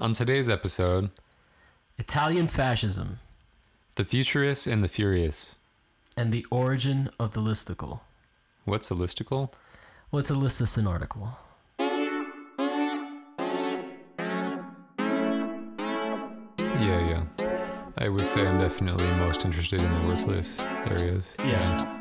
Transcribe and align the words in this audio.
On 0.00 0.12
today's 0.14 0.48
episode, 0.48 1.10
Italian 1.98 2.46
fascism 2.46 3.18
The 3.96 4.04
Futurists 4.04 4.66
and 4.66 4.82
the 4.82 4.88
Furious. 4.88 5.56
and 6.16 6.32
the 6.32 6.46
origin 6.50 7.10
of 7.18 7.32
the 7.34 7.40
listicle. 7.40 8.00
What's 8.64 8.90
a 8.90 8.94
listicle? 8.94 9.52
What's 10.10 10.30
a 10.30 10.34
listicin 10.34 10.88
article? 10.88 11.36
Yeah, 16.58 17.00
yeah. 17.08 17.24
I 17.98 18.08
would 18.08 18.26
say 18.26 18.46
I'm 18.46 18.58
definitely 18.58 19.06
most 19.12 19.44
interested 19.44 19.80
in 19.82 20.00
the 20.02 20.08
worthless 20.08 20.60
areas. 20.86 21.34
Yeah. 21.40 21.76
What's 21.76 21.99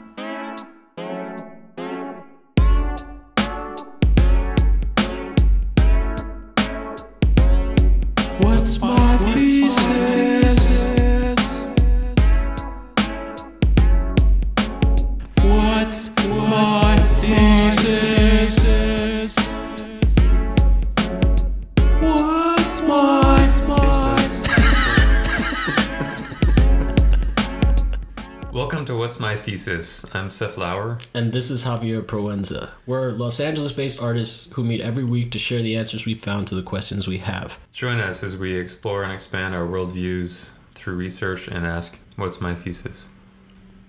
I'm 29.69 30.31
Seth 30.31 30.57
Lauer. 30.57 30.97
And 31.13 31.31
this 31.31 31.51
is 31.51 31.63
Javier 31.63 32.01
Proenza. 32.01 32.71
We're 32.87 33.11
Los 33.11 33.39
Angeles 33.39 33.71
based 33.71 34.01
artists 34.01 34.51
who 34.53 34.63
meet 34.63 34.81
every 34.81 35.03
week 35.03 35.29
to 35.33 35.37
share 35.37 35.61
the 35.61 35.75
answers 35.75 36.07
we 36.07 36.15
found 36.15 36.47
to 36.47 36.55
the 36.55 36.63
questions 36.63 37.07
we 37.07 37.19
have. 37.19 37.59
Join 37.71 37.99
us 37.99 38.23
as 38.23 38.35
we 38.35 38.55
explore 38.55 39.03
and 39.03 39.13
expand 39.13 39.53
our 39.53 39.67
worldviews 39.67 40.49
through 40.73 40.95
research 40.95 41.47
and 41.47 41.67
ask, 41.67 41.99
What's 42.15 42.41
my 42.41 42.55
thesis? 42.55 43.09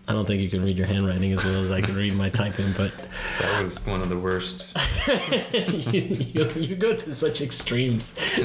I 0.07 0.13
don't 0.13 0.27
think 0.27 0.43
you 0.43 0.51
can 0.51 0.63
read 0.63 0.77
your 0.77 0.87
handwriting 0.87 1.33
as 1.33 1.43
well 1.43 1.63
as 1.63 1.71
I 1.71 1.81
can 1.81 1.97
read 1.97 2.15
my 2.15 2.29
typing, 2.29 2.73
but 2.77 2.93
That 3.41 3.65
was 3.65 3.83
one 3.87 4.03
of 4.03 4.11
the 4.11 4.19
worst. 4.19 4.77
you, 5.09 5.93
you, 6.45 6.51
you 6.57 6.77
go 6.77 6.95
to 6.95 7.15
such 7.15 7.41
extremes. 7.41 8.13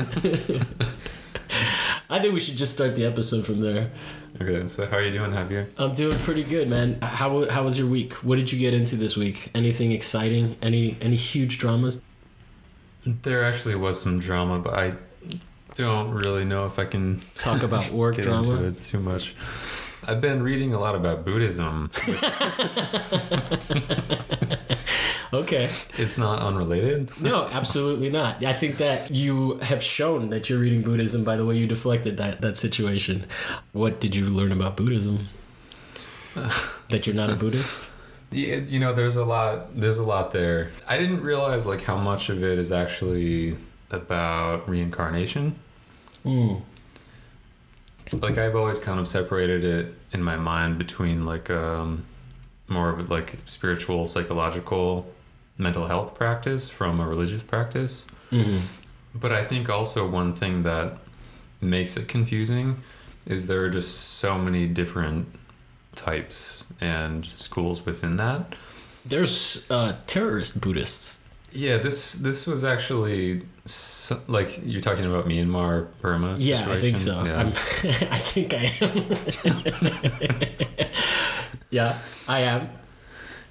I 2.09 2.19
think 2.19 2.33
we 2.33 2.39
should 2.39 2.55
just 2.55 2.71
start 2.71 2.95
the 2.95 3.03
episode 3.05 3.45
from 3.45 3.59
there. 3.59 3.91
Okay, 4.41 4.67
so 4.67 4.85
how 4.85 4.97
are 4.97 5.01
you 5.03 5.11
doing, 5.11 5.31
Javier? 5.31 5.67
I'm 5.77 5.93
doing 5.93 6.17
pretty 6.19 6.43
good, 6.43 6.67
man. 6.69 6.99
How 7.01 7.47
how 7.49 7.63
was 7.63 7.77
your 7.77 7.87
week? 7.87 8.13
What 8.15 8.35
did 8.35 8.51
you 8.51 8.59
get 8.59 8.73
into 8.73 8.95
this 8.97 9.15
week? 9.15 9.49
Anything 9.55 9.91
exciting? 9.91 10.57
Any 10.61 10.97
any 11.01 11.15
huge 11.15 11.57
dramas? 11.57 12.03
There 13.05 13.43
actually 13.43 13.75
was 13.75 14.01
some 14.01 14.19
drama, 14.19 14.59
but 14.59 14.73
I 14.73 14.95
don't 15.75 16.11
really 16.11 16.43
know 16.43 16.65
if 16.65 16.79
I 16.79 16.85
can 16.85 17.21
Talk 17.39 17.63
about 17.63 17.89
work 17.91 18.15
get 18.17 18.25
into 18.27 18.43
drama. 18.49 18.67
it 18.67 18.77
too 18.77 18.99
much. 18.99 19.35
I've 20.07 20.21
been 20.21 20.43
reading 20.43 20.73
a 20.73 20.79
lot 20.79 20.95
about 20.95 21.25
Buddhism. 21.25 21.91
Okay. 25.35 25.69
It's 25.97 26.17
not 26.17 26.41
unrelated. 26.41 27.09
No, 27.19 27.47
absolutely 27.51 28.09
not. 28.09 28.43
I 28.45 28.53
think 28.53 28.77
that 28.77 29.11
you 29.11 29.57
have 29.57 29.83
shown 29.83 30.29
that 30.29 30.49
you're 30.49 30.59
reading 30.59 30.81
Buddhism 30.81 31.25
by 31.25 31.35
the 31.35 31.45
way 31.45 31.57
you 31.57 31.67
deflected 31.67 32.15
that, 32.17 32.39
that 32.39 32.55
situation. 32.55 33.25
What 33.73 33.99
did 33.99 34.15
you 34.15 34.25
learn 34.25 34.53
about 34.53 34.77
Buddhism? 34.77 35.27
that 36.89 37.05
you're 37.05 37.15
not 37.15 37.29
a 37.29 37.35
Buddhist? 37.35 37.89
Yeah, 38.31 38.57
you 38.57 38.79
know, 38.79 38.93
there's 38.93 39.17
a 39.17 39.25
lot. 39.25 39.79
There's 39.79 39.97
a 39.97 40.03
lot 40.03 40.31
there. 40.31 40.71
I 40.87 40.97
didn't 40.97 41.21
realize 41.21 41.67
like 41.67 41.81
how 41.81 41.97
much 41.97 42.29
of 42.29 42.43
it 42.43 42.57
is 42.57 42.71
actually 42.71 43.57
about 43.91 44.67
reincarnation. 44.67 45.55
Hmm. 46.23 46.55
Like 48.11 48.37
I've 48.37 48.55
always 48.55 48.79
kind 48.79 48.99
of 48.99 49.07
separated 49.07 49.63
it 49.63 49.93
in 50.11 50.21
my 50.23 50.35
mind 50.35 50.77
between 50.77 51.25
like 51.25 51.49
um, 51.49 52.05
more 52.67 52.89
of 52.89 53.09
like 53.09 53.37
spiritual, 53.45 54.05
psychological, 54.07 55.11
mental 55.57 55.87
health 55.87 56.13
practice 56.15 56.69
from 56.69 56.99
a 56.99 57.07
religious 57.07 57.43
practice. 57.43 58.05
hmm 58.29 58.59
But 59.13 59.31
I 59.31 59.43
think 59.43 59.69
also 59.69 60.07
one 60.07 60.33
thing 60.33 60.63
that 60.63 60.97
makes 61.61 61.97
it 61.97 62.07
confusing 62.07 62.77
is 63.25 63.47
there 63.47 63.61
are 63.61 63.69
just 63.69 64.19
so 64.19 64.37
many 64.37 64.67
different 64.67 65.27
types 65.95 66.65
and 66.81 67.25
schools 67.37 67.85
within 67.85 68.17
that. 68.17 68.55
There's 69.05 69.65
uh, 69.69 69.95
terrorist 70.07 70.61
Buddhists. 70.61 71.19
Yeah, 71.51 71.77
this 71.77 72.13
this 72.13 72.45
was 72.45 72.63
actually 72.63 73.43
so, 73.65 74.21
like 74.27 74.61
you're 74.63 74.81
talking 74.81 75.05
about 75.05 75.25
Myanmar, 75.27 75.87
Burma. 75.99 76.35
Yeah, 76.37 76.69
I 76.69 76.79
think 76.79 76.97
so. 76.97 77.23
Yeah. 77.23 77.39
I'm, 77.39 77.47
I 78.11 78.19
think 78.19 78.53
I 78.53 78.71
am. 78.81 79.07
yeah, 81.71 81.97
I 82.27 82.41
am. 82.41 82.69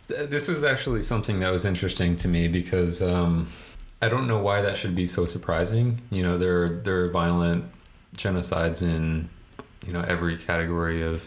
This 0.07 0.49
was 0.49 0.63
actually 0.63 1.03
something 1.03 1.41
that 1.41 1.51
was 1.51 1.65
interesting 1.65 2.15
to 2.17 2.29
me 2.29 2.47
because 2.47 3.03
um, 3.03 3.49
I 4.01 4.09
don't 4.09 4.29
know 4.29 4.39
why 4.39 4.61
that 4.61 4.77
should 4.77 4.95
be 4.95 5.07
so 5.07 5.27
surprising. 5.27 6.01
You 6.11 6.23
know, 6.23 6.39
there 6.39 6.63
are, 6.63 6.69
there 6.69 7.05
are 7.05 7.09
violent 7.09 7.65
genocides 8.17 8.83
in 8.83 9.29
you 9.85 9.93
know 9.93 10.03
every 10.03 10.37
category 10.37 11.03
of 11.03 11.27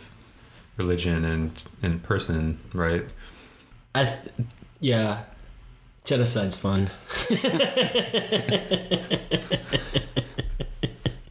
religion 0.78 1.26
and 1.26 1.66
and 1.84 2.02
person, 2.04 2.60
right? 2.74 3.06
I 3.94 4.06
th- 4.06 4.48
yeah, 4.80 5.24
genocide's 6.08 6.56
fun. 6.56 6.90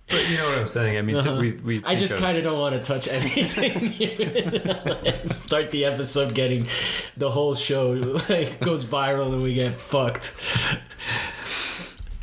But 0.08 0.30
you 0.30 0.36
know 0.38 0.48
what 0.48 0.58
I'm 0.58 0.68
saying. 0.68 0.96
I 0.98 1.02
mean, 1.02 1.16
Uh-huh. 1.16 1.36
we 1.40 1.52
we. 1.64 1.82
I 1.84 1.96
just 1.96 2.16
kind 2.16 2.38
of 2.38 2.44
don't 2.44 2.58
want 2.60 2.74
to 2.76 2.80
touch 2.80 3.08
anything. 3.08 3.92
Start 5.28 5.70
the 5.72 5.84
episode 5.84 6.34
getting 6.34 6.68
the 7.16 7.28
whole 7.30 7.54
show 7.54 7.90
like 8.28 8.60
goes 8.60 8.84
viral 8.84 9.32
and 9.32 9.42
we 9.42 9.54
get 9.54 9.74
fucked. 9.74 10.34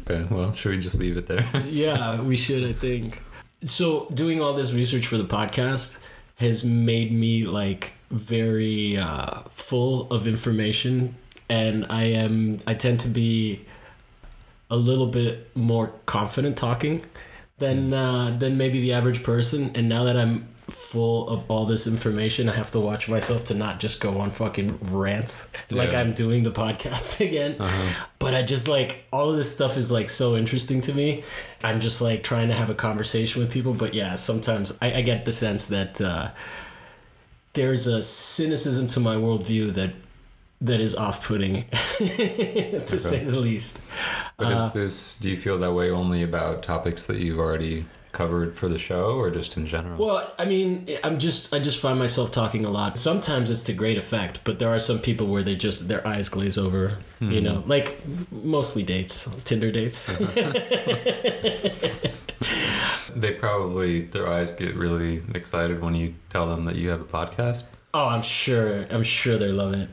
Okay, 0.02 0.26
well, 0.34 0.54
should 0.54 0.72
we 0.72 0.80
just 0.80 0.96
leave 0.96 1.18
it 1.18 1.28
there? 1.28 1.46
Yeah, 1.68 2.22
we 2.22 2.36
should. 2.38 2.64
I 2.64 2.72
think. 2.74 3.22
So 3.66 4.08
doing 4.14 4.42
all 4.42 4.54
this 4.54 4.72
research 4.74 5.06
for 5.08 5.18
the 5.18 5.26
podcast 5.26 6.06
has 6.38 6.64
made 6.64 7.12
me 7.12 7.44
like 7.46 7.94
very 8.12 8.98
uh, 8.98 9.42
full 9.52 10.08
of 10.12 10.26
information, 10.28 11.16
and 11.54 11.86
I 11.90 12.06
am 12.06 12.60
I 12.66 12.74
tend 12.74 13.00
to 13.02 13.08
be 13.08 13.66
a 14.72 14.76
little 14.76 15.06
bit 15.06 15.56
more 15.56 15.94
confident 16.08 16.58
talking 16.58 17.06
than 17.60 17.94
uh, 17.94 18.36
than 18.40 18.58
maybe 18.58 18.82
the 18.82 18.94
average 18.94 19.22
person. 19.22 19.72
And 19.76 19.88
now 19.88 20.04
that 20.06 20.18
I'm 20.18 20.48
full 20.68 21.30
of 21.30 21.44
all 21.52 21.66
this 21.66 21.86
information, 21.86 22.50
I 22.50 22.56
have 22.56 22.72
to 22.72 22.80
watch 22.80 23.08
myself 23.08 23.44
to 23.46 23.54
not 23.54 23.80
just 23.80 24.02
go 24.02 24.20
on 24.20 24.32
fucking 24.32 24.80
rants 24.82 25.52
like 25.70 25.94
I'm 25.94 26.14
doing 26.14 26.42
the 26.42 26.52
podcast 26.52 27.20
again. 27.28 27.58
Uh-huh. 27.60 28.06
But 28.18 28.34
I 28.34 28.42
just 28.42 28.68
like 28.68 29.06
all 29.14 29.30
of 29.30 29.38
this 29.38 29.54
stuff 29.54 29.78
is 29.78 29.92
like 29.92 30.10
so 30.10 30.36
interesting 30.36 30.82
to 30.82 30.94
me. 30.94 31.24
I'm 31.64 31.80
just 31.80 32.02
like 32.02 32.24
trying 32.24 32.48
to 32.48 32.56
have 32.56 32.72
a 32.72 32.76
conversation 32.76 33.44
with 33.44 33.52
people. 33.52 33.76
But 33.76 33.94
yeah, 33.94 34.16
sometimes 34.16 34.76
I, 34.82 34.96
I 34.96 35.02
get 35.04 35.26
the 35.26 35.32
sense 35.32 35.68
that 35.68 36.02
uh, 36.02 36.32
there's 37.54 37.86
a 37.86 38.02
cynicism 38.02 38.88
to 38.88 39.00
my 39.00 39.16
worldview 39.16 39.72
that 39.76 39.92
that 40.64 40.80
is 40.80 40.96
off-putting, 40.96 41.66
to 41.98 42.98
say 43.00 43.24
the 43.24 43.40
least. 43.40 43.82
But 44.38 44.48
Uh, 44.48 44.56
is 44.56 44.74
this? 44.74 45.18
Do 45.18 45.30
you 45.30 45.38
feel 45.38 45.58
that 45.60 45.74
way 45.74 45.92
only 45.92 46.24
about 46.24 46.64
topics 46.64 47.06
that 47.08 47.18
you've 47.18 47.40
already 47.40 47.86
covered 48.14 48.56
for 48.56 48.68
the 48.70 48.78
show, 48.78 49.16
or 49.18 49.32
just 49.32 49.58
in 49.58 49.66
general? 49.66 49.98
Well, 50.04 50.34
I 50.38 50.46
mean, 50.46 50.88
I'm 51.04 51.18
just 51.18 51.54
I 51.54 51.60
just 51.60 51.80
find 51.80 51.98
myself 51.98 52.32
talking 52.32 52.64
a 52.64 52.70
lot. 52.70 52.96
Sometimes 52.98 53.50
it's 53.50 53.64
to 53.64 53.74
great 53.74 53.98
effect, 53.98 54.40
but 54.44 54.60
there 54.60 54.70
are 54.70 54.80
some 54.80 55.00
people 55.00 55.28
where 55.28 55.42
they 55.44 55.56
just 55.56 55.88
their 55.88 56.06
eyes 56.08 56.30
glaze 56.30 56.58
over. 56.58 57.00
You 57.20 57.42
know, 57.42 57.64
like 57.66 57.98
mostly 58.32 58.84
dates, 58.84 59.28
Tinder 59.46 59.72
dates. 59.72 60.08
They 63.16 63.32
probably 63.34 64.02
their 64.02 64.28
eyes 64.28 64.52
get 64.52 64.76
really 64.76 65.22
excited 65.36 65.82
when 65.82 65.94
you 65.96 66.16
tell 66.30 66.48
them 66.50 66.66
that 66.66 66.76
you 66.76 66.90
have 66.90 67.02
a 67.02 67.06
podcast. 67.06 67.64
oh, 67.94 68.08
I'm 68.08 68.24
sure. 68.24 68.86
I'm 68.90 69.04
sure 69.04 69.38
they 69.38 69.52
love 69.52 69.74
it. 69.74 69.88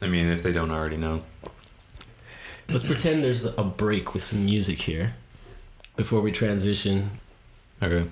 I 0.00 0.08
mean, 0.08 0.26
if 0.28 0.42
they 0.42 0.52
don't 0.52 0.70
already 0.70 0.96
know. 0.96 1.22
Let's 2.68 2.84
pretend 2.84 3.22
there's 3.22 3.44
a 3.44 3.62
break 3.62 4.12
with 4.12 4.22
some 4.22 4.44
music 4.44 4.78
here 4.82 5.14
before 5.96 6.20
we 6.20 6.32
transition. 6.32 7.12
Okay. 7.82 8.08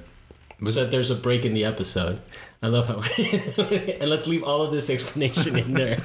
Was- 0.61 0.75
so 0.75 0.85
that 0.85 0.91
there's 0.91 1.11
a 1.11 1.17
break 1.17 1.45
in 1.45 1.55
the 1.55 1.65
episode. 1.65 2.21
I 2.63 2.69
love 2.69 2.87
how. 2.87 3.03
and 4.01 4.09
let's 4.09 4.27
leave 4.27 4.45
all 4.45 4.63
of 4.63 4.71
this 4.71 4.89
explanation 4.89 5.59
in 5.59 5.75
there. 5.75 5.99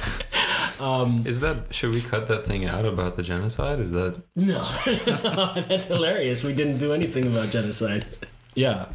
um, 0.80 1.22
Is 1.26 1.40
that 1.40 1.72
should 1.72 1.94
we 1.94 2.00
cut 2.02 2.26
that 2.26 2.44
thing 2.44 2.66
out 2.66 2.84
about 2.84 3.16
the 3.16 3.22
genocide? 3.22 3.78
Is 3.78 3.92
that 3.92 4.20
no, 4.36 4.60
that's 5.68 5.86
hilarious. 5.86 6.44
We 6.44 6.52
didn't 6.52 6.78
do 6.78 6.92
anything 6.92 7.26
about 7.26 7.50
genocide. 7.50 8.04
Yeah. 8.54 8.86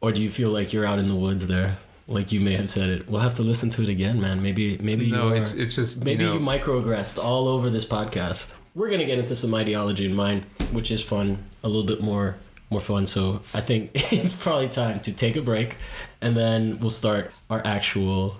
Or 0.00 0.10
do 0.10 0.22
you 0.22 0.30
feel 0.30 0.50
like 0.50 0.72
you're 0.72 0.86
out 0.86 0.98
in 0.98 1.06
the 1.06 1.14
woods 1.14 1.46
there? 1.46 1.78
Like 2.08 2.30
you 2.30 2.40
may 2.40 2.54
have 2.54 2.70
said 2.70 2.88
it. 2.88 3.08
We'll 3.08 3.20
have 3.20 3.34
to 3.34 3.42
listen 3.42 3.68
to 3.70 3.82
it 3.82 3.88
again, 3.88 4.20
man. 4.20 4.40
Maybe, 4.42 4.78
maybe 4.78 5.10
no? 5.10 5.28
you 5.28 5.34
are, 5.34 5.36
It's 5.36 5.54
it's 5.54 5.74
just 5.74 6.04
maybe 6.04 6.24
you, 6.24 6.30
know, 6.30 6.36
you 6.36 6.40
microaggressed 6.40 7.22
all 7.22 7.48
over 7.48 7.68
this 7.68 7.84
podcast. 7.84 8.54
we're 8.74 8.90
gonna 8.90 9.04
get 9.04 9.18
into 9.18 9.34
some 9.34 9.52
ideology 9.54 10.04
in 10.04 10.14
mine, 10.14 10.44
which 10.70 10.90
is 10.92 11.02
fun, 11.02 11.38
a 11.64 11.68
little 11.68 11.82
bit 11.84 12.00
more 12.00 12.36
more 12.70 12.80
fun. 12.80 13.06
So 13.06 13.40
I 13.54 13.60
think 13.60 13.90
it's 14.12 14.34
probably 14.34 14.68
time 14.68 15.00
to 15.00 15.12
take 15.12 15.34
a 15.36 15.42
break, 15.42 15.76
and 16.20 16.36
then 16.36 16.78
we'll 16.78 16.90
start 16.90 17.32
our 17.50 17.60
actual 17.64 18.36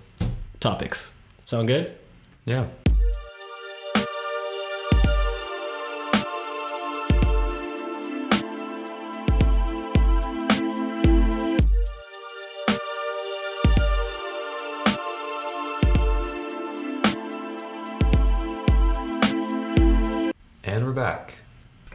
topics. 0.60 1.12
Sound 1.44 1.66
good? 1.68 1.92
Yeah. 2.44 2.66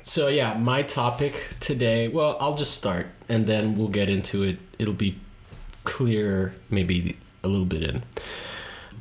So 0.03 0.27
yeah, 0.27 0.57
my 0.57 0.81
topic 0.81 1.33
today. 1.59 2.07
Well, 2.07 2.37
I'll 2.39 2.55
just 2.55 2.75
start, 2.75 3.07
and 3.29 3.45
then 3.47 3.77
we'll 3.77 3.87
get 3.89 4.09
into 4.09 4.43
it. 4.43 4.57
It'll 4.79 4.93
be 4.93 5.19
clear, 5.83 6.53
maybe 6.69 7.17
a 7.43 7.47
little 7.47 7.65
bit 7.65 7.83
in, 7.83 8.03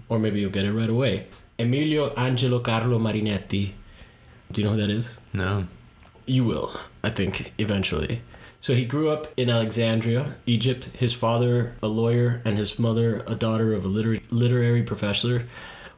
or 0.08 0.18
maybe 0.18 0.40
you'll 0.40 0.50
get 0.50 0.64
it 0.64 0.72
right 0.72 0.88
away. 0.88 1.26
Emilio 1.58 2.12
Angelo 2.14 2.58
Carlo 2.60 2.98
Marinetti. 2.98 3.72
Do 4.52 4.60
you 4.60 4.66
know 4.66 4.74
who 4.74 4.80
that 4.80 4.90
is? 4.90 5.18
No. 5.32 5.66
You 6.26 6.44
will, 6.44 6.78
I 7.02 7.10
think, 7.10 7.52
eventually. 7.58 8.22
So 8.60 8.74
he 8.74 8.84
grew 8.84 9.08
up 9.08 9.28
in 9.36 9.48
Alexandria, 9.48 10.34
Egypt. 10.46 10.90
His 10.92 11.12
father, 11.12 11.74
a 11.82 11.88
lawyer, 11.88 12.42
and 12.44 12.58
his 12.58 12.78
mother, 12.78 13.22
a 13.26 13.34
daughter 13.34 13.72
of 13.72 13.84
a 13.84 13.88
liter- 13.88 14.20
literary 14.30 14.82
professor, 14.82 15.46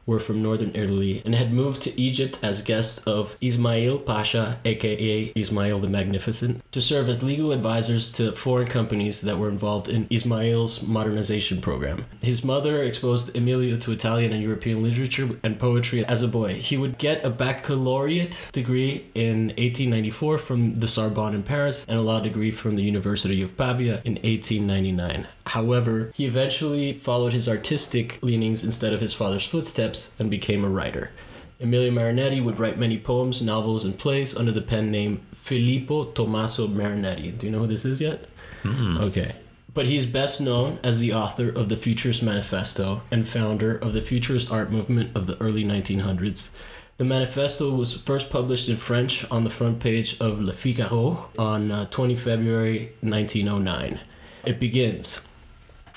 were 0.05 0.19
from 0.19 0.41
northern 0.41 0.71
Italy 0.75 1.21
and 1.25 1.35
had 1.35 1.53
moved 1.53 1.81
to 1.83 1.99
Egypt 1.99 2.39
as 2.41 2.61
guests 2.61 3.03
of 3.05 3.37
Ismail 3.41 3.99
Pasha, 3.99 4.59
aka 4.65 5.31
Ismail 5.35 5.79
the 5.79 5.89
Magnificent, 5.89 6.61
to 6.71 6.81
serve 6.81 7.09
as 7.09 7.23
legal 7.23 7.51
advisors 7.51 8.11
to 8.13 8.31
foreign 8.31 8.67
companies 8.67 9.21
that 9.21 9.37
were 9.37 9.49
involved 9.49 9.89
in 9.89 10.07
Ismail's 10.09 10.81
modernization 10.83 11.61
program. 11.61 12.05
His 12.21 12.43
mother 12.43 12.83
exposed 12.83 13.35
Emilio 13.35 13.77
to 13.77 13.91
Italian 13.91 14.33
and 14.33 14.43
European 14.43 14.83
literature 14.83 15.29
and 15.43 15.59
poetry 15.59 16.05
as 16.05 16.21
a 16.21 16.27
boy. 16.27 16.55
He 16.55 16.77
would 16.77 16.97
get 16.97 17.23
a 17.25 17.29
baccalaureate 17.29 18.47
degree 18.51 19.05
in 19.15 19.47
1894 19.47 20.37
from 20.37 20.79
the 20.79 20.87
Sorbonne 20.87 21.35
in 21.35 21.43
Paris 21.43 21.85
and 21.87 21.97
a 21.97 22.01
law 22.01 22.19
degree 22.19 22.51
from 22.51 22.75
the 22.75 22.83
University 22.83 23.41
of 23.41 23.57
Pavia 23.57 24.01
in 24.05 24.15
1899. 24.15 25.27
However, 25.47 26.11
he 26.15 26.25
eventually 26.25 26.93
followed 26.93 27.33
his 27.33 27.49
artistic 27.49 28.19
leanings 28.21 28.63
instead 28.63 28.93
of 28.93 29.01
his 29.01 29.13
father's 29.13 29.45
footsteps 29.45 30.13
and 30.17 30.29
became 30.31 30.63
a 30.63 30.69
writer. 30.69 31.11
Emilio 31.59 31.91
Marinetti 31.91 32.43
would 32.43 32.59
write 32.59 32.77
many 32.77 32.97
poems, 32.97 33.41
novels, 33.41 33.85
and 33.85 33.97
plays 33.97 34.35
under 34.35 34.51
the 34.51 34.61
pen 34.61 34.91
name 34.91 35.21
Filippo 35.33 36.05
Tommaso 36.05 36.67
Marinetti. 36.67 37.37
Do 37.37 37.45
you 37.45 37.51
know 37.51 37.59
who 37.59 37.67
this 37.67 37.85
is 37.85 38.01
yet? 38.01 38.27
Okay. 38.65 39.35
But 39.73 39.85
he's 39.87 40.05
best 40.05 40.39
known 40.39 40.79
as 40.83 40.99
the 40.99 41.13
author 41.13 41.49
of 41.49 41.67
the 41.69 41.75
Futurist 41.75 42.21
Manifesto 42.21 43.01
and 43.11 43.27
founder 43.27 43.75
of 43.75 43.93
the 43.93 44.01
Futurist 44.01 44.51
art 44.51 44.71
movement 44.71 45.15
of 45.15 45.25
the 45.25 45.39
early 45.41 45.63
1900s. 45.63 46.51
The 46.97 47.05
manifesto 47.05 47.73
was 47.73 47.99
first 47.99 48.29
published 48.29 48.69
in 48.69 48.77
French 48.77 49.29
on 49.31 49.43
the 49.43 49.49
front 49.49 49.79
page 49.79 50.19
of 50.19 50.39
Le 50.39 50.53
Figaro 50.53 51.29
on 51.39 51.71
uh, 51.71 51.85
20 51.85 52.15
February 52.15 52.91
1909. 53.01 53.99
It 54.45 54.59
begins. 54.59 55.21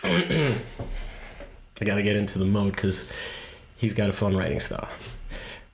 I 1.81 1.85
gotta 1.85 2.03
get 2.03 2.17
into 2.17 2.39
the 2.39 2.45
mode 2.45 2.77
because 2.77 3.11
he's 3.77 3.93
got 3.93 4.09
a 4.09 4.13
fun 4.13 4.37
writing 4.37 4.61
style. 4.61 4.89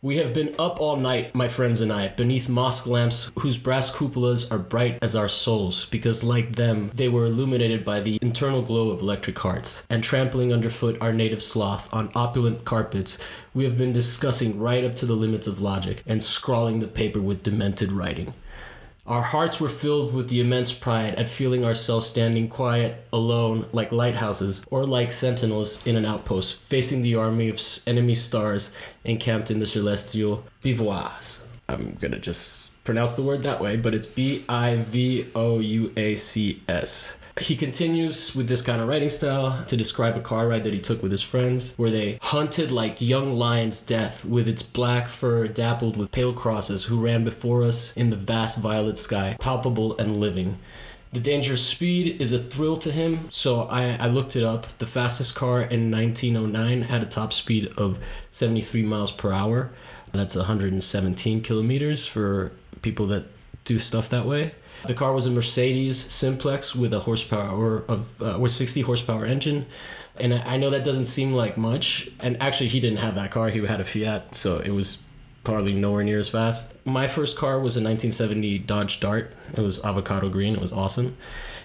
We 0.00 0.16
have 0.16 0.32
been 0.32 0.54
up 0.58 0.80
all 0.80 0.96
night, 0.96 1.34
my 1.34 1.46
friends 1.46 1.80
and 1.80 1.92
I, 1.92 2.08
beneath 2.08 2.48
mosque 2.48 2.86
lamps 2.86 3.30
whose 3.38 3.56
brass 3.58 3.94
cupolas 3.94 4.50
are 4.50 4.58
bright 4.58 4.98
as 5.00 5.14
our 5.14 5.28
souls, 5.28 5.84
because 5.84 6.24
like 6.24 6.56
them, 6.56 6.90
they 6.94 7.08
were 7.08 7.26
illuminated 7.26 7.84
by 7.84 8.00
the 8.00 8.18
internal 8.20 8.62
glow 8.62 8.90
of 8.90 9.00
electric 9.00 9.38
hearts. 9.38 9.86
And 9.90 10.02
trampling 10.02 10.52
underfoot 10.52 10.96
our 11.00 11.12
native 11.12 11.42
sloth 11.42 11.92
on 11.92 12.10
opulent 12.16 12.64
carpets, 12.64 13.16
we 13.54 13.62
have 13.62 13.78
been 13.78 13.92
discussing 13.92 14.58
right 14.58 14.82
up 14.82 14.96
to 14.96 15.06
the 15.06 15.14
limits 15.14 15.46
of 15.46 15.60
logic 15.60 16.02
and 16.06 16.20
scrawling 16.20 16.80
the 16.80 16.88
paper 16.88 17.20
with 17.20 17.44
demented 17.44 17.92
writing. 17.92 18.34
Our 19.04 19.22
hearts 19.22 19.60
were 19.60 19.68
filled 19.68 20.14
with 20.14 20.28
the 20.28 20.40
immense 20.40 20.72
pride 20.72 21.16
at 21.16 21.28
feeling 21.28 21.64
ourselves 21.64 22.06
standing 22.06 22.48
quiet, 22.48 23.04
alone, 23.12 23.66
like 23.72 23.90
lighthouses, 23.90 24.62
or 24.70 24.86
like 24.86 25.10
sentinels 25.10 25.84
in 25.84 25.96
an 25.96 26.06
outpost, 26.06 26.60
facing 26.60 27.02
the 27.02 27.16
army 27.16 27.48
of 27.48 27.60
enemy 27.84 28.14
stars 28.14 28.70
encamped 29.02 29.50
in 29.50 29.58
the 29.58 29.66
celestial 29.66 30.44
bivouacs. 30.62 31.44
I'm 31.68 31.96
gonna 32.00 32.20
just 32.20 32.80
pronounce 32.84 33.14
the 33.14 33.24
word 33.24 33.42
that 33.42 33.60
way, 33.60 33.76
but 33.76 33.92
it's 33.92 34.06
B 34.06 34.44
I 34.48 34.76
V 34.76 35.26
O 35.34 35.58
U 35.58 35.92
A 35.96 36.14
C 36.14 36.62
S. 36.68 37.16
He 37.40 37.56
continues 37.56 38.34
with 38.36 38.46
this 38.46 38.60
kind 38.60 38.82
of 38.82 38.88
writing 38.88 39.08
style 39.08 39.64
to 39.66 39.76
describe 39.76 40.16
a 40.16 40.20
car 40.20 40.48
ride 40.48 40.64
that 40.64 40.74
he 40.74 40.80
took 40.80 41.02
with 41.02 41.10
his 41.10 41.22
friends, 41.22 41.74
where 41.76 41.90
they 41.90 42.18
hunted 42.20 42.70
like 42.70 43.00
young 43.00 43.38
lion's 43.38 43.84
death 43.84 44.24
with 44.24 44.46
its 44.46 44.62
black 44.62 45.08
fur 45.08 45.48
dappled 45.48 45.96
with 45.96 46.12
pale 46.12 46.34
crosses, 46.34 46.84
who 46.84 47.00
ran 47.00 47.24
before 47.24 47.64
us 47.64 47.92
in 47.94 48.10
the 48.10 48.16
vast 48.16 48.58
violet 48.58 48.98
sky, 48.98 49.36
palpable 49.40 49.96
and 49.98 50.18
living. 50.18 50.58
The 51.12 51.20
dangerous 51.20 51.66
speed 51.66 52.20
is 52.20 52.32
a 52.32 52.38
thrill 52.38 52.76
to 52.78 52.90
him, 52.90 53.30
so 53.30 53.62
I, 53.62 53.96
I 53.96 54.06
looked 54.06 54.36
it 54.36 54.42
up. 54.42 54.78
The 54.78 54.86
fastest 54.86 55.34
car 55.34 55.60
in 55.60 55.90
1909 55.90 56.82
had 56.82 57.02
a 57.02 57.06
top 57.06 57.32
speed 57.32 57.72
of 57.76 57.98
73 58.30 58.82
miles 58.82 59.10
per 59.10 59.32
hour. 59.32 59.70
That's 60.12 60.36
117 60.36 61.42
kilometers 61.42 62.06
for 62.06 62.52
people 62.80 63.06
that 63.08 63.24
do 63.64 63.78
stuff 63.78 64.08
that 64.10 64.26
way. 64.26 64.52
The 64.86 64.94
car 64.94 65.12
was 65.12 65.26
a 65.26 65.30
Mercedes 65.30 65.98
Simplex 65.98 66.74
with 66.74 66.92
a 66.92 67.00
horsepower 67.00 67.84
of 67.88 68.20
uh, 68.20 68.38
with 68.38 68.52
60 68.52 68.80
horsepower 68.80 69.24
engine, 69.24 69.66
and 70.16 70.34
I 70.34 70.54
I 70.54 70.56
know 70.56 70.70
that 70.70 70.84
doesn't 70.84 71.04
seem 71.04 71.32
like 71.32 71.56
much. 71.56 72.10
And 72.20 72.40
actually, 72.42 72.68
he 72.68 72.80
didn't 72.80 72.98
have 72.98 73.14
that 73.14 73.30
car; 73.30 73.48
he 73.48 73.64
had 73.64 73.80
a 73.80 73.84
Fiat, 73.84 74.34
so 74.34 74.58
it 74.58 74.70
was 74.70 75.04
probably 75.44 75.72
nowhere 75.72 76.04
near 76.04 76.18
as 76.18 76.28
fast. 76.28 76.72
My 76.84 77.06
first 77.06 77.36
car 77.36 77.54
was 77.54 77.76
a 77.76 77.82
1970 77.82 78.58
Dodge 78.58 79.00
Dart. 79.00 79.32
It 79.56 79.60
was 79.60 79.84
avocado 79.84 80.28
green. 80.28 80.54
It 80.54 80.60
was 80.60 80.72
awesome. 80.72 81.16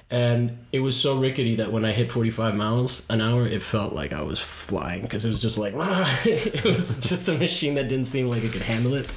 And 0.09 0.59
it 0.71 0.80
was 0.80 0.98
so 0.98 1.18
rickety 1.19 1.56
that 1.56 1.71
when 1.74 1.83
I 1.83 1.92
hit 1.92 2.09
45 2.09 2.56
miles 2.56 3.06
an 3.09 3.19
hour, 3.19 3.45
it 3.45 3.62
felt 3.62 3.92
like 3.92 4.13
I 4.13 4.21
was 4.21 4.39
flying 4.39 5.01
because 5.01 5.25
it 5.25 5.27
was 5.27 5.42
just 5.42 5.57
like, 5.57 5.74
it 6.25 6.63
was 6.63 7.01
just 7.01 7.27
a 7.27 7.33
machine 7.38 7.75
that 7.75 7.89
didn't 7.89 8.06
seem 8.06 8.30
like 8.30 8.42
it 8.44 8.54
could 8.54 8.62
handle 8.62 8.94
it. 8.94 9.09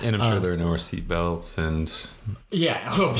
And 0.00 0.14
I'm 0.14 0.22
sure 0.22 0.36
Um, 0.36 0.42
there 0.42 0.52
are 0.52 0.56
no 0.56 0.66
more 0.66 0.78
seat 0.78 1.08
belts 1.08 1.58
and 1.58 1.90
Yeah, 2.52 2.74
I 2.86 2.94
hope. 2.94 3.16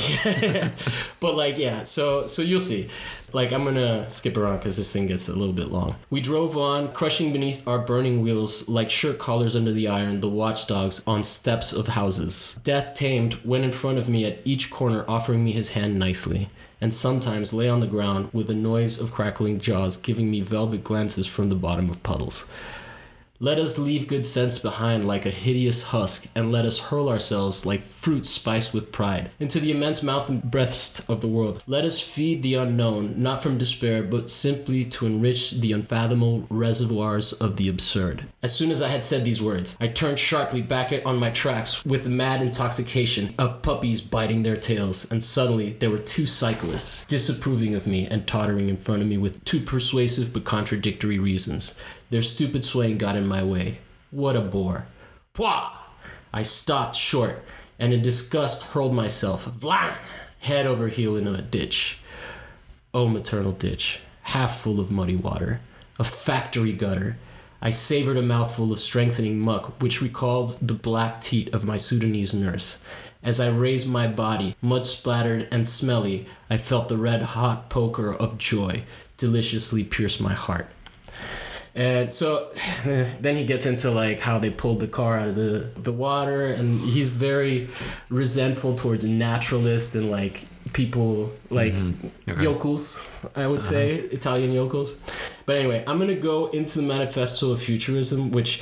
but 1.21 1.35
like, 1.37 1.59
yeah. 1.59 1.83
So, 1.83 2.27
so 2.27 2.41
you'll 2.43 2.61
see. 2.61 2.89
Like, 3.33 3.53
I'm 3.53 3.65
gonna 3.65 4.09
skip 4.09 4.37
around 4.37 4.59
because 4.59 4.77
this 4.77 4.91
thing 4.93 5.07
gets 5.09 5.29
a 5.29 5.35
little 5.35 5.53
bit 5.53 5.71
long. 5.73 5.97
We 6.11 6.21
drove 6.21 6.57
on, 6.57 6.93
crushing 6.93 7.33
beneath 7.33 7.67
our 7.67 7.79
burning 7.81 8.23
wheels 8.23 8.69
like 8.69 8.91
shirt 8.91 9.19
collars 9.19 9.55
under 9.57 9.73
the 9.73 9.89
iron, 9.89 10.21
the 10.21 10.31
watchdogs 10.31 11.03
on 11.07 11.25
steps 11.25 11.73
of 11.73 11.89
houses. 11.89 12.59
Death 12.63 12.95
tamed 12.95 13.39
went 13.45 13.65
in 13.65 13.73
front 13.73 13.99
of 13.99 14.09
me 14.09 14.25
at 14.25 14.39
each 14.45 14.71
corner, 14.71 15.05
offering 15.09 15.45
me 15.45 15.53
his 15.53 15.71
hand 15.71 15.99
nicely, 15.99 16.49
and 16.81 16.95
sometimes 16.95 17.53
lay 17.53 17.69
on 17.69 17.81
the 17.81 17.87
ground 17.87 18.31
with 18.33 18.49
a 18.51 18.55
noise 18.55 19.01
of 19.01 19.13
crackling 19.13 19.59
jaws, 19.59 19.97
giving 19.97 20.31
me 20.31 20.41
velvet 20.41 20.85
glances 20.85 21.27
from 21.27 21.49
the 21.49 21.55
bottom 21.55 21.91
of 21.91 22.03
puddles. 22.03 22.47
Let 23.41 23.61
us 23.61 23.79
leave 23.79 24.09
good 24.09 24.27
sense 24.27 24.59
behind 24.59 25.07
like 25.07 25.25
a 25.25 25.31
hideous 25.31 25.85
husk, 25.85 26.27
and 26.35 26.51
let 26.51 26.65
us 26.65 26.81
hurl 26.81 27.09
ourselves 27.09 27.65
like 27.65 27.83
fruit 27.83 28.27
spiced 28.27 28.75
with 28.75 28.91
pride 28.91 29.31
into 29.39 29.61
the 29.61 29.71
immense 29.71 30.03
mouth 30.03 30.29
and 30.29 30.43
breast 30.43 31.09
of 31.09 31.21
the 31.21 31.29
world. 31.29 31.63
Let 31.65 31.85
us 31.85 32.01
feed 32.01 32.43
the 32.43 32.55
unknown, 32.55 33.23
not 33.23 33.41
from 33.41 33.57
despair, 33.57 34.03
but 34.03 34.29
simply 34.29 34.85
to 34.87 35.07
enrich 35.07 35.53
the 35.53 35.71
unfathomable 35.71 36.49
reservoirs 36.51 37.33
of 37.35 37.57
the 37.57 37.69
absurd. 37.69 38.27
As 38.43 38.53
soon 38.57 38.73
as 38.73 38.83
I 38.83 38.89
had 38.89 39.05
said 39.05 39.25
these 39.25 39.41
words, 39.41 39.77
I 39.81 39.87
turned 39.87 40.19
sharply 40.19 40.61
back 40.61 40.93
on 41.07 41.21
my 41.21 41.31
tracks 41.31 41.85
with 41.85 42.03
the 42.03 42.11
mad 42.11 42.43
intoxication 42.43 43.37
of 43.39 43.63
puppies 43.63 44.01
biting 44.01 44.43
their 44.43 44.57
tails, 44.57 45.09
and 45.13 45.23
suddenly 45.23 45.75
there 45.75 45.91
were 45.91 45.99
two 45.99 46.27
cyclists 46.27 47.05
disapproving 47.05 47.77
of 47.77 47.87
me 47.87 48.05
and 48.07 48.27
tottering 48.27 48.69
in 48.69 48.79
front 48.79 49.03
of 49.03 49.07
me 49.07 49.17
with 49.17 49.45
two 49.45 49.61
persuasive 49.61 50.33
but 50.33 50.45
contradictory 50.45 51.21
reasons. 51.21 51.77
Their 52.11 52.23
stupid 52.23 52.65
swaying 52.65 52.99
got 52.99 53.17
in 53.17 53.27
my 53.27 53.43
way. 53.43 53.79
What 54.11 54.37
a 54.37 54.41
bore. 54.41 54.87
Pwah! 55.35 55.71
I 56.33 56.43
stopped 56.43 56.97
short 56.97 57.45
and 57.79 57.93
in 57.93 58.03
disgust 58.03 58.65
hurled 58.69 58.95
myself, 58.95 59.47
vlang, 59.47 59.93
head 60.41 60.67
over 60.67 60.89
heel 60.89 61.17
in 61.17 61.27
a 61.27 61.43
ditch. 61.43 61.99
Oh, 62.93 63.07
maternal 63.07 63.53
ditch, 63.53 64.01
half 64.23 64.59
full 64.59 64.81
of 64.81 64.91
muddy 64.91 65.17
water, 65.17 65.61
a 65.99 66.05
factory 66.05 66.73
gutter. 66.73 67.19
I 67.61 67.71
savored 67.71 68.17
a 68.17 68.23
mouthful 68.23 68.73
of 68.73 68.79
strengthening 68.79 69.39
muck, 69.39 69.83
which 69.83 70.01
recalled 70.01 70.59
the 70.61 70.75
black 70.75 71.21
teat 71.21 71.53
of 71.53 71.65
my 71.65 71.77
Sudanese 71.77 72.33
nurse. 72.33 72.79
As 73.23 73.41
I 73.41 73.49
raised 73.49 73.89
my 73.89 74.07
body, 74.07 74.57
mud 74.63 74.87
splattered 74.87 75.49
and 75.51 75.67
smelly, 75.67 76.27
I 76.49 76.57
felt 76.57 76.89
the 76.89 76.97
red 76.97 77.21
hot 77.21 77.69
poker 77.69 78.15
of 78.15 78.39
joy 78.39 78.85
deliciously 79.17 79.83
pierce 79.83 80.21
my 80.21 80.33
heart. 80.33 80.71
And 81.75 82.13
so 82.13 82.51
then 82.85 83.37
he 83.37 83.45
gets 83.45 83.67
into 83.67 83.91
like 83.91 84.21
how 84.21 84.39
they 84.39 84.51
pulled 84.51 84.81
the 84.81 84.89
car 84.89 85.17
out 85.19 85.29
of 85.29 85.35
the, 85.35 85.69
the 85.77 85.93
water, 85.93 86.47
and 86.53 86.81
he's 86.81 87.09
very 87.09 87.69
resentful 88.09 88.75
towards 88.75 89.05
naturalists 89.09 89.95
and 89.95 90.11
like 90.11 90.47
people 90.73 91.33
like 91.51 91.75
Mm-hmm. 91.75 92.31
Okay. 92.31 92.43
yokels, 92.43 93.07
I 93.35 93.47
would 93.47 93.63
say, 93.63 93.97
Italian 93.97 94.51
yokels. 94.53 94.97
But 95.47 95.57
anyway, 95.57 95.83
I'm 95.87 95.99
gonna 95.99 96.15
go 96.15 96.47
into 96.49 96.79
the 96.81 96.87
Manifesto 96.87 97.53
of 97.53 97.63
Futurism, 97.63 98.31
which 98.33 98.61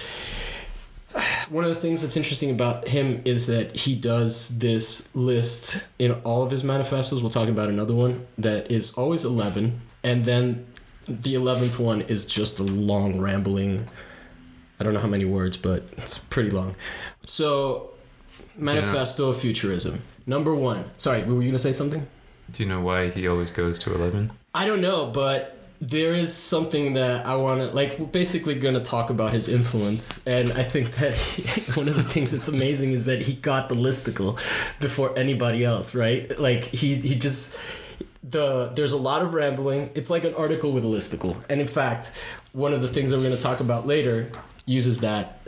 one 1.51 1.65
of 1.65 1.75
the 1.75 1.81
things 1.81 2.03
that's 2.03 2.17
interesting 2.17 2.51
about 2.51 2.89
him 2.89 3.23
is 3.25 3.47
that 3.47 3.75
he 3.77 3.97
does 3.97 4.59
this 4.59 5.15
list 5.17 5.83
in 5.99 6.13
all 6.25 6.43
of 6.43 6.51
his 6.51 6.63
manifestos. 6.63 7.21
We'll 7.21 7.31
talk 7.31 7.49
about 7.49 7.69
another 7.69 7.95
one 7.95 8.27
that 8.39 8.71
is 8.71 8.93
always 8.95 9.25
11, 9.25 9.81
and 10.05 10.25
then 10.25 10.67
the 11.07 11.35
11th 11.35 11.79
one 11.79 12.03
is 12.03 12.25
just 12.25 12.59
a 12.59 12.65
long, 12.65 13.21
rambling. 13.21 13.89
I 14.79 14.85
don't 14.85 14.93
know 14.93 15.01
how 15.01 15.09
many 15.09 15.25
words, 15.25 15.57
but 15.57 15.85
it's 15.97 16.19
pretty 16.19 16.51
long. 16.51 16.77
So, 17.25 17.91
Manifesto 18.57 19.31
of 19.31 19.39
Futurism. 19.39 20.03
Number 20.27 20.55
one. 20.55 20.91
Sorry, 20.97 21.23
were 21.23 21.35
you 21.35 21.43
going 21.43 21.53
to 21.53 21.59
say 21.59 21.73
something? 21.73 22.07
Do 22.51 22.63
you 22.63 22.69
know 22.69 22.81
why 22.81 23.11
he 23.11 23.27
always 23.29 23.51
goes 23.51 23.79
to 23.81 23.95
11? 23.95 24.33
I 24.55 24.67
don't 24.67 24.81
know, 24.81 25.07
but 25.07 25.57
there 25.81 26.15
is 26.15 26.33
something 26.35 26.95
that 26.95 27.27
I 27.27 27.37
want 27.37 27.61
to 27.61 27.75
like. 27.75 27.99
We're 27.99 28.07
basically 28.07 28.55
going 28.55 28.75
to 28.75 28.81
talk 28.81 29.11
about 29.11 29.33
his 29.33 29.49
influence, 29.49 30.27
and 30.27 30.53
I 30.53 30.63
think 30.63 30.93
that 30.97 31.17
one 31.75 31.89
of 31.89 31.95
the 31.95 32.03
things 32.03 32.31
that's 32.31 32.49
amazing 32.49 32.93
is 32.93 33.07
that 33.07 33.21
he 33.23 33.35
got 33.35 33.69
the 33.69 33.75
listicle 33.75 34.37
before 34.81 35.17
anybody 35.19 35.65
else, 35.65 35.95
right? 35.95 36.39
Like 36.41 36.65
he 36.65 36.97
he 36.97 37.15
just 37.15 37.59
the 38.29 38.73
there's 38.75 38.93
a 38.93 38.99
lot 38.99 39.23
of 39.23 39.35
rambling. 39.35 39.91
It's 39.95 40.11
like 40.11 40.25
an 40.25 40.35
article 40.35 40.73
with 40.73 40.85
a 40.85 40.89
listicle, 40.89 41.37
and 41.49 41.61
in 41.61 41.67
fact, 41.67 42.11
one 42.53 42.73
of 42.73 42.83
the 42.83 42.89
things 42.89 43.11
that 43.11 43.17
we're 43.19 43.25
going 43.25 43.37
to 43.37 43.43
talk 43.43 43.61
about 43.61 43.87
later 43.87 44.31
uses 44.65 45.01
that 45.01 45.41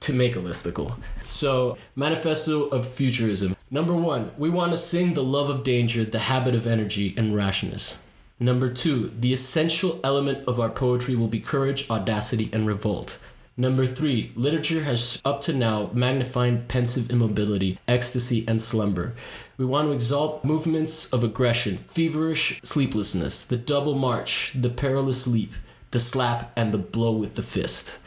to 0.00 0.12
make 0.12 0.36
a 0.36 0.40
listicle. 0.40 0.96
So, 1.26 1.78
Manifesto 1.94 2.64
of 2.68 2.86
Futurism. 2.86 3.56
Number 3.70 3.96
one, 3.96 4.32
we 4.36 4.50
want 4.50 4.72
to 4.72 4.76
sing 4.76 5.14
the 5.14 5.22
love 5.22 5.48
of 5.48 5.62
danger, 5.62 6.04
the 6.04 6.18
habit 6.18 6.54
of 6.54 6.66
energy, 6.66 7.14
and 7.16 7.34
rashness. 7.34 7.98
Number 8.38 8.68
two, 8.68 9.12
the 9.18 9.32
essential 9.32 10.00
element 10.02 10.46
of 10.48 10.58
our 10.58 10.68
poetry 10.68 11.14
will 11.14 11.28
be 11.28 11.40
courage, 11.40 11.88
audacity, 11.88 12.50
and 12.52 12.66
revolt. 12.66 13.18
Number 13.56 13.84
three, 13.84 14.32
literature 14.34 14.82
has 14.82 15.20
up 15.26 15.42
to 15.42 15.52
now 15.52 15.90
magnified 15.92 16.68
pensive 16.68 17.10
immobility, 17.10 17.78
ecstasy, 17.86 18.46
and 18.48 18.62
slumber. 18.62 19.14
We 19.58 19.66
want 19.66 19.88
to 19.88 19.92
exalt 19.92 20.42
movements 20.42 21.12
of 21.12 21.22
aggression, 21.22 21.76
feverish 21.76 22.60
sleeplessness, 22.62 23.44
the 23.44 23.58
double 23.58 23.94
march, 23.94 24.52
the 24.54 24.70
perilous 24.70 25.26
leap, 25.26 25.52
the 25.90 26.00
slap, 26.00 26.50
and 26.56 26.72
the 26.72 26.78
blow 26.78 27.12
with 27.12 27.34
the 27.34 27.42
fist. 27.42 27.98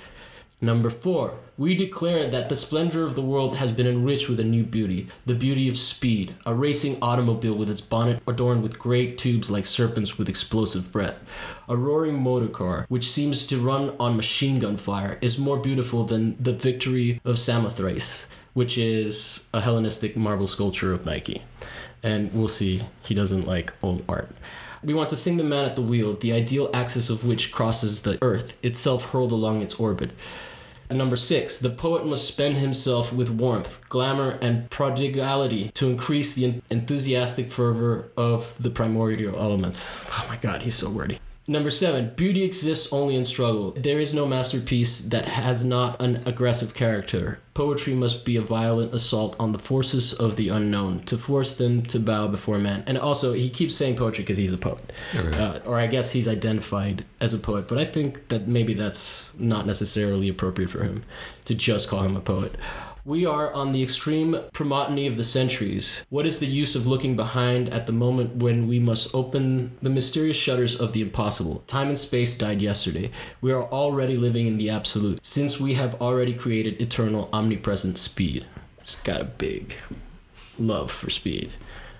Number 0.62 0.90
four, 0.90 1.38
we 1.58 1.74
declare 1.74 2.28
that 2.30 2.50
the 2.50 2.56
splendor 2.56 3.04
of 3.04 3.16
the 3.16 3.22
world 3.22 3.56
has 3.56 3.72
been 3.72 3.88
enriched 3.88 4.28
with 4.28 4.40
a 4.40 4.44
new 4.44 4.64
beauty, 4.64 5.08
the 5.26 5.34
beauty 5.34 5.70
of 5.70 5.78
speed, 5.78 6.36
a 6.46 6.54
racing 6.54 6.98
automobile 7.02 7.56
with 7.56 7.70
its 7.70 7.80
bonnet 7.80 8.22
adorned 8.28 8.62
with 8.62 8.78
great 8.78 9.18
tubes 9.18 9.50
like 9.50 9.66
serpents 9.66 10.18
with 10.18 10.28
explosive 10.28 10.92
breath. 10.92 11.24
A 11.70 11.78
roaring 11.78 12.22
motor 12.22 12.50
car, 12.50 12.86
which 12.90 13.10
seems 13.10 13.46
to 13.48 13.58
run 13.58 13.96
on 14.00 14.18
machine 14.18 14.60
gun 14.60 14.76
fire, 14.76 15.18
is 15.22 15.40
more 15.40 15.58
beautiful 15.58 16.04
than 16.04 16.36
the 16.44 16.52
victory 16.52 17.22
of 17.24 17.40
Samothrace, 17.40 18.28
which 18.54 18.78
is 18.78 19.48
a 19.54 19.62
Hellenistic 19.62 20.18
marble 20.18 20.48
sculpture 20.48 20.92
of 20.92 21.06
Nike. 21.06 21.44
And 22.04 22.34
we'll 22.34 22.50
see, 22.50 22.84
he 23.04 23.16
doesn't 23.16 23.48
like 23.48 23.74
old 23.82 24.04
art. 24.10 24.30
We 24.84 24.94
want 24.94 25.10
to 25.10 25.16
sing 25.16 25.38
the 25.38 25.44
man 25.44 25.66
at 25.66 25.76
the 25.76 25.82
wheel, 25.82 26.14
the 26.14 26.34
ideal 26.34 26.70
axis 26.74 27.10
of 27.10 27.26
which 27.26 27.52
crosses 27.52 28.02
the 28.02 28.20
earth, 28.22 28.58
itself 28.62 29.12
hurled 29.12 29.32
along 29.32 29.62
its 29.62 29.76
orbit. 29.76 30.12
Number 30.90 31.16
six, 31.16 31.60
the 31.60 31.70
poet 31.70 32.06
must 32.06 32.28
spend 32.28 32.58
himself 32.58 33.12
with 33.12 33.30
warmth, 33.30 33.88
glamour, 33.90 34.38
and 34.42 34.70
prodigality 34.70 35.72
to 35.74 35.90
increase 35.90 36.34
the 36.34 36.62
enthusiastic 36.70 37.52
fervor 37.52 38.12
of 38.16 38.56
the 38.60 38.70
primordial 38.70 39.36
elements. 39.36 40.06
Oh 40.10 40.26
my 40.30 40.38
god, 40.38 40.62
he's 40.62 40.76
so 40.76 40.90
wordy. 40.90 41.18
Number 41.48 41.70
seven, 41.70 42.12
beauty 42.16 42.44
exists 42.44 42.92
only 42.92 43.16
in 43.16 43.24
struggle. 43.24 43.72
There 43.78 44.00
is 44.00 44.16
no 44.16 44.26
masterpiece 44.26 45.02
that 45.02 45.26
has 45.26 45.64
not 45.64 46.02
an 46.02 46.24
aggressive 46.26 46.74
character. 46.74 47.40
Poetry 47.54 47.94
must 47.94 48.26
be 48.26 48.36
a 48.36 48.42
violent 48.42 48.96
assault 48.96 49.36
on 49.40 49.52
the 49.52 49.60
forces 49.60 50.12
of 50.12 50.38
the 50.38 50.50
unknown 50.50 51.02
to 51.02 51.20
force 51.20 51.56
them 51.56 51.84
to 51.84 52.00
bow 52.00 52.28
before 52.28 52.58
man. 52.58 52.84
And 52.88 52.98
also, 52.98 53.34
he 53.34 53.52
keeps 53.52 53.76
saying 53.76 53.96
poetry 53.96 54.24
because 54.24 54.38
he's 54.38 54.54
a 54.54 54.58
poet. 54.58 54.92
Okay. 55.16 55.38
Uh, 55.38 55.60
or 55.60 55.80
I 55.80 55.86
guess 55.86 56.12
he's 56.12 56.28
identified 56.28 57.06
as 57.22 57.32
a 57.32 57.38
poet, 57.38 57.68
but 57.68 57.78
I 57.78 57.86
think 57.86 58.30
that 58.30 58.48
maybe 58.48 58.74
that's 58.74 59.32
not 59.38 59.68
necessarily 59.68 60.28
appropriate 60.28 60.72
for 60.72 60.84
him 60.84 61.04
to 61.46 61.54
just 61.54 61.90
call 61.90 62.02
him 62.02 62.18
a 62.18 62.22
poet. 62.22 62.56
We 63.08 63.24
are 63.24 63.54
on 63.54 63.72
the 63.72 63.84
extreme 63.84 64.32
promotany 64.52 65.08
of 65.08 65.16
the 65.16 65.24
centuries. 65.24 66.04
What 66.10 66.26
is 66.26 66.40
the 66.40 66.48
use 66.48 66.76
of 66.76 66.88
looking 66.88 67.16
behind 67.16 67.70
at 67.70 67.86
the 67.86 67.92
moment 67.92 68.38
when 68.38 68.68
we 68.68 68.80
must 68.80 69.14
open 69.14 69.78
the 69.80 69.92
mysterious 69.92 70.36
shutters 70.36 70.82
of 70.82 70.94
the 70.94 71.02
impossible? 71.02 71.64
Time 71.68 71.90
and 71.90 72.00
space 72.00 72.36
died 72.36 72.64
yesterday. 72.64 73.12
We 73.42 73.52
are 73.52 73.66
already 73.66 74.18
living 74.18 74.48
in 74.48 74.58
the 74.58 74.72
absolute, 74.72 75.24
since 75.24 75.60
we 75.60 75.76
have 75.76 76.02
already 76.02 76.34
created 76.34 76.82
eternal, 76.82 77.30
omnipresent 77.32 78.00
speed. 78.00 78.48
It's 78.80 78.96
got 78.96 79.22
a 79.22 79.26
big 79.26 79.76
love 80.58 80.90
for 80.90 81.12
speed. 81.12 81.52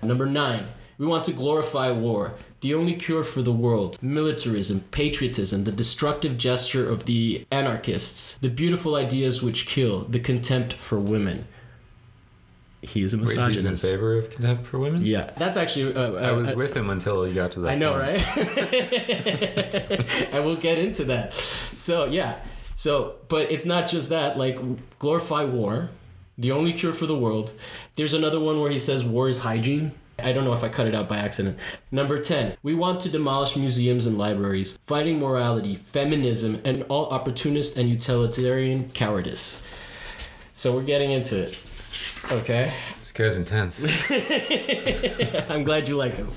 Number 0.02 0.26
nine, 0.26 0.66
we 0.98 1.06
want 1.06 1.24
to 1.26 1.32
glorify 1.32 1.92
war. 1.92 2.34
The 2.66 2.74
only 2.74 2.94
cure 2.96 3.22
for 3.22 3.42
the 3.42 3.52
world, 3.52 3.96
militarism, 4.02 4.80
patriotism, 4.90 5.62
the 5.62 5.70
destructive 5.70 6.36
gesture 6.36 6.90
of 6.90 7.04
the 7.04 7.46
anarchists, 7.52 8.38
the 8.38 8.48
beautiful 8.48 8.96
ideas 8.96 9.40
which 9.40 9.68
kill, 9.68 10.00
the 10.00 10.18
contempt 10.18 10.72
for 10.72 10.98
women. 10.98 11.46
He 12.82 13.02
is 13.02 13.14
a 13.14 13.18
Wait, 13.18 13.38
he's 13.54 13.64
in 13.64 13.76
favor 13.76 14.18
of 14.18 14.30
contempt 14.30 14.66
for 14.66 14.80
women? 14.80 15.02
Yeah, 15.04 15.30
that's 15.36 15.56
actually. 15.56 15.94
Uh, 15.94 16.14
I 16.14 16.32
was 16.32 16.50
uh, 16.50 16.54
with 16.56 16.76
him 16.76 16.90
until 16.90 17.22
he 17.22 17.34
got 17.34 17.52
to 17.52 17.60
that 17.60 17.70
I 17.70 17.74
know, 17.76 17.92
point. 17.92 18.02
right? 18.02 18.24
and 20.34 20.44
we'll 20.44 20.56
get 20.56 20.76
into 20.78 21.04
that. 21.04 21.34
So 21.34 22.06
yeah, 22.06 22.34
so 22.74 23.14
but 23.28 23.52
it's 23.52 23.64
not 23.64 23.86
just 23.86 24.08
that. 24.08 24.38
Like 24.38 24.58
glorify 24.98 25.44
war, 25.44 25.90
the 26.36 26.50
only 26.50 26.72
cure 26.72 26.92
for 26.92 27.06
the 27.06 27.16
world. 27.16 27.52
There's 27.94 28.12
another 28.12 28.40
one 28.40 28.60
where 28.60 28.72
he 28.72 28.80
says 28.80 29.04
war 29.04 29.28
is 29.28 29.44
hygiene. 29.44 29.92
I 30.26 30.32
don't 30.32 30.44
know 30.44 30.52
if 30.52 30.64
I 30.64 30.68
cut 30.68 30.88
it 30.88 30.94
out 30.94 31.08
by 31.08 31.18
accident. 31.18 31.56
Number 31.92 32.20
10. 32.20 32.56
We 32.64 32.74
want 32.74 32.98
to 33.02 33.08
demolish 33.08 33.54
museums 33.54 34.06
and 34.06 34.18
libraries, 34.18 34.76
fighting 34.84 35.20
morality, 35.20 35.76
feminism, 35.76 36.60
and 36.64 36.82
all 36.88 37.06
opportunist 37.10 37.76
and 37.76 37.88
utilitarian 37.88 38.90
cowardice. 38.90 39.62
So 40.52 40.74
we're 40.74 40.82
getting 40.82 41.12
into 41.12 41.42
it. 41.42 41.62
Okay? 42.32 42.72
This 42.96 43.12
guy's 43.12 43.36
intense. 43.36 43.86
I'm 45.48 45.62
glad 45.62 45.86
you 45.86 45.96
like 45.96 46.14
him. 46.14 46.28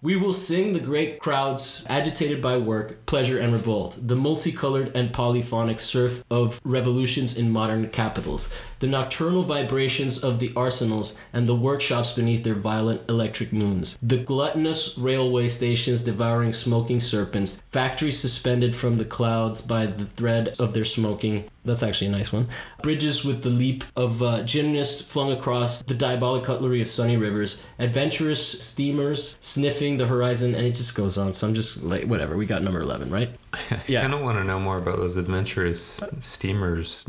We 0.00 0.14
will 0.14 0.32
sing 0.32 0.74
the 0.74 0.78
great 0.78 1.18
crowds 1.18 1.84
agitated 1.88 2.40
by 2.40 2.56
work, 2.56 3.04
pleasure, 3.06 3.40
and 3.40 3.52
revolt, 3.52 3.98
the 4.00 4.14
multicolored 4.14 4.92
and 4.94 5.12
polyphonic 5.12 5.80
surf 5.80 6.22
of 6.30 6.60
revolutions 6.62 7.36
in 7.36 7.50
modern 7.50 7.88
capitals, 7.88 8.48
the 8.78 8.86
nocturnal 8.86 9.42
vibrations 9.42 10.22
of 10.22 10.38
the 10.38 10.52
arsenals 10.54 11.16
and 11.32 11.48
the 11.48 11.56
workshops 11.56 12.12
beneath 12.12 12.44
their 12.44 12.54
violent 12.54 13.02
electric 13.08 13.52
moons, 13.52 13.98
the 14.00 14.18
gluttonous 14.18 14.96
railway 14.96 15.48
stations 15.48 16.04
devouring 16.04 16.52
smoking 16.52 17.00
serpents, 17.00 17.60
factories 17.70 18.20
suspended 18.20 18.76
from 18.76 18.98
the 18.98 19.04
clouds 19.04 19.60
by 19.60 19.84
the 19.84 20.04
thread 20.04 20.54
of 20.60 20.74
their 20.74 20.84
smoking. 20.84 21.50
That's 21.64 21.82
actually 21.82 22.06
a 22.06 22.12
nice 22.12 22.32
one. 22.32 22.48
Bridges 22.82 23.24
with 23.24 23.42
the 23.42 23.50
leap 23.50 23.84
of 23.96 24.22
uh, 24.22 24.42
gymnasts 24.44 25.02
flung 25.02 25.32
across 25.32 25.82
the 25.82 25.94
diabolic 25.94 26.44
cutlery 26.44 26.80
of 26.80 26.88
sunny 26.88 27.16
rivers, 27.16 27.60
adventurous 27.78 28.62
steamers 28.62 29.36
sniffing 29.40 29.87
the 29.96 30.06
horizon, 30.06 30.54
and 30.54 30.66
it 30.66 30.74
just 30.74 30.94
goes 30.94 31.16
on. 31.16 31.32
So 31.32 31.46
I'm 31.46 31.54
just 31.54 31.82
like, 31.82 32.04
whatever. 32.04 32.36
We 32.36 32.46
got 32.46 32.62
number 32.62 32.80
11, 32.80 33.10
right? 33.10 33.30
I 33.70 33.80
Yeah. 33.86 34.02
kind 34.02 34.14
of 34.14 34.20
want 34.22 34.38
to 34.38 34.44
know 34.44 34.60
more 34.60 34.78
about 34.78 34.96
those 34.98 35.16
adventurous 35.16 36.02
steamers. 36.20 37.06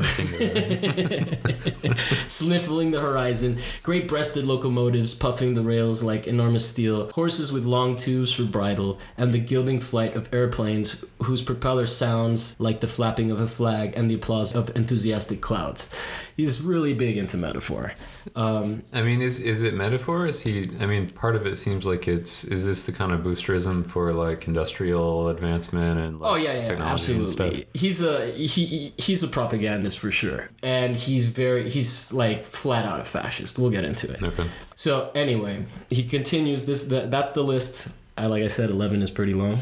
Sniffling 2.26 2.90
the 2.90 3.00
horizon, 3.00 3.58
great 3.82 4.08
breasted 4.08 4.44
locomotives 4.46 5.14
puffing 5.14 5.54
the 5.54 5.62
rails 5.62 6.02
like 6.02 6.26
enormous 6.26 6.68
steel, 6.68 7.10
horses 7.12 7.52
with 7.52 7.64
long 7.64 7.96
tubes 7.96 8.32
for 8.32 8.44
bridle, 8.44 8.98
and 9.18 9.32
the 9.32 9.38
gilding 9.38 9.80
flight 9.80 10.16
of 10.16 10.32
airplanes 10.32 11.04
whose 11.22 11.42
propeller 11.42 11.86
sounds 11.86 12.56
like 12.58 12.80
the 12.80 12.88
flapping 12.88 13.30
of 13.30 13.40
a 13.40 13.46
flag 13.46 13.92
and 13.96 14.10
the 14.10 14.14
applause 14.14 14.54
of 14.54 14.74
enthusiastic 14.76 15.40
clouds. 15.40 15.90
He's 16.36 16.62
really 16.62 16.94
big 16.94 17.18
into 17.18 17.36
metaphor. 17.36 17.92
Um, 18.34 18.82
I 18.92 19.02
mean, 19.02 19.20
is 19.20 19.40
is 19.40 19.62
it 19.62 19.74
metaphor? 19.74 20.26
Is 20.26 20.40
he? 20.42 20.70
I 20.80 20.86
mean, 20.86 21.08
part 21.08 21.36
of 21.36 21.46
it 21.46 21.56
seems 21.56 21.84
like 21.84 22.08
it's. 22.08 22.44
Is 22.44 22.64
this 22.66 22.84
the 22.84 22.92
kind 22.92 23.12
of 23.12 23.20
boosterism 23.20 23.84
for 23.84 24.12
like 24.12 24.46
industrial 24.48 25.28
advancement 25.28 25.98
and 26.00 26.18
like 26.20 26.29
Oh 26.30 26.36
yeah, 26.36 26.52
yeah, 26.52 26.82
absolutely. 26.82 27.66
He's 27.74 28.02
a 28.02 28.30
he 28.30 28.92
he's 28.96 29.22
a 29.22 29.28
propagandist 29.28 29.98
for 29.98 30.10
sure, 30.10 30.48
and 30.62 30.94
he's 30.94 31.26
very 31.26 31.68
he's 31.68 32.12
like 32.12 32.44
flat 32.44 32.84
out 32.84 33.00
a 33.00 33.04
fascist. 33.04 33.58
We'll 33.58 33.70
get 33.70 33.84
into 33.84 34.10
it. 34.12 34.22
Okay. 34.22 34.46
So 34.76 35.10
anyway, 35.14 35.66
he 35.90 36.04
continues 36.04 36.66
this. 36.66 36.84
That, 36.88 37.10
that's 37.10 37.32
the 37.32 37.42
list. 37.42 37.88
I 38.16 38.26
like 38.26 38.42
I 38.42 38.48
said, 38.48 38.70
eleven 38.70 39.02
is 39.02 39.10
pretty 39.10 39.34
long. 39.34 39.58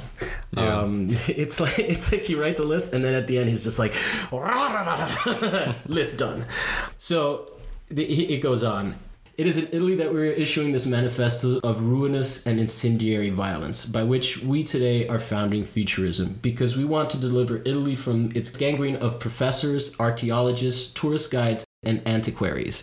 Yeah. 0.53 0.79
Um, 0.81 1.09
it's 1.29 1.59
like 1.61 1.79
it's 1.79 2.13
like 2.13 2.23
he 2.23 2.35
writes 2.35 2.61
a 2.61 2.65
list, 2.65 2.93
and 2.93 3.05
then 3.05 3.15
at 3.15 3.27
the 3.27 3.39
end 3.39 3.49
he's 3.49 3.65
just 3.65 3.79
like, 3.79 3.95
list 5.87 6.19
done. 6.19 6.45
So 6.99 7.51
the, 7.91 8.05
he- 8.05 8.35
it 8.35 8.39
goes 8.39 8.63
on. 8.65 8.95
It 9.39 9.47
is 9.47 9.57
in 9.57 9.69
Italy 9.71 9.95
that 9.95 10.13
we're 10.13 10.33
issuing 10.33 10.73
this 10.73 10.85
manifesto 10.85 11.61
of 11.63 11.81
ruinous 11.81 12.45
and 12.45 12.59
incendiary 12.59 13.31
violence, 13.31 13.85
by 13.85 14.03
which 14.03 14.43
we 14.43 14.65
today 14.65 15.07
are 15.07 15.21
founding 15.21 15.63
futurism, 15.63 16.41
because 16.43 16.77
we 16.77 16.85
want 16.85 17.09
to 17.11 17.19
deliver 17.19 17.59
Italy 17.59 17.95
from 17.95 18.33
its 18.35 18.51
gangrene 18.51 18.97
of 18.97 19.21
professors, 19.21 19.95
archaeologists, 20.01 20.93
tourist 20.93 21.31
guides, 21.31 21.65
and 21.85 22.03
antiquaries. 22.05 22.83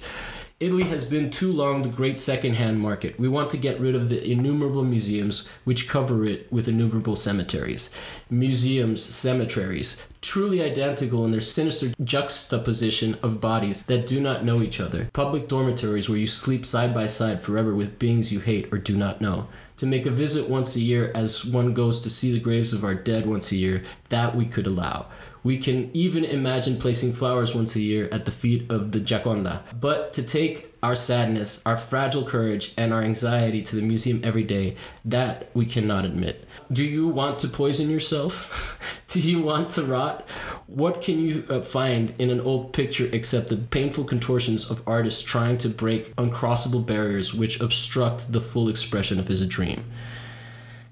Italy 0.61 0.83
has 0.83 1.03
been 1.03 1.29
too 1.29 1.51
long 1.51 1.81
the 1.81 1.89
great 1.89 2.17
second-hand 2.17 2.79
market. 2.79 3.19
We 3.19 3.27
want 3.27 3.49
to 3.49 3.57
get 3.57 3.77
rid 3.77 3.93
of 3.93 4.07
the 4.07 4.25
innumerable 4.25 4.85
museums 4.85 5.45
which 5.65 5.89
cover 5.89 6.23
it 6.23 6.49
with 6.49 6.69
innumerable 6.69 7.17
cemeteries. 7.17 7.89
Museums, 8.29 9.03
cemeteries, 9.03 9.97
truly 10.21 10.61
identical 10.61 11.25
in 11.25 11.31
their 11.31 11.41
sinister 11.41 11.89
juxtaposition 12.01 13.17
of 13.21 13.41
bodies 13.41 13.83
that 13.83 14.07
do 14.07 14.21
not 14.21 14.45
know 14.45 14.61
each 14.61 14.79
other. 14.79 15.09
Public 15.11 15.49
dormitories 15.49 16.07
where 16.07 16.17
you 16.17 16.25
sleep 16.25 16.65
side 16.65 16.93
by 16.93 17.07
side 17.07 17.43
forever 17.43 17.75
with 17.75 17.99
beings 17.99 18.31
you 18.31 18.39
hate 18.39 18.71
or 18.71 18.77
do 18.77 18.95
not 18.95 19.19
know. 19.19 19.49
To 19.79 19.85
make 19.85 20.05
a 20.05 20.09
visit 20.09 20.49
once 20.49 20.77
a 20.77 20.79
year 20.79 21.11
as 21.13 21.43
one 21.43 21.73
goes 21.73 21.99
to 21.99 22.09
see 22.09 22.31
the 22.31 22.39
graves 22.39 22.71
of 22.71 22.85
our 22.85 22.95
dead 22.95 23.25
once 23.25 23.51
a 23.51 23.57
year, 23.57 23.83
that 24.07 24.33
we 24.33 24.45
could 24.45 24.67
allow. 24.67 25.07
We 25.45 25.59
can 25.59 25.91
even 25.93 26.25
imagine 26.25 26.77
placing 26.77 27.13
flowers 27.13 27.53
once 27.53 27.75
a 27.75 27.79
year 27.79 28.09
at 28.11 28.25
the 28.25 28.31
feet 28.31 28.71
of 28.71 28.91
the 28.91 28.97
Gioconda. 28.97 29.61
But 29.79 30.11
to 30.13 30.23
take 30.23 30.73
our 30.81 30.95
sadness, 30.95 31.61
our 31.67 31.77
fragile 31.77 32.23
courage, 32.23 32.73
and 32.79 32.91
our 32.91 33.03
anxiety 33.03 33.61
to 33.61 33.75
the 33.75 33.83
museum 33.83 34.21
every 34.23 34.41
day, 34.41 34.73
that 35.05 35.51
we 35.53 35.67
cannot 35.67 36.03
admit. 36.03 36.47
Do 36.71 36.83
you 36.83 37.07
want 37.07 37.37
to 37.39 37.47
poison 37.47 37.91
yourself? 37.91 38.79
Do 39.07 39.19
you 39.19 39.39
want 39.39 39.69
to 39.71 39.83
rot? 39.83 40.27
What 40.65 41.03
can 41.03 41.19
you 41.19 41.45
uh, 41.47 41.61
find 41.61 42.19
in 42.19 42.31
an 42.31 42.41
old 42.41 42.73
picture 42.73 43.07
except 43.13 43.49
the 43.49 43.57
painful 43.57 44.05
contortions 44.05 44.71
of 44.71 44.81
artists 44.87 45.21
trying 45.21 45.59
to 45.59 45.69
break 45.69 46.15
uncrossable 46.15 46.83
barriers 46.83 47.35
which 47.35 47.61
obstruct 47.61 48.31
the 48.31 48.41
full 48.41 48.67
expression 48.67 49.19
of 49.19 49.27
his 49.27 49.45
dream? 49.45 49.85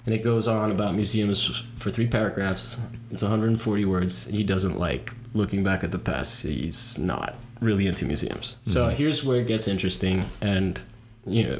And 0.06 0.14
it 0.14 0.22
goes 0.24 0.48
on 0.48 0.72
about 0.72 0.96
museums 0.96 1.64
for 1.78 1.90
three 1.90 2.08
paragraphs. 2.08 2.78
It's 3.10 3.22
140 3.22 3.86
words. 3.86 4.26
He 4.26 4.44
doesn't 4.44 4.78
like 4.78 5.12
looking 5.34 5.64
back 5.64 5.84
at 5.84 5.92
the 5.92 6.00
past. 6.00 6.44
He's 6.44 7.00
not 7.00 7.36
really 7.62 7.88
into 7.88 8.06
museums. 8.06 8.58
So 8.66 8.88
mm-hmm. 8.88 8.96
here's 8.96 9.24
where 9.24 9.40
it 9.40 9.48
gets 9.48 9.68
interesting 9.68 10.26
and, 10.42 10.82
you 11.26 11.44
know, 11.44 11.60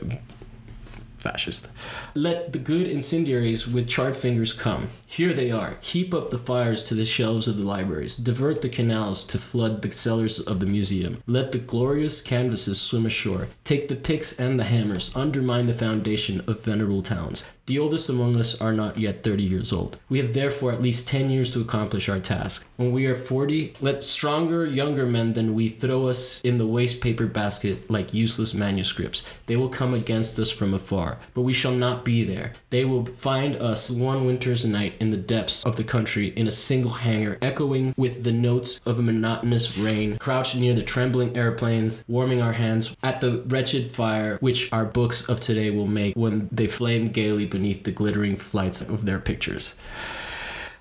fascist. 1.20 1.70
Let 2.16 2.52
the 2.52 2.60
good 2.60 2.88
incendiaries 2.88 3.68
with 3.68 3.88
charred 3.88 4.18
fingers 4.18 4.52
come. 4.52 4.90
Here 5.16 5.32
they 5.32 5.52
are. 5.52 5.78
Heap 5.80 6.12
up 6.12 6.32
the 6.32 6.40
fires 6.40 6.84
to 6.86 6.96
the 6.96 7.06
shelves 7.06 7.48
of 7.48 7.58
the 7.58 7.64
libraries. 7.64 8.18
Divert 8.18 8.64
the 8.64 8.68
canals 8.68 9.28
to 9.28 9.38
flood 9.38 9.84
the 9.84 9.92
cellars 9.92 10.40
of 10.40 10.60
the 10.60 10.66
museum. 10.66 11.22
Let 11.28 11.52
the 11.52 11.60
glorious 11.60 12.20
canvases 12.20 12.82
swim 12.82 13.06
ashore. 13.06 13.50
Take 13.64 13.90
the 13.90 13.96
picks 13.96 14.40
and 14.40 14.60
the 14.60 14.64
hammers. 14.64 15.12
Undermine 15.14 15.68
the 15.68 15.74
foundation 15.74 16.42
of 16.48 16.62
venerable 16.62 17.04
towns. 17.04 17.46
The 17.66 17.80
oldest 17.80 18.10
among 18.10 18.36
us 18.36 18.60
are 18.60 18.74
not 18.74 18.98
yet 18.98 19.24
30 19.24 19.44
years 19.44 19.72
old. 19.72 19.98
We 20.10 20.18
have 20.18 20.34
therefore 20.34 20.74
at 20.74 20.82
least 20.82 21.08
10 21.08 21.30
years 21.30 21.50
to 21.52 21.62
accomplish 21.62 22.10
our 22.10 22.20
task. 22.20 22.66
When 22.76 22.92
we 22.92 23.06
are 23.06 23.16
40, 23.16 23.76
let 23.80 24.04
stronger, 24.04 24.66
younger 24.66 25.06
men 25.06 25.32
than 25.32 25.54
we 25.54 25.70
throw 25.70 26.08
us 26.08 26.42
in 26.42 26.58
the 26.58 26.68
waste 26.68 27.00
paper 27.00 27.26
basket 27.26 27.90
like 27.90 28.14
useless 28.14 28.54
manuscripts. 28.54 29.40
They 29.46 29.56
will 29.56 29.70
come 29.70 29.94
against 29.94 30.38
us 30.40 30.52
from 30.52 30.74
afar, 30.74 31.20
but 31.34 31.44
we 31.44 31.54
shall 31.54 31.72
not 31.72 32.04
be 32.04 32.26
there. 32.26 32.52
They 32.70 32.84
will 32.84 33.06
find 33.06 33.56
us 33.56 33.90
one 33.90 34.26
winter's 34.26 34.66
night 34.66 34.96
in 35.04 35.10
the 35.10 35.18
depths 35.18 35.66
of 35.66 35.76
the 35.76 35.84
country 35.84 36.28
in 36.38 36.48
a 36.48 36.52
single 36.52 36.92
hangar, 36.92 37.38
echoing 37.42 37.94
with 37.98 38.24
the 38.24 38.32
notes 38.32 38.80
of 38.86 39.00
a 39.00 39.02
monotonous 39.02 39.78
rain, 39.78 40.18
crouched 40.18 40.56
near 40.56 40.74
the 40.74 40.82
trembling 40.82 41.36
airplanes, 41.36 42.06
warming 42.08 42.42
our 42.42 42.54
hands 42.54 42.96
at 43.04 43.20
the 43.20 43.44
wretched 43.48 43.92
fire 43.92 44.38
which 44.40 44.72
our 44.72 44.86
books 44.86 45.28
of 45.28 45.42
today 45.42 45.70
will 45.72 45.88
make 45.88 46.16
when 46.16 46.48
they 46.54 46.68
flame 46.68 47.10
gaily 47.10 47.46
beneath 47.46 47.84
the 47.84 47.92
glittering 47.92 48.38
flights 48.38 48.82
of 48.82 49.06
their 49.06 49.20
pictures. 49.20 49.76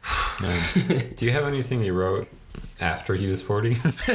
Do 0.39 1.27
you 1.27 1.33
have 1.33 1.45
anything 1.45 1.83
you 1.83 1.93
wrote 1.93 2.29
after 2.81 3.15
he 3.15 3.27
was 3.27 3.43
40? 3.43 3.71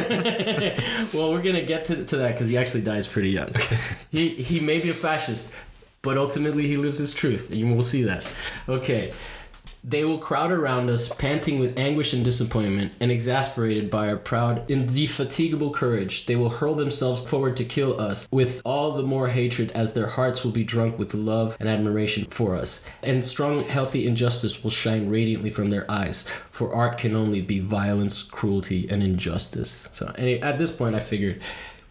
well, 1.13 1.31
we're 1.31 1.41
gonna 1.41 1.65
get 1.65 1.83
to, 1.85 2.05
to 2.05 2.15
that 2.15 2.31
because 2.31 2.47
he 2.47 2.57
actually 2.57 2.83
dies 2.83 3.07
pretty 3.07 3.31
young. 3.31 3.51
he 4.09 4.29
he 4.29 4.61
may 4.61 4.79
be 4.79 4.89
a 4.89 4.93
fascist, 4.93 5.51
but 6.01 6.17
ultimately 6.17 6.65
he 6.65 6.77
lives 6.77 6.97
his 6.97 7.13
truth, 7.13 7.51
and 7.51 7.73
we'll 7.73 7.81
see 7.81 8.03
that. 8.03 8.25
Okay. 8.69 9.11
They 9.89 10.03
will 10.03 10.17
crowd 10.17 10.51
around 10.51 10.89
us, 10.89 11.07
panting 11.07 11.59
with 11.59 11.79
anguish 11.79 12.11
and 12.11 12.21
disappointment, 12.21 12.93
and 12.99 13.09
exasperated 13.09 13.89
by 13.89 14.09
our 14.09 14.17
proud, 14.17 14.69
indefatigable 14.69 15.69
courage. 15.71 16.25
They 16.25 16.35
will 16.35 16.49
hurl 16.49 16.75
themselves 16.75 17.23
forward 17.23 17.55
to 17.55 17.63
kill 17.63 17.97
us, 17.97 18.27
with 18.29 18.61
all 18.65 18.91
the 18.91 19.03
more 19.03 19.29
hatred 19.29 19.71
as 19.71 19.93
their 19.93 20.07
hearts 20.07 20.43
will 20.43 20.51
be 20.51 20.65
drunk 20.65 20.99
with 20.99 21.13
love 21.13 21.55
and 21.61 21.69
admiration 21.69 22.25
for 22.25 22.53
us. 22.53 22.85
And 23.01 23.23
strong, 23.23 23.61
healthy 23.61 24.05
injustice 24.05 24.61
will 24.61 24.71
shine 24.71 25.09
radiantly 25.09 25.51
from 25.51 25.69
their 25.69 25.89
eyes, 25.89 26.23
for 26.51 26.73
art 26.73 26.97
can 26.97 27.15
only 27.15 27.39
be 27.39 27.61
violence, 27.61 28.23
cruelty, 28.23 28.89
and 28.89 29.01
injustice. 29.01 29.87
So, 29.93 30.07
at 30.17 30.57
this 30.57 30.71
point, 30.71 30.97
I 30.97 30.99
figured 30.99 31.41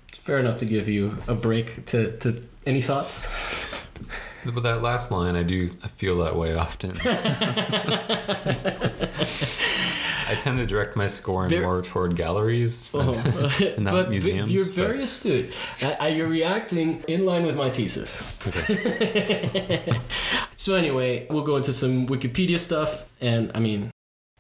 it's 0.09 0.19
fair 0.19 0.39
enough 0.39 0.59
to 0.59 0.67
give 0.67 0.87
you 0.87 1.17
a 1.29 1.35
break. 1.35 1.87
To, 1.87 2.15
to 2.19 2.43
any 2.67 2.83
thoughts? 2.83 3.33
but 4.55 4.63
that 4.65 4.83
last 4.83 5.11
line, 5.11 5.37
I 5.37 5.43
do 5.43 5.69
I 5.83 5.89
feel 5.89 6.19
that 6.19 6.37
way 6.37 6.55
often. 6.55 6.93
I 10.29 10.35
tend 10.35 10.59
to 10.59 10.67
direct 10.67 10.97
my 10.97 11.07
scoring 11.07 11.51
Ver- 11.51 11.63
more 11.63 11.83
toward 11.83 12.17
galleries 12.17 12.91
than, 12.91 13.11
Oh. 13.11 13.75
not 13.79 13.93
but 13.93 14.11
museums. 14.11 14.51
you're 14.51 14.65
but- 14.65 14.75
very 14.75 15.03
astute. 15.03 15.55
Uh, 16.01 16.07
you're 16.07 16.27
reacting 16.27 17.05
in 17.07 17.25
line 17.25 17.47
with 17.47 17.55
my 17.57 17.71
thesis. 17.71 18.25
so 20.57 20.75
anyway, 20.75 21.29
we'll 21.31 21.45
go 21.45 21.57
into 21.57 21.73
some 21.73 22.09
Wikipedia 22.09 22.59
stuff, 22.59 23.13
and 23.21 23.53
I 23.55 23.61
mean, 23.61 23.91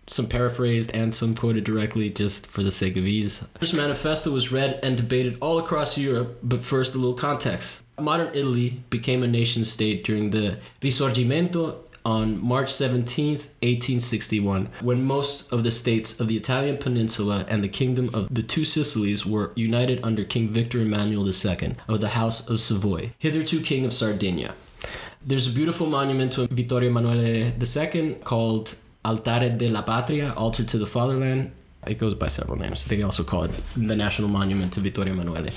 some 0.08 0.26
paraphrased 0.26 0.90
and 0.94 1.14
some 1.14 1.34
quoted 1.34 1.64
directly, 1.64 2.10
just 2.10 2.46
for 2.46 2.62
the 2.62 2.70
sake 2.70 2.96
of 2.96 3.06
ease. 3.06 3.46
This 3.60 3.72
manifesto 3.74 4.30
was 4.30 4.52
read 4.52 4.80
and 4.82 4.96
debated 4.96 5.38
all 5.40 5.58
across 5.58 5.98
Europe, 5.98 6.38
but 6.42 6.60
first 6.60 6.94
a 6.94 6.98
little 6.98 7.14
context. 7.14 7.82
Modern 7.98 8.28
Italy 8.34 8.82
became 8.90 9.22
a 9.22 9.26
nation 9.26 9.64
state 9.64 10.04
during 10.04 10.30
the 10.30 10.58
Risorgimento 10.82 11.76
on 12.06 12.40
March 12.40 12.68
17th, 12.68 13.48
1861, 13.62 14.68
when 14.80 15.02
most 15.02 15.52
of 15.52 15.64
the 15.64 15.72
states 15.72 16.20
of 16.20 16.28
the 16.28 16.36
Italian 16.36 16.76
peninsula 16.76 17.44
and 17.48 17.64
the 17.64 17.68
kingdom 17.68 18.08
of 18.14 18.32
the 18.32 18.44
Two 18.44 18.64
Sicilies 18.64 19.26
were 19.26 19.50
united 19.56 19.98
under 20.04 20.22
King 20.22 20.50
Victor 20.50 20.78
Emmanuel 20.78 21.26
II 21.26 21.74
of 21.88 22.00
the 22.00 22.10
House 22.10 22.48
of 22.48 22.60
Savoy, 22.60 23.12
hitherto 23.18 23.60
King 23.60 23.84
of 23.84 23.92
Sardinia. 23.92 24.54
There's 25.20 25.48
a 25.48 25.50
beautiful 25.50 25.88
monument 25.88 26.34
to 26.34 26.46
Vittorio 26.46 26.90
Emanuele 26.90 27.52
II 27.60 28.14
called 28.22 28.76
Altare 29.06 29.56
della 29.56 29.82
Patria, 29.82 30.32
altar 30.34 30.64
to 30.64 30.78
the 30.78 30.86
fatherland. 30.86 31.52
It 31.86 31.98
goes 31.98 32.14
by 32.14 32.26
several 32.26 32.58
names. 32.58 32.84
They 32.84 33.02
also 33.02 33.22
call 33.22 33.44
it 33.44 33.52
the 33.76 33.94
National 33.94 34.28
Monument 34.28 34.72
to 34.72 34.80
Vittorio 34.80 35.12
Emanuele. 35.12 35.50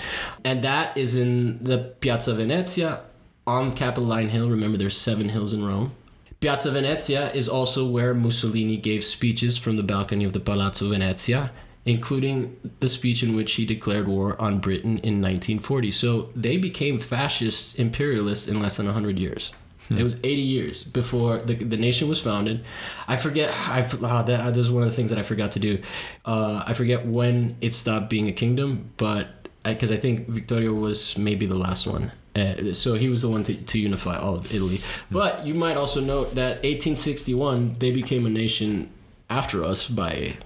And 0.45 0.61
that 0.61 0.95
is 0.95 1.15
in 1.15 1.63
the 1.63 1.79
Piazza 1.99 2.35
Venezia 2.35 3.01
on 3.47 3.73
Capitoline 3.75 4.29
Hill. 4.29 4.47
Remember, 4.49 4.77
there's 4.77 4.95
seven 4.95 5.29
hills 5.29 5.53
in 5.53 5.65
Rome. 5.65 5.93
Piazza 6.39 6.69
Venezia 6.71 7.31
is 7.31 7.49
also 7.49 7.89
where 7.89 8.13
Mussolini 8.13 8.77
gave 8.77 9.03
speeches 9.03 9.57
from 9.57 9.75
the 9.75 9.83
balcony 9.83 10.23
of 10.23 10.33
the 10.33 10.39
Palazzo 10.39 10.87
Venezia, 10.87 11.51
including 11.85 12.55
the 12.79 12.87
speech 12.87 13.23
in 13.23 13.35
which 13.35 13.53
he 13.53 13.65
declared 13.65 14.07
war 14.07 14.39
on 14.39 14.59
Britain 14.59 14.99
in 14.99 15.21
1940. 15.21 15.89
So 15.89 16.29
they 16.35 16.57
became 16.57 16.99
fascist 16.99 17.79
imperialists 17.79 18.47
in 18.47 18.61
less 18.61 18.77
than 18.77 18.85
100 18.85 19.17
years. 19.17 19.51
It 19.97 20.03
was 20.03 20.15
80 20.15 20.41
years 20.41 20.83
before 20.83 21.39
the, 21.39 21.55
the 21.55 21.77
nation 21.77 22.07
was 22.07 22.21
founded. 22.21 22.63
I 23.07 23.15
forget. 23.15 23.49
I 23.67 23.87
oh, 23.91 24.23
that, 24.23 24.53
this 24.53 24.65
is 24.65 24.71
one 24.71 24.83
of 24.83 24.89
the 24.89 24.95
things 24.95 25.09
that 25.09 25.19
I 25.19 25.23
forgot 25.23 25.51
to 25.53 25.59
do. 25.59 25.81
Uh, 26.25 26.63
I 26.65 26.73
forget 26.73 27.05
when 27.05 27.57
it 27.61 27.73
stopped 27.73 28.09
being 28.09 28.27
a 28.27 28.31
kingdom, 28.31 28.91
but 28.97 29.47
because 29.63 29.91
I, 29.91 29.97
think 29.97 30.27
Victoria 30.27 30.71
was 30.71 31.17
maybe 31.17 31.45
the 31.45 31.55
last 31.55 31.87
one. 31.87 32.11
Uh, 32.35 32.73
so 32.73 32.93
he 32.93 33.09
was 33.09 33.23
the 33.23 33.29
one 33.29 33.43
to, 33.43 33.55
to 33.55 33.79
unify 33.79 34.17
all 34.17 34.35
of 34.35 34.53
Italy. 34.53 34.79
But 35.09 35.45
you 35.45 35.53
might 35.53 35.75
also 35.75 35.99
note 35.99 36.35
that 36.35 36.63
1861 36.63 37.73
they 37.79 37.91
became 37.91 38.25
a 38.25 38.29
nation 38.29 38.91
after 39.29 39.63
us 39.63 39.87
by 39.87 40.37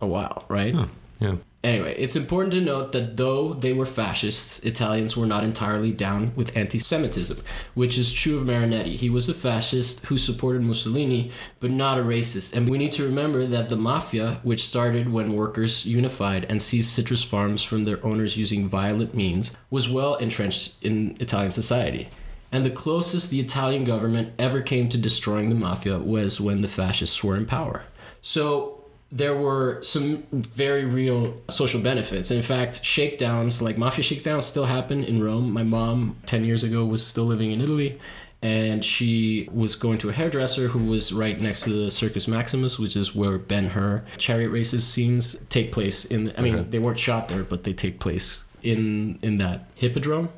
a 0.00 0.06
while, 0.06 0.44
right? 0.48 0.74
Huh, 0.74 0.86
yeah. 1.18 1.34
Anyway, 1.64 1.92
it's 1.98 2.14
important 2.14 2.52
to 2.52 2.60
note 2.60 2.92
that 2.92 3.16
though 3.16 3.52
they 3.52 3.72
were 3.72 3.84
fascists, 3.84 4.60
Italians 4.60 5.16
were 5.16 5.26
not 5.26 5.42
entirely 5.42 5.90
down 5.90 6.32
with 6.36 6.56
anti 6.56 6.78
Semitism, 6.78 7.36
which 7.74 7.98
is 7.98 8.12
true 8.12 8.38
of 8.38 8.46
Marinetti. 8.46 8.94
He 8.94 9.10
was 9.10 9.28
a 9.28 9.34
fascist 9.34 10.06
who 10.06 10.18
supported 10.18 10.62
Mussolini, 10.62 11.32
but 11.58 11.72
not 11.72 11.98
a 11.98 12.02
racist. 12.02 12.54
And 12.54 12.68
we 12.68 12.78
need 12.78 12.92
to 12.92 13.04
remember 13.04 13.44
that 13.44 13.70
the 13.70 13.76
mafia, 13.76 14.38
which 14.44 14.68
started 14.68 15.12
when 15.12 15.32
workers 15.32 15.84
unified 15.84 16.46
and 16.48 16.62
seized 16.62 16.90
citrus 16.90 17.24
farms 17.24 17.64
from 17.64 17.82
their 17.82 18.04
owners 18.06 18.36
using 18.36 18.68
violent 18.68 19.12
means, 19.12 19.56
was 19.68 19.90
well 19.90 20.14
entrenched 20.14 20.76
in 20.84 21.16
Italian 21.18 21.50
society. 21.50 22.08
And 22.52 22.64
the 22.64 22.70
closest 22.70 23.30
the 23.30 23.40
Italian 23.40 23.82
government 23.82 24.32
ever 24.38 24.62
came 24.62 24.88
to 24.90 24.96
destroying 24.96 25.48
the 25.48 25.56
mafia 25.56 25.98
was 25.98 26.40
when 26.40 26.62
the 26.62 26.68
fascists 26.68 27.22
were 27.24 27.36
in 27.36 27.46
power. 27.46 27.82
So 28.22 28.77
there 29.10 29.34
were 29.34 29.82
some 29.82 30.24
very 30.32 30.84
real 30.84 31.40
social 31.48 31.80
benefits. 31.80 32.30
In 32.30 32.42
fact, 32.42 32.84
shakedowns, 32.84 33.62
like 33.62 33.78
mafia 33.78 34.04
shakedowns, 34.04 34.44
still 34.44 34.66
happen 34.66 35.02
in 35.04 35.22
Rome. 35.22 35.50
My 35.52 35.62
mom, 35.62 36.16
10 36.26 36.44
years 36.44 36.62
ago, 36.62 36.84
was 36.84 37.06
still 37.06 37.24
living 37.24 37.52
in 37.52 37.60
Italy. 37.60 37.98
And 38.40 38.84
she 38.84 39.48
was 39.52 39.74
going 39.74 39.98
to 39.98 40.10
a 40.10 40.12
hairdresser 40.12 40.68
who 40.68 40.90
was 40.90 41.12
right 41.12 41.40
next 41.40 41.62
to 41.62 41.70
the 41.70 41.90
Circus 41.90 42.28
Maximus, 42.28 42.78
which 42.78 42.94
is 42.94 43.12
where 43.12 43.36
Ben 43.36 43.66
Hur 43.70 44.04
chariot 44.16 44.50
races 44.50 44.86
scenes 44.86 45.36
take 45.48 45.72
place. 45.72 46.04
In 46.04 46.32
I 46.38 46.42
mean, 46.42 46.54
Okay. 46.54 46.68
they 46.70 46.78
weren't 46.78 47.00
shot 47.00 47.28
there, 47.28 47.42
but 47.42 47.64
they 47.64 47.72
take 47.72 47.98
place 47.98 48.44
in 48.62 49.18
in 49.22 49.38
that 49.38 49.68
hippodrome. 49.74 50.28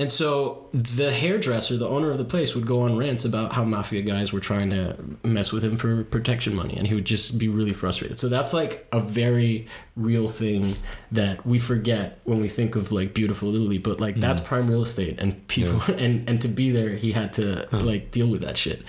And 0.00 0.10
so 0.10 0.66
the 0.72 1.12
hairdresser, 1.12 1.76
the 1.76 1.86
owner 1.86 2.10
of 2.10 2.16
the 2.16 2.24
place, 2.24 2.54
would 2.54 2.66
go 2.66 2.80
on 2.80 2.96
rants 2.96 3.26
about 3.26 3.52
how 3.52 3.64
mafia 3.64 4.00
guys 4.00 4.32
were 4.32 4.40
trying 4.40 4.70
to 4.70 4.96
mess 5.22 5.52
with 5.52 5.62
him 5.62 5.76
for 5.76 6.04
protection 6.04 6.56
money, 6.56 6.74
and 6.78 6.86
he 6.86 6.94
would 6.94 7.04
just 7.04 7.36
be 7.36 7.48
really 7.48 7.74
frustrated. 7.74 8.16
So 8.16 8.30
that's 8.30 8.54
like 8.54 8.88
a 8.92 9.00
very 9.00 9.68
real 9.96 10.26
thing 10.26 10.74
that 11.12 11.44
we 11.44 11.58
forget 11.58 12.18
when 12.24 12.40
we 12.40 12.48
think 12.48 12.76
of 12.76 12.92
like 12.92 13.12
beautiful 13.12 13.54
Italy, 13.54 13.76
but 13.76 14.00
like 14.00 14.14
mm-hmm. 14.14 14.22
that's 14.22 14.40
prime 14.40 14.70
real 14.70 14.80
estate, 14.80 15.20
and 15.20 15.46
people 15.48 15.82
and 15.98 16.26
and 16.26 16.40
to 16.40 16.48
be 16.48 16.70
there, 16.70 16.96
he 16.96 17.12
had 17.12 17.34
to 17.34 17.68
like 17.70 18.10
deal 18.10 18.28
with 18.28 18.40
that 18.40 18.56
shit. 18.56 18.82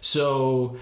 So 0.00 0.78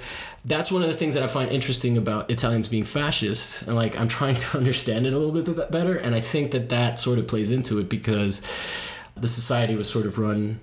that's 0.47 0.71
one 0.71 0.81
of 0.81 0.89
the 0.89 0.97
things 0.97 1.13
that 1.13 1.23
I 1.23 1.27
find 1.27 1.51
interesting 1.51 1.99
about 1.99 2.31
Italians 2.31 2.69
being 2.69 2.85
fascist, 2.85 3.65
and 3.65 3.77
like 3.77 4.01
I'm 4.01 4.09
trying 4.09 4.37
to 4.37 4.57
understand 4.57 5.07
it 5.07 5.13
a 5.13 5.19
little 5.19 5.43
bit 5.43 5.71
better, 5.71 5.95
and 5.95 6.15
I 6.15 6.21
think 6.21 6.53
that 6.53 6.71
that 6.71 6.99
sort 6.99 7.19
of 7.19 7.29
plays 7.29 7.51
into 7.51 7.79
it 7.81 7.91
because 7.91 8.41
the 9.17 9.29
society 9.29 9.77
was 9.77 9.89
sort 9.89 10.07
of 10.07 10.19
run 10.19 10.61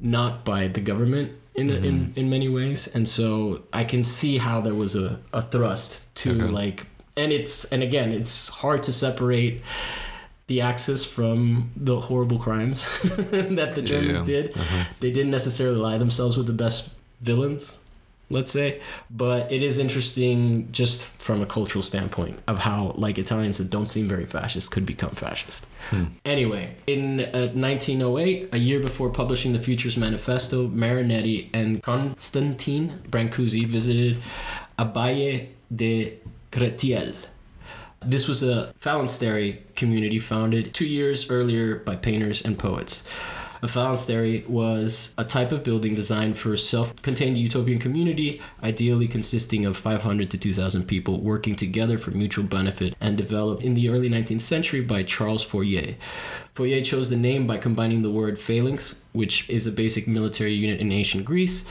not 0.00 0.44
by 0.44 0.68
the 0.68 0.80
government 0.80 1.32
in 1.54 1.70
in, 1.70 1.82
mm-hmm. 1.96 2.18
in 2.20 2.28
many 2.30 2.48
ways, 2.48 2.86
and 2.94 3.08
so 3.08 3.62
I 3.72 3.84
can 3.84 4.02
see 4.04 4.38
how 4.38 4.60
there 4.60 4.74
was 4.74 4.94
a, 4.94 5.18
a 5.32 5.40
thrust 5.40 6.14
to 6.16 6.30
Okay. 6.32 6.52
like, 6.52 6.86
and 7.16 7.32
it's 7.32 7.72
and 7.72 7.82
again, 7.82 8.12
it's 8.12 8.48
hard 8.48 8.82
to 8.84 8.92
separate 8.92 9.62
the 10.48 10.60
Axis 10.60 11.04
from 11.04 11.70
the 11.74 11.98
horrible 11.98 12.38
crimes 12.38 12.86
that 13.58 13.72
the 13.74 13.82
Germans 13.82 14.20
Yeah. 14.20 14.26
did. 14.42 14.56
Uh-huh. 14.56 14.84
They 15.00 15.10
didn't 15.10 15.32
necessarily 15.32 15.78
lie 15.78 15.98
themselves 15.98 16.36
with 16.36 16.46
the 16.46 16.52
best 16.64 16.94
villains, 17.22 17.78
let's 18.30 18.50
say, 18.50 18.80
but 19.10 19.50
it 19.52 19.62
is 19.62 19.78
interesting 19.78 20.70
just 20.72 21.04
from 21.04 21.42
a 21.42 21.46
cultural 21.46 21.82
standpoint 21.82 22.38
of 22.48 22.58
how 22.58 22.92
like 22.96 23.18
Italians 23.18 23.58
that 23.58 23.70
don't 23.70 23.86
seem 23.86 24.08
very 24.08 24.24
fascist 24.24 24.72
could 24.72 24.84
become 24.84 25.10
fascist. 25.10 25.66
Anyway, 26.24 26.74
in 26.86 27.20
uh, 27.20 27.48
1908, 27.54 28.48
a 28.52 28.58
year 28.58 28.80
before 28.80 29.10
publishing 29.10 29.52
the 29.52 29.58
Futures 29.58 29.96
Manifesto, 29.96 30.68
Marinetti 30.68 31.48
and 31.54 31.82
Constantine 31.82 33.00
Brancusi 33.08 33.66
visited 33.66 34.16
Abbaye 34.78 35.48
de 35.74 36.18
Créteil. 36.50 37.14
This 38.04 38.28
was 38.28 38.42
a 38.42 38.72
phalanstery 38.78 39.62
community 39.74 40.18
founded 40.18 40.74
two 40.74 40.86
years 40.86 41.30
earlier 41.30 41.76
by 41.76 41.96
painters 41.96 42.44
and 42.44 42.58
poets. 42.58 43.02
A 43.62 43.68
phalanstery 43.68 44.44
was 44.46 45.14
a 45.16 45.24
type 45.24 45.50
of 45.50 45.64
building 45.64 45.94
designed 45.94 46.36
for 46.36 46.52
a 46.52 46.58
self-contained 46.58 47.38
utopian 47.38 47.78
community, 47.78 48.42
ideally 48.62 49.08
consisting 49.08 49.64
of 49.64 49.76
500 49.76 50.30
to 50.30 50.38
2,000 50.38 50.84
people 50.84 51.20
working 51.20 51.56
together 51.56 51.96
for 51.96 52.10
mutual 52.10 52.44
benefit, 52.44 52.94
and 53.00 53.16
developed 53.16 53.62
in 53.62 53.74
the 53.74 53.88
early 53.88 54.08
19th 54.08 54.42
century 54.42 54.82
by 54.82 55.02
Charles 55.02 55.42
Fourier. 55.42 55.96
Fourier 56.54 56.82
chose 56.82 57.10
the 57.10 57.16
name 57.16 57.46
by 57.46 57.56
combining 57.56 58.02
the 58.02 58.10
word 58.10 58.38
phalanx, 58.38 59.00
which 59.12 59.48
is 59.48 59.66
a 59.66 59.72
basic 59.72 60.06
military 60.06 60.52
unit 60.52 60.80
in 60.80 60.92
ancient 60.92 61.24
Greece, 61.24 61.64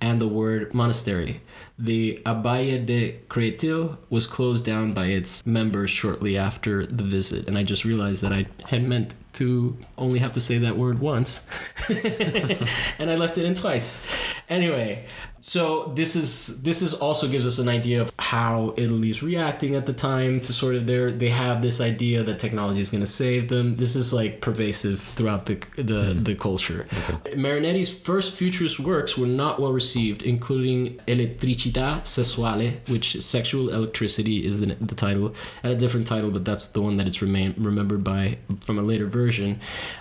and 0.00 0.20
the 0.20 0.28
word 0.28 0.74
monastery. 0.74 1.40
The 1.78 2.20
Abbaye 2.24 2.84
de 2.84 3.20
Créteil 3.28 3.96
was 4.10 4.26
closed 4.26 4.64
down 4.64 4.92
by 4.92 5.06
its 5.06 5.44
members 5.46 5.90
shortly 5.90 6.36
after 6.36 6.86
the 6.86 7.04
visit, 7.04 7.46
and 7.48 7.56
I 7.58 7.62
just 7.62 7.84
realized 7.84 8.22
that 8.22 8.32
I 8.32 8.46
had 8.66 8.84
meant 8.84 9.14
to 9.34 9.76
only 9.96 10.18
have 10.18 10.32
to 10.32 10.40
say 10.40 10.58
that 10.58 10.76
word 10.76 10.98
once, 11.00 11.46
and 11.88 13.10
I 13.10 13.16
left 13.16 13.38
it 13.38 13.44
in 13.44 13.54
twice. 13.54 14.10
Anyway, 14.48 15.06
so 15.40 15.92
this 15.94 16.16
is 16.16 16.62
this 16.62 16.82
is 16.82 16.94
also 16.94 17.28
gives 17.28 17.46
us 17.46 17.58
an 17.58 17.68
idea 17.68 18.02
of 18.02 18.12
how 18.18 18.74
Italy's 18.76 19.22
reacting 19.22 19.74
at 19.74 19.86
the 19.86 19.92
time 19.92 20.40
to 20.40 20.52
sort 20.52 20.74
of 20.74 20.86
their 20.86 21.10
they 21.10 21.28
have 21.28 21.62
this 21.62 21.80
idea 21.80 22.22
that 22.22 22.38
technology 22.38 22.80
is 22.80 22.90
going 22.90 23.00
to 23.00 23.06
save 23.06 23.48
them. 23.48 23.76
This 23.76 23.94
is 23.94 24.12
like 24.12 24.40
pervasive 24.40 25.00
throughout 25.00 25.46
the 25.46 25.56
the, 25.76 26.14
the 26.14 26.34
culture. 26.34 26.86
Marinetti's 27.34 27.92
first 27.92 28.34
futurist 28.34 28.80
works 28.80 29.16
were 29.16 29.26
not 29.26 29.60
well 29.60 29.72
received, 29.72 30.22
including 30.22 30.98
Elettricità 31.06 32.00
Sessuale, 32.02 32.88
which 32.88 33.20
sexual 33.22 33.68
electricity 33.70 34.44
is 34.44 34.60
the, 34.60 34.74
the 34.80 34.94
title, 34.94 35.34
and 35.62 35.72
a 35.72 35.76
different 35.76 36.06
title, 36.06 36.30
but 36.30 36.44
that's 36.44 36.68
the 36.68 36.82
one 36.82 36.96
that 36.96 37.06
it's 37.06 37.22
remain 37.22 37.54
remembered 37.56 38.02
by 38.02 38.38
from 38.60 38.78
a 38.78 38.82
later 38.82 39.06
version. 39.06 39.60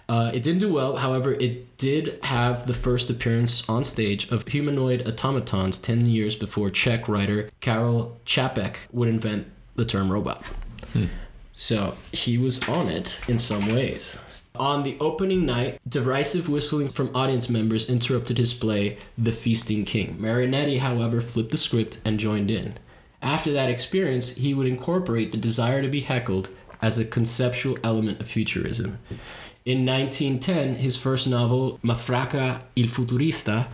Uh, 0.10 0.32
it 0.34 0.41
didn't 0.41 0.60
do 0.60 0.73
well, 0.73 0.97
however, 0.97 1.34
it 1.34 1.78
did 1.78 2.19
have 2.23 2.65
the 2.65 2.73
first 2.73 3.10
appearance 3.10 3.67
on 3.69 3.84
stage 3.84 4.32
of 4.32 4.47
humanoid 4.47 5.02
automatons 5.28 5.80
10 5.80 6.06
years 6.06 6.36
before 6.36 6.70
Czech 6.70 7.10
writer 7.10 7.50
Karel 7.60 8.18
Čapek 8.26 8.76
would 8.92 9.10
invent 9.10 9.48
the 9.76 9.84
term 9.84 10.10
robot. 10.10 10.42
Hmm. 10.94 11.06
So 11.52 11.96
he 12.13 12.38
was 12.38 12.66
on 12.70 12.88
it 12.88 13.20
in 13.28 13.38
some 13.38 13.68
ways. 13.68 14.22
On 14.56 14.84
the 14.84 14.98
opening 15.00 15.46
night, 15.46 15.80
derisive 15.88 16.48
whistling 16.48 16.88
from 16.88 17.13
audience 17.13 17.50
members 17.50 17.90
interrupted 17.90 18.38
his 18.38 18.54
play, 18.54 18.98
The 19.18 19.32
Feasting 19.32 19.86
King. 19.86 20.18
Marinetti, 20.18 20.80
however, 20.80 21.20
flipped 21.20 21.52
the 21.52 21.58
script 21.58 22.00
and 22.06 22.20
joined 22.20 22.50
in. 22.50 22.76
After 23.22 23.52
that 23.52 23.70
experience, 23.70 24.36
he 24.36 24.54
would 24.54 24.66
incorporate 24.66 25.32
the 25.32 25.38
desire 25.38 25.82
to 25.82 25.90
be 25.90 26.02
heckled 26.02 26.50
as 26.82 26.98
a 26.98 27.06
conceptual 27.06 27.78
element 27.84 28.22
of 28.22 28.28
futurism. 28.28 29.00
In 29.66 29.86
1910, 29.86 30.76
his 30.76 30.96
first 30.96 31.28
novel, 31.28 31.80
Mafarka 31.84 32.62
il 32.76 32.86
Futurista, 32.88 33.68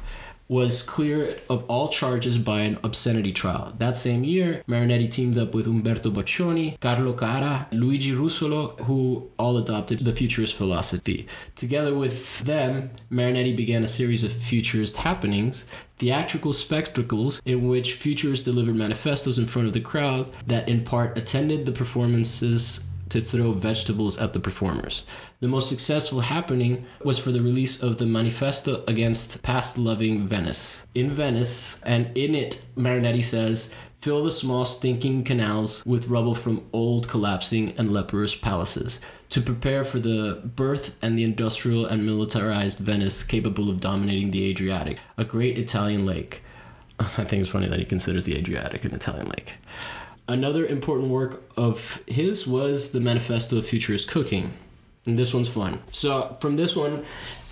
was 0.48 0.84
cleared 0.84 1.42
of 1.50 1.64
all 1.70 1.88
charges 1.88 2.38
by 2.38 2.62
an 2.62 2.78
obscenity 2.84 3.32
trial. 3.32 3.74
That 3.78 3.98
same 3.98 4.24
year, 4.24 4.64
Marinetti 4.68 5.10
teamed 5.10 5.38
up 5.38 5.54
with 5.54 5.68
Umberto 5.68 6.12
Boccioni, 6.12 6.80
Carlo 6.80 7.14
Carrà, 7.14 7.68
Luigi 7.72 8.12
Russolo, 8.12 8.80
who 8.82 9.30
all 9.40 9.58
adopted 9.58 10.00
the 10.00 10.14
futurist 10.14 10.56
philosophy. 10.56 11.28
Together 11.56 11.94
with 11.96 12.42
them, 12.42 12.92
Marinetti 13.12 13.56
began 13.56 13.84
a 13.84 13.88
series 13.88 14.24
of 14.24 14.32
futurist 14.32 14.98
happenings, 14.98 15.66
theatrical 15.98 16.54
spectacles 16.54 17.42
in 17.46 17.68
which 17.68 17.94
futurists 17.94 18.46
delivered 18.46 18.76
manifestos 18.76 19.38
in 19.38 19.46
front 19.46 19.68
of 19.68 19.74
the 19.74 19.80
crowd 19.80 20.32
that 20.48 20.68
in 20.68 20.84
part 20.84 21.18
attended 21.18 21.66
the 21.66 21.72
performances 21.72 22.86
to 23.10 23.22
throw 23.22 23.52
vegetables 23.52 24.18
at 24.18 24.34
the 24.34 24.40
performers. 24.40 25.04
The 25.44 25.50
most 25.50 25.68
successful 25.68 26.22
happening 26.22 26.86
was 27.04 27.20
for 27.20 27.34
the 27.34 27.42
release 27.42 27.84
of 27.84 27.98
the 27.98 28.06
Manifesto 28.06 28.82
Against 28.88 29.44
Past 29.44 29.78
Loving 29.78 30.26
Venice. 30.26 30.88
In 30.96 31.14
Venice, 31.14 31.82
and 31.84 32.18
in 32.18 32.34
it, 32.34 32.62
Marinetti 32.78 33.22
says, 33.22 33.70
fill 34.00 34.24
the 34.24 34.32
small 34.32 34.64
stinking 34.64 35.26
canals 35.26 35.86
with 35.86 36.08
rubble 36.08 36.34
from 36.34 36.66
old 36.72 37.10
collapsing 37.10 37.74
and 37.78 37.92
leprous 37.92 38.34
palaces 38.34 39.02
to 39.32 39.42
prepare 39.42 39.84
for 39.84 40.00
the 40.00 40.42
birth 40.46 40.96
and 41.02 41.18
the 41.18 41.26
industrial 41.26 41.86
and 41.86 42.06
militarized 42.06 42.80
Venice 42.80 43.22
capable 43.22 43.70
of 43.70 43.82
dominating 43.82 44.32
the 44.32 44.50
Adriatic, 44.50 45.00
a 45.18 45.26
great 45.26 45.58
Italian 45.58 46.06
lake. 46.06 46.42
I 47.02 47.26
think 47.26 47.42
it's 47.42 47.50
funny 47.50 47.68
that 47.68 47.80
he 47.80 47.84
considers 47.84 48.24
the 48.24 48.38
Adriatic 48.38 48.86
an 48.86 48.94
Italian 48.94 49.28
lake. 49.28 49.56
Another 50.26 50.66
important 50.66 51.10
work 51.10 51.44
of 51.58 52.02
his 52.08 52.48
was 52.48 52.94
the 52.94 53.02
Manifesto 53.02 53.58
of 53.58 53.68
Futurist 53.68 54.10
Cooking. 54.10 54.54
And 55.06 55.20
this 55.20 55.34
one's 55.34 55.50
fun. 55.50 55.82
So, 55.92 56.38
from 56.40 56.56
this 56.56 56.76
one, 56.76 57.04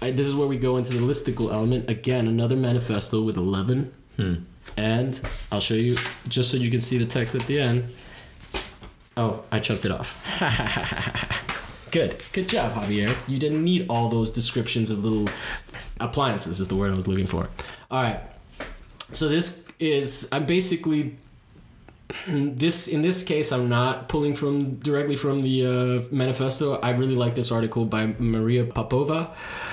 I, 0.01 0.11
this 0.11 0.27
is 0.27 0.33
where 0.33 0.47
we 0.47 0.57
go 0.57 0.77
into 0.77 0.93
the 0.93 0.99
listicle 0.99 1.51
element. 1.51 1.89
Again, 1.89 2.27
another 2.27 2.55
manifesto 2.55 3.21
with 3.21 3.35
11. 3.35 3.93
Hmm. 4.15 4.35
And 4.77 5.19
I'll 5.51 5.59
show 5.59 5.73
you 5.73 5.97
just 6.29 6.49
so 6.49 6.57
you 6.57 6.71
can 6.71 6.79
see 6.79 6.97
the 6.97 7.05
text 7.05 7.35
at 7.35 7.41
the 7.41 7.59
end. 7.59 7.93
Oh, 9.17 9.43
I 9.51 9.59
chopped 9.59 9.83
it 9.83 9.91
off. 9.91 10.17
Good. 11.91 12.23
Good 12.31 12.47
job, 12.47 12.71
Javier. 12.71 13.17
You 13.27 13.37
didn't 13.37 13.63
need 13.63 13.87
all 13.89 14.07
those 14.07 14.31
descriptions 14.31 14.89
of 14.89 15.03
little 15.03 15.27
appliances, 15.99 16.61
is 16.61 16.69
the 16.69 16.75
word 16.77 16.91
I 16.93 16.95
was 16.95 17.07
looking 17.07 17.27
for. 17.27 17.49
All 17.89 18.01
right. 18.01 18.21
So, 19.11 19.27
this 19.27 19.67
is, 19.77 20.29
I'm 20.31 20.45
basically 20.45 21.17
this 22.27 22.87
in 22.87 23.01
this 23.01 23.23
case 23.23 23.51
i'm 23.51 23.69
not 23.69 24.07
pulling 24.09 24.35
from 24.35 24.75
directly 24.75 25.15
from 25.15 25.41
the 25.41 25.65
uh, 25.65 26.07
manifesto. 26.11 26.79
I 26.79 26.91
really 26.91 27.15
like 27.15 27.35
this 27.35 27.51
article 27.51 27.85
by 27.85 28.13
maria 28.19 28.65
popova 28.65 29.31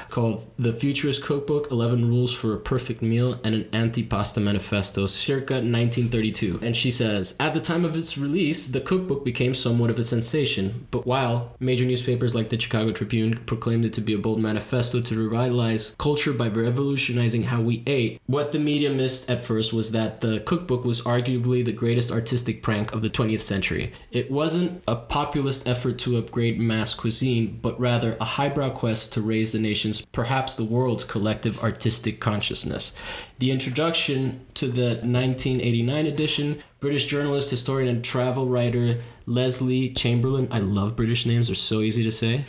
called 0.09 0.51
the 0.59 0.73
futurist 0.73 1.23
cookbook 1.23 1.71
11 1.71 2.09
rules 2.09 2.33
for 2.33 2.55
a 2.55 2.59
perfect 2.59 3.03
meal 3.03 3.39
and 3.45 3.55
an 3.55 3.69
anti-pasta 3.73 4.41
manifesto 4.41 5.07
circa 5.07 5.55
1932 5.55 6.61
and 6.63 6.77
she 6.77 6.91
says 6.91 7.37
at 7.39 7.55
the 7.55 7.61
time 7.61 7.85
of 7.85 7.97
its 7.97 8.17
release 8.17 8.69
the 8.69 8.81
cookbook 8.81 9.25
became 9.25 9.55
somewhat 9.55 9.91
of 9.91 9.99
a 9.99 10.05
sensation 10.05 10.87
but 10.91 11.07
while 11.07 11.55
major 11.61 11.85
newspapers 11.85 12.35
like 12.35 12.49
the 12.49 12.59
chicago 12.59 12.93
tribune 12.93 13.39
proclaimed 13.47 13.85
it 13.85 13.93
to 13.93 14.01
be 14.01 14.15
a 14.15 14.19
bold 14.19 14.41
manifesto 14.41 15.01
to 15.01 15.17
revitalize 15.17 15.95
culture 15.99 16.33
by 16.33 16.49
revolutionizing 16.49 17.45
how 17.45 17.61
we 17.61 17.83
ate 17.87 18.21
what 18.27 18.53
the 18.53 18.59
media 18.59 18.91
missed 18.91 19.29
at 19.29 19.41
first 19.41 19.73
was 19.73 19.93
that 19.93 20.21
the 20.21 20.41
cookbook 20.41 20.85
was 20.85 21.03
arguably 21.03 21.65
the 21.65 21.73
greatest 21.73 22.11
artistic 22.11 22.28
prank 22.63 22.93
of 22.93 23.03
the 23.03 23.11
20th 23.11 23.41
century. 23.41 23.93
It 24.11 24.31
wasn't 24.31 24.83
a 24.87 24.97
populist 24.97 25.67
effort 25.67 25.99
to 26.01 26.17
upgrade 26.17 26.61
mass 26.61 26.95
cuisine, 26.95 27.59
but 27.61 27.79
rather 27.81 28.17
a 28.21 28.25
highbrow 28.25 28.71
quest 28.71 29.13
to 29.15 29.21
raise 29.21 29.53
the 29.53 29.59
nation's, 29.59 30.05
perhaps 30.07 30.55
the 30.55 30.65
world's, 30.65 31.05
collective 31.05 31.63
artistic 31.63 32.21
consciousness. 32.21 32.95
The 33.39 33.51
introduction 33.51 34.47
to 34.55 34.69
the 34.69 34.97
1989 35.03 36.07
edition, 36.07 36.59
British 36.81 37.07
journalist, 37.07 37.51
historian, 37.51 37.89
and 37.89 38.05
travel 38.05 38.47
writer 38.47 39.01
Lesley 39.27 39.91
Chamberlain, 39.91 40.49
I 40.51 40.59
love 40.59 40.97
British 40.97 41.27
names, 41.27 41.49
they're 41.49 41.55
so 41.55 41.81
easy 41.81 42.03
to 42.03 42.11
say, 42.11 42.45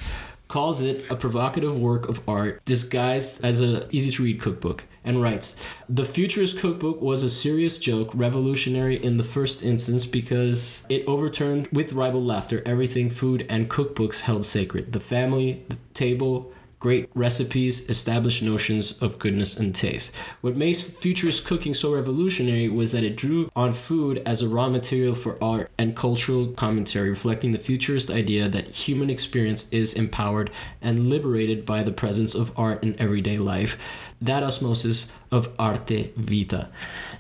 calls 0.48 0.82
it 0.82 1.10
a 1.12 1.16
provocative 1.16 1.80
work 1.80 2.10
of 2.10 2.28
art 2.28 2.64
disguised 2.66 3.44
as 3.46 3.62
an 3.62 3.84
easy 3.92 4.12
to 4.12 4.24
read 4.24 4.42
cookbook 4.42 4.86
and 5.10 5.22
writes 5.22 5.56
The 5.90 6.06
Futurist 6.06 6.60
Cookbook 6.60 7.02
was 7.02 7.24
a 7.24 7.30
serious 7.30 7.80
joke, 7.80 8.12
revolutionary 8.14 9.04
in 9.04 9.18
the 9.18 9.24
first 9.24 9.64
instance 9.64 10.06
because 10.06 10.86
it 10.88 11.04
overturned 11.08 11.68
with 11.74 11.94
ribald 11.94 12.26
laughter 12.26 12.62
everything 12.66 13.10
food 13.10 13.46
and 13.50 13.70
cookbooks 13.70 14.22
held 14.22 14.46
sacred. 14.46 14.94
The 14.94 15.00
family, 15.00 15.66
the 15.68 15.78
table, 15.94 16.54
great 16.80 17.10
recipes, 17.14 17.90
established 17.90 18.42
notions 18.42 19.02
of 19.02 19.20
goodness 19.20 19.58
and 19.58 19.76
taste. 19.76 20.14
What 20.42 20.56
makes 20.56 20.82
futurist 20.82 21.46
cooking 21.46 21.74
so 21.74 21.94
revolutionary 21.94 22.70
was 22.70 22.94
that 22.94 23.04
it 23.04 23.18
drew 23.18 23.52
on 23.56 23.74
food 23.74 24.22
as 24.26 24.42
a 24.42 24.48
raw 24.48 24.70
material 24.70 25.14
for 25.14 25.42
art 25.44 25.70
and 25.78 25.96
cultural 25.96 26.48
commentary, 26.48 27.10
reflecting 27.10 27.52
the 27.52 27.58
futurist 27.58 28.10
idea 28.10 28.48
that 28.48 28.70
human 28.70 29.10
experience 29.10 29.70
is 29.72 29.94
empowered 29.94 30.52
and 30.82 31.10
liberated 31.10 31.66
by 31.66 31.84
the 31.84 31.92
presence 31.92 32.34
of 32.34 32.58
art 32.58 32.82
in 32.82 33.00
everyday 33.00 33.38
life. 33.38 33.78
That 34.22 34.44
osmosis 34.44 35.12
of 35.32 35.54
arte 35.60 36.14
vita. 36.16 36.70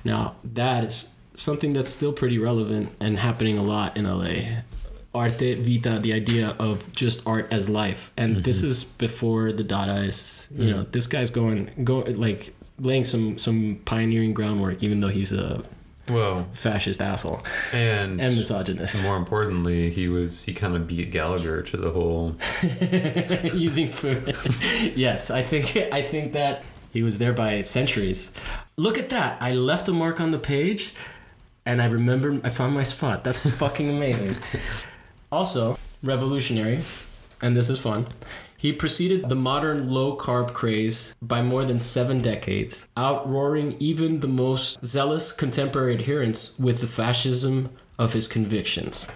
Now, 0.06 0.36
that 0.43 0.86
is 0.86 1.15
something 1.34 1.74
that's 1.74 1.89
still 1.89 2.13
pretty 2.13 2.38
relevant 2.38 2.95
and 3.00 3.17
happening 3.17 3.58
a 3.58 3.63
lot 3.63 3.95
in 3.98 4.06
LA 4.06 4.62
arte 5.13 5.56
vita, 5.56 6.00
the 6.00 6.13
idea 6.13 6.56
of 6.60 6.91
just 6.93 7.26
art 7.28 7.48
as 7.52 7.69
life. 7.69 8.12
And 8.17 8.34
mm-hmm. 8.34 8.41
this 8.43 8.63
is 8.63 8.84
before 8.84 9.52
the 9.52 9.63
Dadaists. 9.63 10.52
You 10.58 10.65
mm. 10.65 10.76
know, 10.76 10.84
this 10.84 11.08
guy's 11.08 11.30
going 11.30 11.72
go 11.84 12.00
like 12.00 12.54
laying 12.80 13.04
some 13.04 13.38
some 13.38 13.80
pioneering 13.86 14.34
groundwork, 14.34 14.84
even 14.84 15.02
though 15.02 15.10
he's 15.10 15.32
a 15.34 15.63
well 16.10 16.48
fascist 16.52 17.02
asshole 17.02 17.41
and 17.74 18.22
and 18.22 18.36
misogynist. 18.36 19.04
More 19.04 19.17
importantly, 19.17 19.89
he 19.89 20.08
was 20.08 20.43
he 20.45 20.54
kind 20.54 20.76
of 20.76 20.88
beat 20.88 21.12
Gallagher 21.12 21.62
to 21.63 21.78
the 21.78 21.91
whole 21.91 22.36
using 23.58 23.91
food. 23.91 24.36
yes, 24.95 25.30
I 25.32 25.43
think 25.43 25.76
I 25.91 26.02
think 26.02 26.34
that 26.34 26.63
he 26.91 27.04
was 27.04 27.17
there 27.17 27.34
by 27.34 27.62
centuries. 27.62 28.32
Look 28.78 28.98
at 28.98 29.10
that! 29.10 29.41
I 29.41 29.54
left 29.54 29.88
a 29.88 29.91
mark 29.91 30.19
on 30.19 30.32
the 30.32 30.39
page, 30.39 30.93
and 31.65 31.82
I 31.82 31.86
remembered 31.86 32.45
I 32.45 32.50
found 32.50 32.74
my 32.74 32.84
spot. 32.84 33.24
That's 33.24 33.48
fucking 33.58 33.89
amazing. 33.89 34.36
Also, 35.31 35.77
revolutionary, 36.01 36.81
and 37.41 37.55
this 37.55 37.69
is 37.69 37.79
fun. 37.79 38.07
He 38.57 38.73
preceded 38.73 39.29
the 39.29 39.35
modern 39.35 39.89
low 39.89 40.17
carb 40.17 40.53
craze 40.53 41.15
by 41.21 41.41
more 41.41 41.63
than 41.63 41.79
seven 41.79 42.21
decades, 42.21 42.87
outroaring 42.97 43.77
even 43.79 44.19
the 44.19 44.27
most 44.27 44.85
zealous 44.85 45.31
contemporary 45.31 45.93
adherents 45.93 46.57
with 46.59 46.81
the 46.81 46.87
fascism 46.87 47.69
of 47.97 48.13
his 48.13 48.27
convictions. 48.27 49.07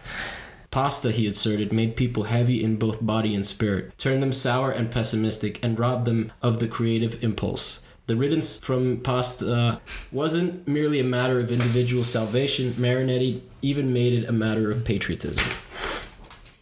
Pasta, 0.71 1.11
he 1.11 1.27
asserted, 1.27 1.73
made 1.73 1.95
people 1.95 2.23
heavy 2.23 2.63
in 2.63 2.77
both 2.77 3.05
body 3.05 3.35
and 3.35 3.45
spirit, 3.45 3.97
turned 3.97 4.23
them 4.23 4.31
sour 4.31 4.71
and 4.71 4.91
pessimistic, 4.91 5.63
and 5.63 5.77
robbed 5.77 6.05
them 6.05 6.31
of 6.41 6.59
the 6.59 6.67
creative 6.67 7.23
impulse. 7.23 7.81
The 8.07 8.15
riddance 8.15 8.59
from 8.59 8.97
pasta 9.01 9.81
wasn't 10.11 10.67
merely 10.67 10.99
a 10.99 11.05
matter 11.05 11.39
of 11.39 11.51
individual 11.51 12.03
salvation, 12.03 12.73
Marinetti 12.73 13.41
even 13.61 13.93
made 13.93 14.13
it 14.13 14.29
a 14.29 14.33
matter 14.33 14.71
of 14.71 14.85
patriotism 14.85 15.45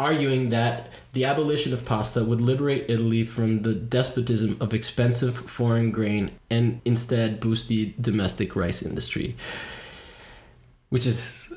arguing 0.02 0.50
that 0.50 0.90
the 1.14 1.26
abolition 1.26 1.74
of 1.74 1.86
pasta 1.86 2.24
would 2.24 2.42
liberate 2.42 2.90
Italy 2.90 3.24
from 3.24 3.62
the 3.62 3.74
despotism 3.74 4.58
of 4.60 4.74
expensive 4.74 5.38
foreign 5.38 5.92
grain 5.92 6.32
and 6.50 6.82
instead 6.86 7.40
boost 7.40 7.68
the 7.68 7.94
domestic 8.02 8.56
rice 8.56 8.82
industry. 8.82 9.36
Which 10.90 11.06
is, 11.06 11.54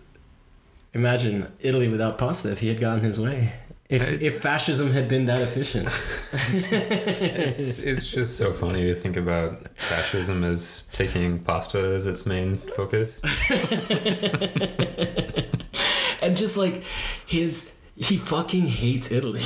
imagine 0.93 1.51
Italy 1.61 1.89
without 1.89 2.19
pasta 2.19 2.53
if 2.53 2.61
he 2.61 2.69
had 2.69 2.79
gotten 2.79 3.03
his 3.03 3.19
way. 3.19 3.53
If, 3.89 4.21
if 4.21 4.41
fascism 4.41 4.93
had 4.93 5.09
been 5.09 5.25
that 5.27 5.41
efficient. 5.41 5.89
it's, 6.33 7.79
it's 7.79 8.11
just 8.11 8.37
so 8.37 8.53
funny 8.53 8.83
to 8.85 8.95
think 8.95 9.17
about 9.17 9.69
fascism 9.79 10.45
as 10.45 10.85
taking 10.93 11.39
pasta 11.39 11.79
as 11.79 12.07
its 12.07 12.27
main 12.27 12.57
focus. 12.57 13.21
and 16.23 16.37
just 16.37 16.57
like 16.57 16.83
his 17.27 17.74
he 17.97 18.17
fucking 18.17 18.67
hates 18.67 19.11
Italy. 19.13 19.41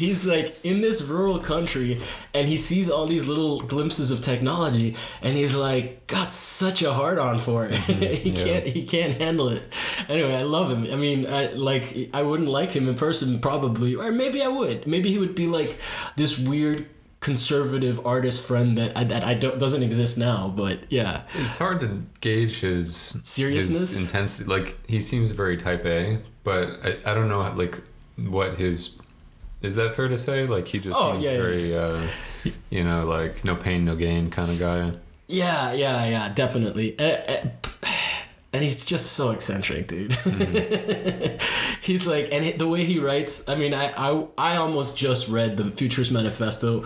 he's 0.00 0.24
like 0.24 0.64
in 0.64 0.80
this 0.80 1.02
rural 1.02 1.38
country 1.38 2.00
and 2.32 2.48
he 2.48 2.56
sees 2.56 2.90
all 2.90 3.06
these 3.06 3.26
little 3.26 3.60
glimpses 3.60 4.10
of 4.10 4.22
technology 4.22 4.96
and 5.20 5.36
he's 5.36 5.54
like 5.54 6.06
got 6.06 6.32
such 6.32 6.82
a 6.82 6.92
hard 6.92 7.18
on 7.18 7.38
for 7.38 7.66
it 7.66 7.72
mm-hmm. 7.72 8.14
he 8.14 8.30
yeah. 8.30 8.44
can't 8.44 8.66
he 8.66 8.86
can't 8.86 9.12
handle 9.18 9.48
it 9.48 9.62
anyway 10.08 10.34
i 10.34 10.42
love 10.42 10.70
him 10.70 10.90
i 10.90 10.96
mean 10.96 11.26
i 11.26 11.46
like 11.48 12.08
i 12.14 12.22
wouldn't 12.22 12.48
like 12.48 12.70
him 12.70 12.88
in 12.88 12.94
person 12.94 13.38
probably 13.40 13.94
or 13.94 14.10
maybe 14.10 14.42
i 14.42 14.48
would 14.48 14.86
maybe 14.86 15.10
he 15.10 15.18
would 15.18 15.34
be 15.34 15.46
like 15.46 15.78
this 16.16 16.38
weird 16.38 16.88
conservative 17.20 18.04
artist 18.06 18.46
friend 18.46 18.78
that 18.78 18.96
I, 18.96 19.04
that 19.04 19.22
I 19.24 19.34
don't 19.34 19.58
doesn't 19.58 19.82
exist 19.82 20.18
now. 20.18 20.52
But 20.54 20.80
yeah, 20.90 21.22
it's 21.34 21.56
hard 21.56 21.80
to 21.80 22.00
gauge 22.20 22.60
his 22.60 23.16
seriousness, 23.22 23.92
his 23.92 24.02
intensity. 24.02 24.48
Like 24.48 24.76
he 24.88 25.00
seems 25.00 25.30
very 25.30 25.56
type 25.56 25.84
A, 25.84 26.18
but 26.42 26.80
I, 26.82 27.10
I 27.10 27.14
don't 27.14 27.28
know 27.28 27.40
like 27.54 27.82
what 28.16 28.54
his 28.54 28.96
is 29.62 29.74
that 29.76 29.94
fair 29.94 30.08
to 30.08 30.18
say? 30.18 30.46
Like 30.46 30.66
he 30.66 30.80
just 30.80 30.98
oh, 30.98 31.12
seems 31.12 31.24
yeah, 31.26 31.36
very 31.36 31.72
yeah. 31.72 31.78
Uh, 31.78 32.08
you 32.70 32.84
know 32.84 33.06
like 33.06 33.44
no 33.44 33.54
pain 33.54 33.84
no 33.84 33.94
gain 33.96 34.30
kind 34.30 34.50
of 34.50 34.58
guy. 34.58 34.92
Yeah, 35.28 35.72
yeah, 35.72 36.06
yeah, 36.06 36.32
definitely. 36.34 36.98
Uh, 36.98 37.46
and 38.52 38.64
he's 38.64 38.84
just 38.84 39.12
so 39.12 39.30
eccentric, 39.30 39.86
dude. 39.86 40.10
Mm-hmm. 40.10 41.36
he's 41.82 42.04
like, 42.04 42.30
and 42.32 42.58
the 42.58 42.66
way 42.66 42.84
he 42.84 42.98
writes. 42.98 43.48
I 43.48 43.54
mean, 43.54 43.72
I, 43.72 43.92
I 43.96 44.26
I 44.36 44.56
almost 44.56 44.98
just 44.98 45.28
read 45.28 45.56
the 45.56 45.70
Futurist 45.70 46.10
Manifesto 46.10 46.84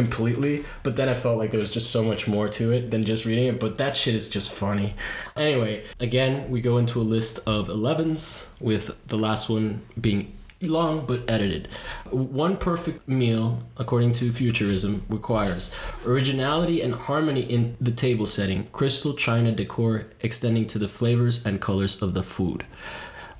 completely, 0.00 0.64
but 0.82 0.96
then 0.96 1.08
I 1.08 1.14
felt 1.14 1.38
like 1.38 1.50
there 1.50 1.60
was 1.60 1.70
just 1.70 1.90
so 1.90 2.02
much 2.02 2.26
more 2.26 2.48
to 2.48 2.72
it 2.72 2.90
than 2.90 3.04
just 3.04 3.24
reading 3.26 3.46
it. 3.46 3.60
But 3.60 3.76
that 3.76 3.94
shit 3.96 4.14
is 4.14 4.28
just 4.28 4.50
funny. 4.50 4.94
Anyway, 5.36 5.84
again, 5.98 6.50
we 6.50 6.60
go 6.60 6.78
into 6.78 7.00
a 7.00 7.06
list 7.16 7.38
of 7.46 7.68
11s, 7.68 8.46
with 8.60 8.86
the 9.08 9.18
last 9.18 9.48
one 9.50 9.82
being 10.00 10.32
long 10.62 11.06
but 11.06 11.20
edited. 11.28 11.68
One 12.10 12.56
perfect 12.56 13.08
meal, 13.08 13.62
according 13.76 14.12
to 14.14 14.32
Futurism, 14.32 15.02
requires 15.08 15.70
originality 16.06 16.82
and 16.82 16.94
harmony 16.94 17.42
in 17.42 17.76
the 17.80 17.92
table 17.92 18.26
setting, 18.26 18.68
crystal 18.72 19.14
china 19.14 19.52
decor 19.52 20.06
extending 20.20 20.66
to 20.66 20.78
the 20.78 20.88
flavors 20.88 21.44
and 21.46 21.60
colors 21.60 22.02
of 22.02 22.14
the 22.14 22.22
food. 22.22 22.64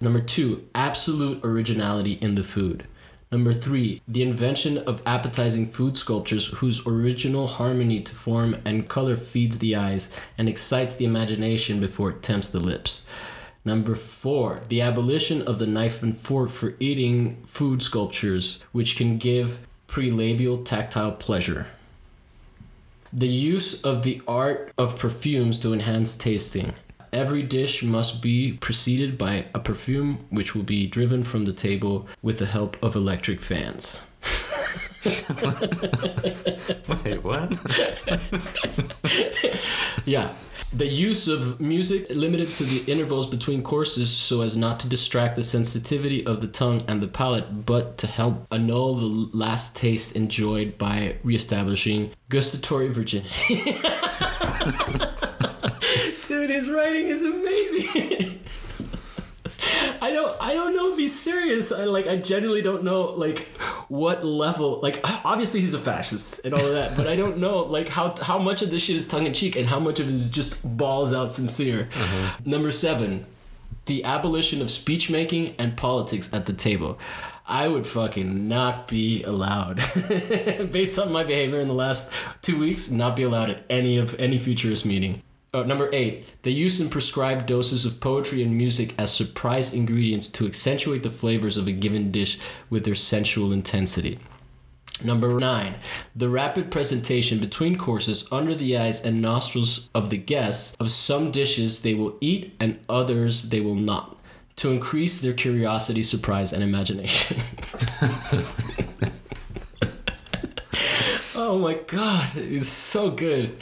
Number 0.03 0.21
two, 0.21 0.67
absolute 0.75 1.45
originality 1.45 2.13
in 2.23 2.35
the 2.35 2.45
food. 2.45 2.87
Number 3.33 3.53
three, 3.53 4.03
the 4.09 4.23
invention 4.23 4.79
of 4.79 5.03
appetizing 5.07 5.69
food 5.69 5.97
sculptures 5.97 6.49
whose 6.49 6.85
original 6.85 7.47
harmony 7.47 8.01
to 8.01 8.13
form 8.13 8.57
and 8.65 8.89
color 8.89 9.17
feeds 9.17 9.61
the 9.61 9.77
eyes 9.77 10.11
and 10.37 10.49
excites 10.49 10.97
the 10.97 11.05
imagination 11.05 11.79
before 11.79 12.11
it 12.11 12.23
tempts 12.23 12.49
the 12.49 12.59
lips. 12.59 13.07
Number 13.65 13.95
four, 13.95 14.63
the 14.69 14.81
abolition 14.81 15.43
of 15.43 15.61
the 15.61 15.67
knife 15.67 16.03
and 16.03 16.17
fork 16.17 16.51
for 16.51 16.75
eating 16.81 17.45
food 17.47 17.83
sculptures, 17.83 18.59
which 18.73 18.97
can 18.97 19.17
give 19.17 19.61
prelabial 19.87 20.65
tactile 20.65 21.13
pleasure. 21.13 21.69
The 23.13 23.29
use 23.29 23.81
of 23.83 24.03
the 24.03 24.23
art 24.27 24.73
of 24.77 24.99
perfumes 24.99 25.61
to 25.61 25.73
enhance 25.73 26.17
tasting. 26.17 26.75
Every 27.13 27.43
dish 27.43 27.83
must 27.83 28.23
be 28.23 28.53
preceded 28.53 29.19
by 29.19 29.47
a 29.53 29.59
perfume 29.59 30.27
which 30.31 30.55
will 30.55 30.63
be 30.63 30.87
driven 30.87 31.25
from 31.25 31.45
the 31.45 31.53
table 31.53 32.07
with 32.23 32.39
the 32.39 32.47
help 32.47 32.77
of 32.83 32.95
electric 32.95 33.41
fans. 33.41 34.07
Wait, 37.05 37.25
what? 37.25 37.57
yeah. 40.05 40.33
The 40.73 40.87
use 40.87 41.27
of 41.27 41.61
music 41.61 42.07
limited 42.11 42.55
to 42.55 42.65
the 42.65 42.85
intervals 42.91 43.27
between 43.27 43.65
courses 43.65 44.09
so 44.17 44.43
as 44.43 44.57
not 44.57 44.79
to 44.81 44.89
distract 44.89 45.35
the 45.35 45.43
sensitivity 45.43 46.25
of 46.25 46.41
the 46.41 46.47
tongue 46.47 46.81
and 46.87 47.03
the 47.03 47.09
palate, 47.09 47.67
but 47.67 47.99
to 47.99 48.07
help 48.07 48.47
annul 48.53 48.95
the 48.95 49.37
last 49.37 49.77
taste 49.77 50.15
enjoyed 50.15 50.79
by 50.79 51.17
reestablishing 51.25 52.13
gustatory 52.29 52.87
virginity. 52.89 53.81
His 56.61 56.69
writing 56.69 57.09
is 57.09 57.23
amazing. 57.23 58.39
I 60.03 60.11
don't 60.13 60.37
I 60.43 60.53
don't 60.53 60.77
know 60.77 60.91
if 60.91 60.99
he's 60.99 61.19
serious. 61.19 61.73
I 61.73 61.85
like 61.85 62.07
I 62.07 62.17
genuinely 62.17 62.61
don't 62.61 62.85
know 62.85 63.05
like 63.05 63.49
what 63.89 64.23
level 64.25 64.79
like 64.83 65.01
obviously 65.25 65.61
he's 65.63 65.73
a 65.73 65.79
fascist 65.79 66.45
and 66.45 66.53
all 66.53 66.61
of 66.61 66.73
that, 66.75 66.99
but 66.99 67.07
I 67.07 67.17
don't 67.17 67.39
know 67.39 67.61
like 67.61 67.89
how 67.89 68.15
how 68.21 68.39
much 68.39 68.61
of 68.61 68.71
this 68.71 68.83
shit 68.83 68.97
is 68.97 69.09
tongue 69.09 69.25
in 69.25 69.33
cheek 69.33 69.57
and 69.57 69.69
how 69.69 69.81
much 69.81 70.01
of 70.01 70.09
it 70.11 70.13
is 70.13 70.29
just 70.29 70.61
balls 70.77 71.15
out 71.15 71.33
sincere. 71.33 71.89
Mm-hmm. 71.93 72.51
Number 72.51 72.73
7. 72.73 73.25
The 73.87 74.05
abolition 74.05 74.61
of 74.61 74.71
speech 74.71 75.09
making 75.09 75.55
and 75.59 75.79
politics 75.79 76.31
at 76.35 76.45
the 76.45 76.53
table. 76.53 76.99
I 77.47 77.69
would 77.69 77.87
fucking 77.87 78.49
not 78.49 78.87
be 78.87 79.23
allowed, 79.25 79.77
based 80.71 80.99
on 80.99 81.11
my 81.11 81.25
behavior 81.25 81.59
in 81.59 81.69
the 81.69 81.75
last 81.75 82.13
two 82.43 82.61
weeks, 82.61 82.91
not 82.91 83.17
be 83.17 83.23
allowed 83.23 83.49
at 83.49 83.65
any 83.71 83.97
of 83.97 84.15
any 84.21 84.37
futurist 84.37 84.85
meeting. 84.85 85.23
Uh, 85.53 85.65
number 85.65 85.91
eight, 85.93 86.25
the 86.43 86.53
use 86.53 86.79
and 86.79 86.93
prescribed 86.93 87.47
doses 87.47 87.85
of 87.85 88.01
poetry 88.01 88.41
and 88.41 88.57
music 88.57 88.95
as 88.97 89.13
surprise 89.13 89.75
ingredients 89.75 90.29
to 90.29 90.47
accentuate 90.47 91.03
the 91.03 91.11
flavors 91.11 91.57
of 91.57 91.67
a 91.67 91.73
given 91.73 92.13
dish 92.13 92.39
with 92.69 92.85
their 92.85 92.95
sensual 92.95 93.53
intensity. 93.53 94.21
Number 95.03 95.41
nine, 95.41 95.75
the 96.15 96.29
rapid 96.29 96.71
presentation 96.71 97.41
between 97.41 97.77
courses 97.77 98.29
under 98.31 98.55
the 98.55 98.79
eyes 98.79 99.05
and 99.05 99.21
nostrils 99.21 99.91
of 99.93 100.11
the 100.11 100.19
guests 100.19 100.77
of 100.79 100.93
some 100.93 101.33
dishes 101.33 101.83
they 101.83 101.95
will 101.95 102.17
eat 102.21 102.55
and 102.61 102.79
others 102.89 103.49
they 103.49 103.61
will 103.61 103.75
not, 103.75 104.21
to 104.57 104.71
increase 104.71 105.21
their 105.21 105.33
curiosity, 105.33 106.05
surprise, 106.05 106.53
and 106.53 106.63
imagination. 106.63 107.43
oh 111.35 111.59
my 111.59 111.75
god, 111.75 112.31
it's 112.37 112.69
so 112.69 113.11
good. 113.11 113.57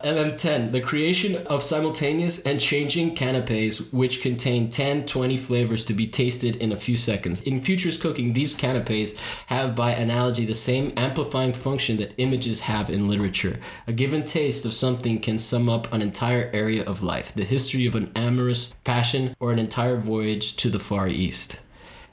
And 0.00 0.16
then 0.16 0.36
10, 0.36 0.70
the 0.70 0.80
creation 0.80 1.44
of 1.48 1.64
simultaneous 1.64 2.42
and 2.42 2.60
changing 2.60 3.16
canapes 3.16 3.90
which 3.90 4.22
contain 4.22 4.70
10, 4.70 5.06
20 5.06 5.36
flavors 5.36 5.84
to 5.86 5.92
be 5.92 6.06
tasted 6.06 6.54
in 6.56 6.70
a 6.70 6.76
few 6.76 6.96
seconds. 6.96 7.42
In 7.42 7.60
Futurist 7.60 8.00
Cooking, 8.00 8.32
these 8.32 8.54
canapes 8.54 9.18
have, 9.46 9.74
by 9.74 9.90
analogy, 9.90 10.46
the 10.46 10.54
same 10.54 10.92
amplifying 10.96 11.52
function 11.52 11.96
that 11.96 12.14
images 12.18 12.60
have 12.60 12.90
in 12.90 13.08
literature. 13.08 13.58
A 13.88 13.92
given 13.92 14.22
taste 14.22 14.64
of 14.64 14.72
something 14.72 15.18
can 15.18 15.36
sum 15.36 15.68
up 15.68 15.92
an 15.92 16.00
entire 16.00 16.48
area 16.52 16.84
of 16.84 17.02
life, 17.02 17.34
the 17.34 17.42
history 17.42 17.86
of 17.86 17.96
an 17.96 18.12
amorous 18.14 18.72
passion, 18.84 19.34
or 19.40 19.50
an 19.50 19.58
entire 19.58 19.96
voyage 19.96 20.54
to 20.58 20.70
the 20.70 20.78
Far 20.78 21.08
East. 21.08 21.56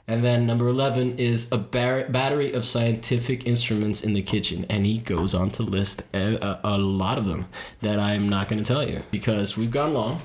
And 0.08 0.22
then 0.22 0.46
number 0.46 0.68
11 0.68 1.18
is 1.18 1.50
a 1.50 1.58
bar- 1.58 2.04
battery 2.08 2.52
of 2.52 2.64
scientific 2.64 3.44
instruments 3.44 4.04
in 4.04 4.12
the 4.12 4.22
kitchen. 4.22 4.64
And 4.70 4.86
he 4.86 4.98
goes 4.98 5.34
on 5.34 5.48
to 5.50 5.64
list 5.64 6.02
a, 6.14 6.36
a, 6.36 6.60
a 6.62 6.78
lot 6.78 7.18
of 7.18 7.26
them 7.26 7.48
that 7.82 7.98
I'm 7.98 8.28
not 8.28 8.48
going 8.48 8.62
to 8.62 8.64
tell 8.64 8.88
you 8.88 9.02
because 9.10 9.56
we've 9.56 9.70
gone 9.70 9.94
long 9.94 10.22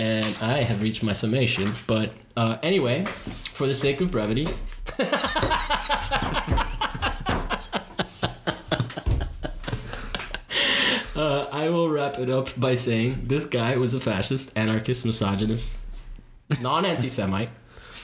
and 0.00 0.24
I 0.40 0.62
have 0.62 0.80
reached 0.80 1.02
my 1.02 1.12
summation. 1.12 1.72
But 1.86 2.14
uh, 2.38 2.56
anyway, 2.62 3.04
for 3.04 3.66
the 3.66 3.74
sake 3.74 4.00
of 4.00 4.10
brevity, 4.10 4.46
uh, 11.14 11.48
I 11.52 11.68
will 11.68 11.90
wrap 11.90 12.18
it 12.18 12.30
up 12.30 12.48
by 12.58 12.74
saying 12.74 13.24
this 13.26 13.44
guy 13.44 13.76
was 13.76 13.92
a 13.92 14.00
fascist, 14.00 14.56
anarchist, 14.56 15.04
misogynist, 15.04 15.80
non 16.62 16.86
anti 16.86 17.10
Semite 17.10 17.50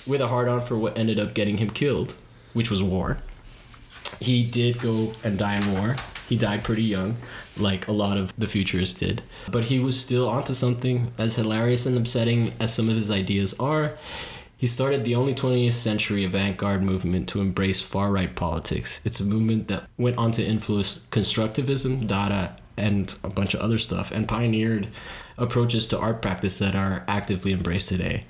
with 0.08 0.20
a 0.22 0.28
hard 0.28 0.48
on 0.48 0.62
for 0.62 0.76
what 0.76 0.98
ended 0.98 1.20
up 1.20 1.34
getting 1.34 1.58
him 1.58 1.70
killed, 1.70 2.14
which 2.54 2.70
was 2.70 2.82
war. 2.82 3.18
He 4.20 4.42
did 4.42 4.80
go 4.80 5.12
and 5.22 5.38
die 5.38 5.56
in 5.56 5.72
war. 5.74 5.96
He 6.28 6.36
died 6.36 6.64
pretty 6.64 6.82
young, 6.82 7.16
like 7.56 7.86
a 7.86 7.92
lot 7.92 8.18
of 8.18 8.34
the 8.36 8.46
futurists 8.46 8.98
did. 8.98 9.22
But 9.50 9.64
he 9.64 9.78
was 9.78 10.00
still 10.00 10.28
onto 10.28 10.54
something, 10.54 11.12
as 11.18 11.36
hilarious 11.36 11.86
and 11.86 11.96
upsetting 11.96 12.52
as 12.58 12.72
some 12.74 12.88
of 12.88 12.96
his 12.96 13.10
ideas 13.10 13.54
are. 13.60 13.96
He 14.56 14.66
started 14.66 15.04
the 15.04 15.14
only 15.14 15.34
20th 15.34 15.74
century 15.74 16.24
avant 16.24 16.56
garde 16.56 16.82
movement 16.82 17.28
to 17.28 17.40
embrace 17.40 17.80
far 17.80 18.10
right 18.10 18.34
politics. 18.34 19.00
It's 19.04 19.20
a 19.20 19.24
movement 19.24 19.68
that 19.68 19.84
went 19.96 20.18
on 20.18 20.32
to 20.32 20.44
influence 20.44 20.98
constructivism, 21.10 22.06
Dada, 22.06 22.56
and 22.76 23.14
a 23.22 23.28
bunch 23.28 23.54
of 23.54 23.60
other 23.60 23.78
stuff, 23.78 24.10
and 24.10 24.26
pioneered 24.26 24.88
approaches 25.36 25.86
to 25.88 25.98
art 25.98 26.20
practice 26.20 26.58
that 26.58 26.74
are 26.74 27.04
actively 27.06 27.52
embraced 27.52 27.88
today 27.88 28.24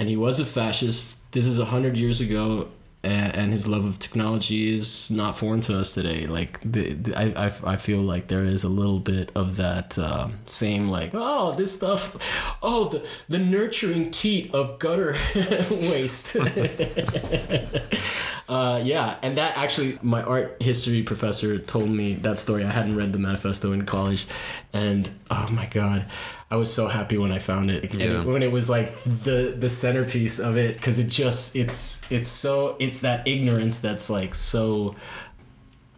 and 0.00 0.08
he 0.08 0.16
was 0.16 0.40
a 0.40 0.46
fascist. 0.46 1.30
This 1.32 1.46
is 1.46 1.58
a 1.58 1.66
hundred 1.66 1.98
years 1.98 2.22
ago, 2.22 2.68
and 3.02 3.52
his 3.52 3.68
love 3.68 3.84
of 3.84 3.98
technology 3.98 4.74
is 4.74 5.10
not 5.10 5.36
foreign 5.36 5.60
to 5.60 5.78
us 5.78 5.92
today. 5.92 6.26
Like 6.26 6.58
the, 6.60 6.94
the 6.94 7.14
I, 7.14 7.46
I, 7.46 7.52
I 7.72 7.76
feel 7.76 8.02
like 8.02 8.28
there 8.28 8.42
is 8.42 8.64
a 8.64 8.70
little 8.70 8.98
bit 8.98 9.30
of 9.34 9.56
that 9.56 9.98
uh, 9.98 10.28
same 10.46 10.88
like 10.88 11.10
oh 11.12 11.52
this 11.52 11.74
stuff, 11.74 12.16
oh 12.62 12.88
the 12.88 13.06
the 13.28 13.38
nurturing 13.38 14.10
teat 14.10 14.54
of 14.54 14.78
gutter 14.78 15.16
waste. 15.70 16.34
uh, 18.48 18.80
yeah, 18.82 19.16
and 19.20 19.36
that 19.36 19.58
actually 19.58 19.98
my 20.00 20.22
art 20.22 20.56
history 20.62 21.02
professor 21.02 21.58
told 21.58 21.90
me 21.90 22.14
that 22.14 22.38
story. 22.38 22.64
I 22.64 22.70
hadn't 22.70 22.96
read 22.96 23.12
the 23.12 23.18
manifesto 23.18 23.72
in 23.72 23.84
college, 23.84 24.26
and 24.72 25.10
oh 25.30 25.48
my 25.50 25.66
god. 25.66 26.06
I 26.50 26.56
was 26.56 26.72
so 26.72 26.88
happy 26.88 27.16
when 27.16 27.30
I 27.30 27.38
found 27.38 27.70
it. 27.70 27.94
Yeah. 27.94 28.24
When 28.24 28.42
it 28.42 28.50
was 28.50 28.68
like 28.68 29.02
the 29.04 29.54
the 29.56 29.68
centerpiece 29.68 30.38
of 30.40 30.56
it 30.56 30.80
cuz 30.80 30.98
it 30.98 31.08
just 31.08 31.54
it's 31.54 32.02
it's 32.10 32.28
so 32.28 32.76
it's 32.78 33.00
that 33.00 33.26
ignorance 33.26 33.78
that's 33.78 34.10
like 34.10 34.34
so 34.34 34.96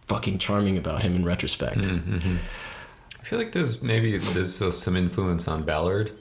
fucking 0.05 0.37
charming 0.37 0.77
about 0.77 1.01
him 1.01 1.15
in 1.15 1.25
retrospect. 1.25 1.79
Mm-hmm. 1.79 2.37
I 3.19 3.23
feel 3.23 3.39
like 3.39 3.53
there's 3.53 3.81
maybe 3.81 4.17
there's 4.17 4.77
some 4.77 4.95
influence 4.95 5.47
on 5.47 5.63
Ballard. 5.63 6.11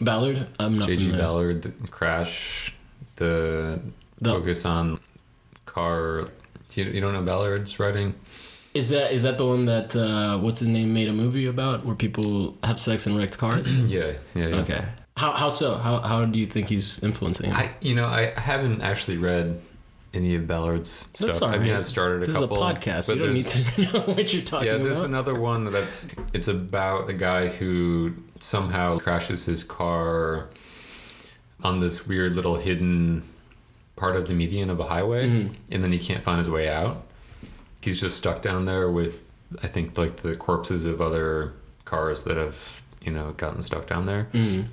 Ballard, 0.00 0.48
I'm 0.58 0.78
not 0.78 0.88
J.G. 0.88 1.12
Ballard, 1.12 1.62
the 1.62 1.70
Crash, 1.88 2.74
the, 3.16 3.80
the 4.20 4.30
focus 4.30 4.64
on 4.66 5.00
car. 5.64 6.28
You, 6.74 6.84
you 6.84 7.00
don't 7.00 7.12
know 7.12 7.22
Ballard's 7.22 7.78
writing? 7.78 8.14
Is 8.76 8.90
that 8.90 9.12
is 9.12 9.22
that 9.22 9.38
the 9.38 9.46
one 9.46 9.64
that 9.64 9.96
uh, 9.96 10.36
what's 10.38 10.60
his 10.60 10.68
name 10.68 10.92
made 10.92 11.08
a 11.08 11.12
movie 11.12 11.46
about 11.46 11.84
where 11.86 11.94
people 11.94 12.56
have 12.62 12.78
sex 12.78 13.06
in 13.06 13.16
wrecked 13.16 13.38
cars? 13.38 13.74
yeah, 13.88 14.12
yeah, 14.34 14.48
yeah. 14.48 14.56
Okay. 14.56 14.84
How 15.16 15.32
how 15.32 15.48
so? 15.48 15.76
How 15.76 16.00
how 16.00 16.26
do 16.26 16.38
you 16.38 16.46
think 16.46 16.68
he's 16.68 17.02
influencing? 17.02 17.52
I 17.52 17.70
you 17.80 17.94
know 17.94 18.06
I 18.06 18.38
haven't 18.38 18.82
actually 18.82 19.16
read 19.16 19.60
any 20.12 20.34
of 20.34 20.46
Ballard's 20.46 21.06
that's 21.18 21.38
stuff. 21.38 21.50
Right. 21.50 21.60
I 21.60 21.62
mean, 21.62 21.72
I've 21.72 21.86
started 21.86 22.22
a 22.22 22.26
this 22.26 22.34
couple. 22.34 22.56
This 22.56 22.58
is 22.58 23.08
a 23.08 23.14
podcast. 23.14 23.14
you 23.14 23.22
don't 23.22 23.34
need 23.34 23.44
to 23.46 23.92
know 23.92 24.14
what 24.14 24.34
you're 24.34 24.42
talking 24.42 24.68
about. 24.68 24.78
Yeah, 24.78 24.84
there's 24.84 24.98
about. 24.98 25.08
another 25.08 25.40
one 25.40 25.64
that's 25.66 26.08
it's 26.34 26.48
about 26.48 27.08
a 27.08 27.14
guy 27.14 27.48
who 27.48 28.12
somehow 28.40 28.98
crashes 28.98 29.46
his 29.46 29.64
car 29.64 30.48
on 31.64 31.80
this 31.80 32.06
weird 32.06 32.34
little 32.34 32.56
hidden 32.56 33.22
part 33.96 34.16
of 34.16 34.28
the 34.28 34.34
median 34.34 34.68
of 34.68 34.80
a 34.80 34.84
highway, 34.84 35.26
mm-hmm. 35.26 35.72
and 35.72 35.82
then 35.82 35.92
he 35.92 35.98
can't 35.98 36.22
find 36.22 36.36
his 36.36 36.50
way 36.50 36.68
out 36.68 37.06
he's 37.86 38.00
just 38.00 38.16
stuck 38.16 38.42
down 38.42 38.64
there 38.64 38.90
with 38.90 39.32
I 39.62 39.68
think 39.68 39.96
like 39.96 40.16
the 40.16 40.36
corpses 40.36 40.84
of 40.84 41.00
other 41.00 41.54
cars 41.84 42.24
that 42.24 42.36
have 42.36 42.82
you 43.00 43.12
know 43.12 43.32
gotten 43.36 43.62
stuck 43.62 43.86
down 43.86 44.04
there. 44.04 44.28
Mm-hmm. 44.32 44.68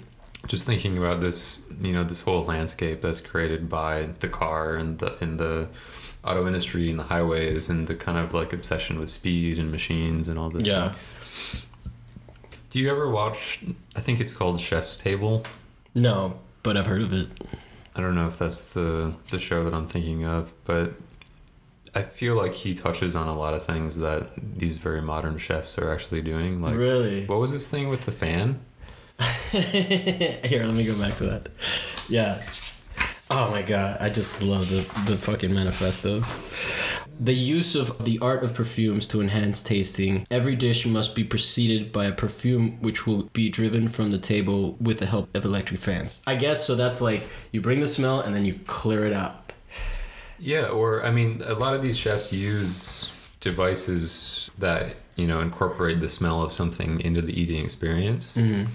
Just 0.47 0.67
thinking 0.67 0.97
about 0.97 1.21
this, 1.21 1.61
you 1.81 1.93
know, 1.93 2.03
this 2.03 2.21
whole 2.21 2.43
landscape 2.43 2.99
that's 2.99 3.21
created 3.21 3.69
by 3.69 4.09
the 4.19 4.27
car 4.27 4.75
and 4.75 4.99
the 4.99 5.15
in 5.23 5.37
the 5.37 5.69
auto 6.25 6.45
industry 6.47 6.89
and 6.89 6.99
the 6.99 7.03
highways 7.03 7.69
and 7.69 7.87
the 7.87 7.95
kind 7.95 8.17
of 8.17 8.33
like 8.33 8.51
obsession 8.51 8.99
with 8.99 9.09
speed 9.09 9.57
and 9.57 9.71
machines 9.71 10.27
and 10.27 10.37
all 10.37 10.49
this. 10.49 10.65
Yeah. 10.65 10.91
Stuff. 10.91 11.65
Do 12.71 12.79
you 12.79 12.89
ever 12.89 13.09
watch? 13.09 13.63
I 13.95 14.01
think 14.01 14.19
it's 14.19 14.33
called 14.33 14.59
Chef's 14.59 14.97
Table. 14.97 15.45
No, 15.93 16.39
but 16.63 16.75
I've 16.75 16.87
heard 16.87 17.03
of 17.03 17.13
it. 17.13 17.29
I 17.95 18.01
don't 18.01 18.15
know 18.15 18.27
if 18.27 18.39
that's 18.39 18.73
the 18.73 19.13
the 19.29 19.39
show 19.39 19.63
that 19.63 19.73
I'm 19.73 19.87
thinking 19.87 20.25
of, 20.25 20.51
but 20.65 20.89
I 21.95 22.01
feel 22.01 22.35
like 22.35 22.53
he 22.53 22.73
touches 22.73 23.15
on 23.15 23.27
a 23.27 23.37
lot 23.37 23.53
of 23.53 23.65
things 23.65 23.97
that 23.99 24.29
these 24.57 24.77
very 24.77 25.01
modern 25.01 25.37
chefs 25.37 25.77
are 25.77 25.91
actually 25.93 26.21
doing. 26.21 26.61
Like, 26.61 26.75
really, 26.75 27.25
what 27.25 27.39
was 27.39 27.53
this 27.53 27.69
thing 27.69 27.89
with 27.89 28.01
the 28.01 28.11
fan? 28.11 28.59
Here, 29.51 30.65
let 30.65 30.75
me 30.75 30.85
go 30.85 30.97
back 30.97 31.15
to 31.17 31.25
that. 31.25 31.49
Yeah. 32.09 32.41
Oh 33.29 33.49
my 33.51 33.61
god, 33.61 33.97
I 33.99 34.09
just 34.09 34.43
love 34.43 34.69
the 34.69 34.81
the 35.09 35.17
fucking 35.17 35.53
manifestos. 35.53 36.37
The 37.19 37.33
use 37.33 37.75
of 37.75 38.03
the 38.03 38.17
art 38.19 38.43
of 38.43 38.53
perfumes 38.53 39.07
to 39.07 39.21
enhance 39.21 39.61
tasting. 39.61 40.25
Every 40.31 40.55
dish 40.55 40.85
must 40.85 41.15
be 41.15 41.23
preceded 41.23 41.91
by 41.91 42.05
a 42.05 42.11
perfume 42.11 42.79
which 42.81 43.05
will 43.05 43.23
be 43.33 43.49
driven 43.49 43.87
from 43.87 44.11
the 44.11 44.17
table 44.17 44.75
with 44.81 44.97
the 44.99 45.05
help 45.05 45.35
of 45.35 45.45
electric 45.45 45.79
fans. 45.79 46.21
I 46.25 46.35
guess 46.35 46.65
so 46.65 46.75
that's 46.75 47.01
like 47.01 47.27
you 47.51 47.61
bring 47.61 47.79
the 47.79 47.87
smell 47.87 48.19
and 48.19 48.33
then 48.33 48.45
you 48.45 48.59
clear 48.65 49.05
it 49.05 49.13
out. 49.13 49.42
Yeah, 50.45 50.67
or 50.67 51.05
I 51.05 51.11
mean, 51.11 51.41
a 51.45 51.53
lot 51.55 51.73
of 51.73 51.81
these 51.81 51.97
chefs 51.97 52.33
use 52.33 53.09
devices 53.39 54.51
that 54.59 54.95
you 55.15 55.27
know 55.27 55.39
incorporate 55.39 55.99
the 55.99 56.09
smell 56.09 56.41
of 56.43 56.51
something 56.51 56.99
into 57.01 57.21
the 57.21 57.33
eating 57.41 57.63
experience. 57.63 58.35
Mm-hmm. 58.35 58.65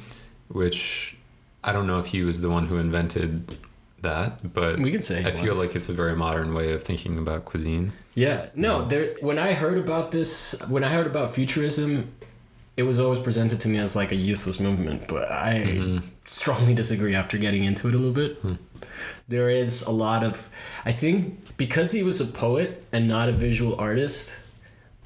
which 0.48 1.14
I 1.62 1.72
don't 1.72 1.86
know 1.86 1.98
if 1.98 2.06
he 2.06 2.22
was 2.22 2.40
the 2.40 2.48
one 2.48 2.66
who 2.68 2.78
invented 2.78 3.58
that, 4.00 4.54
but 4.54 4.78
We 4.80 4.90
can 4.90 5.02
say 5.02 5.24
I 5.24 5.32
feel 5.32 5.50
was. 5.50 5.58
like 5.66 5.76
it's 5.76 5.88
a 5.88 5.92
very 5.92 6.14
modern 6.16 6.54
way 6.54 6.72
of 6.72 6.82
thinking 6.84 7.18
about 7.18 7.44
cuisine. 7.44 7.92
Yeah, 8.14 8.48
no. 8.54 8.84
There, 8.86 9.14
when 9.20 9.38
I 9.38 9.52
heard 9.52 9.76
about 9.78 10.10
this, 10.10 10.54
when 10.68 10.84
I 10.84 10.88
heard 10.88 11.06
about 11.06 11.34
futurism, 11.34 12.12
it 12.76 12.84
was 12.84 12.98
always 13.00 13.18
presented 13.18 13.58
to 13.60 13.68
me 13.68 13.78
as 13.78 13.94
like 13.96 14.12
a 14.12 14.16
useless 14.32 14.58
movement. 14.60 15.08
But 15.08 15.30
I 15.30 16.00
strongly 16.28 16.74
disagree. 16.74 17.14
After 17.14 17.38
getting 17.38 17.64
into 17.64 17.88
it 17.88 17.94
a 17.94 17.96
little 17.96 18.12
bit, 18.12 18.36
hmm. 18.36 18.54
there 19.26 19.50
is 19.50 19.82
a 19.82 19.90
lot 19.90 20.22
of. 20.22 20.48
I 20.84 20.92
think 20.92 21.56
because 21.56 21.92
he 21.92 22.02
was 22.02 22.20
a 22.20 22.26
poet 22.26 22.84
and 22.92 23.08
not 23.08 23.28
a 23.28 23.32
visual 23.32 23.78
artist, 23.78 24.36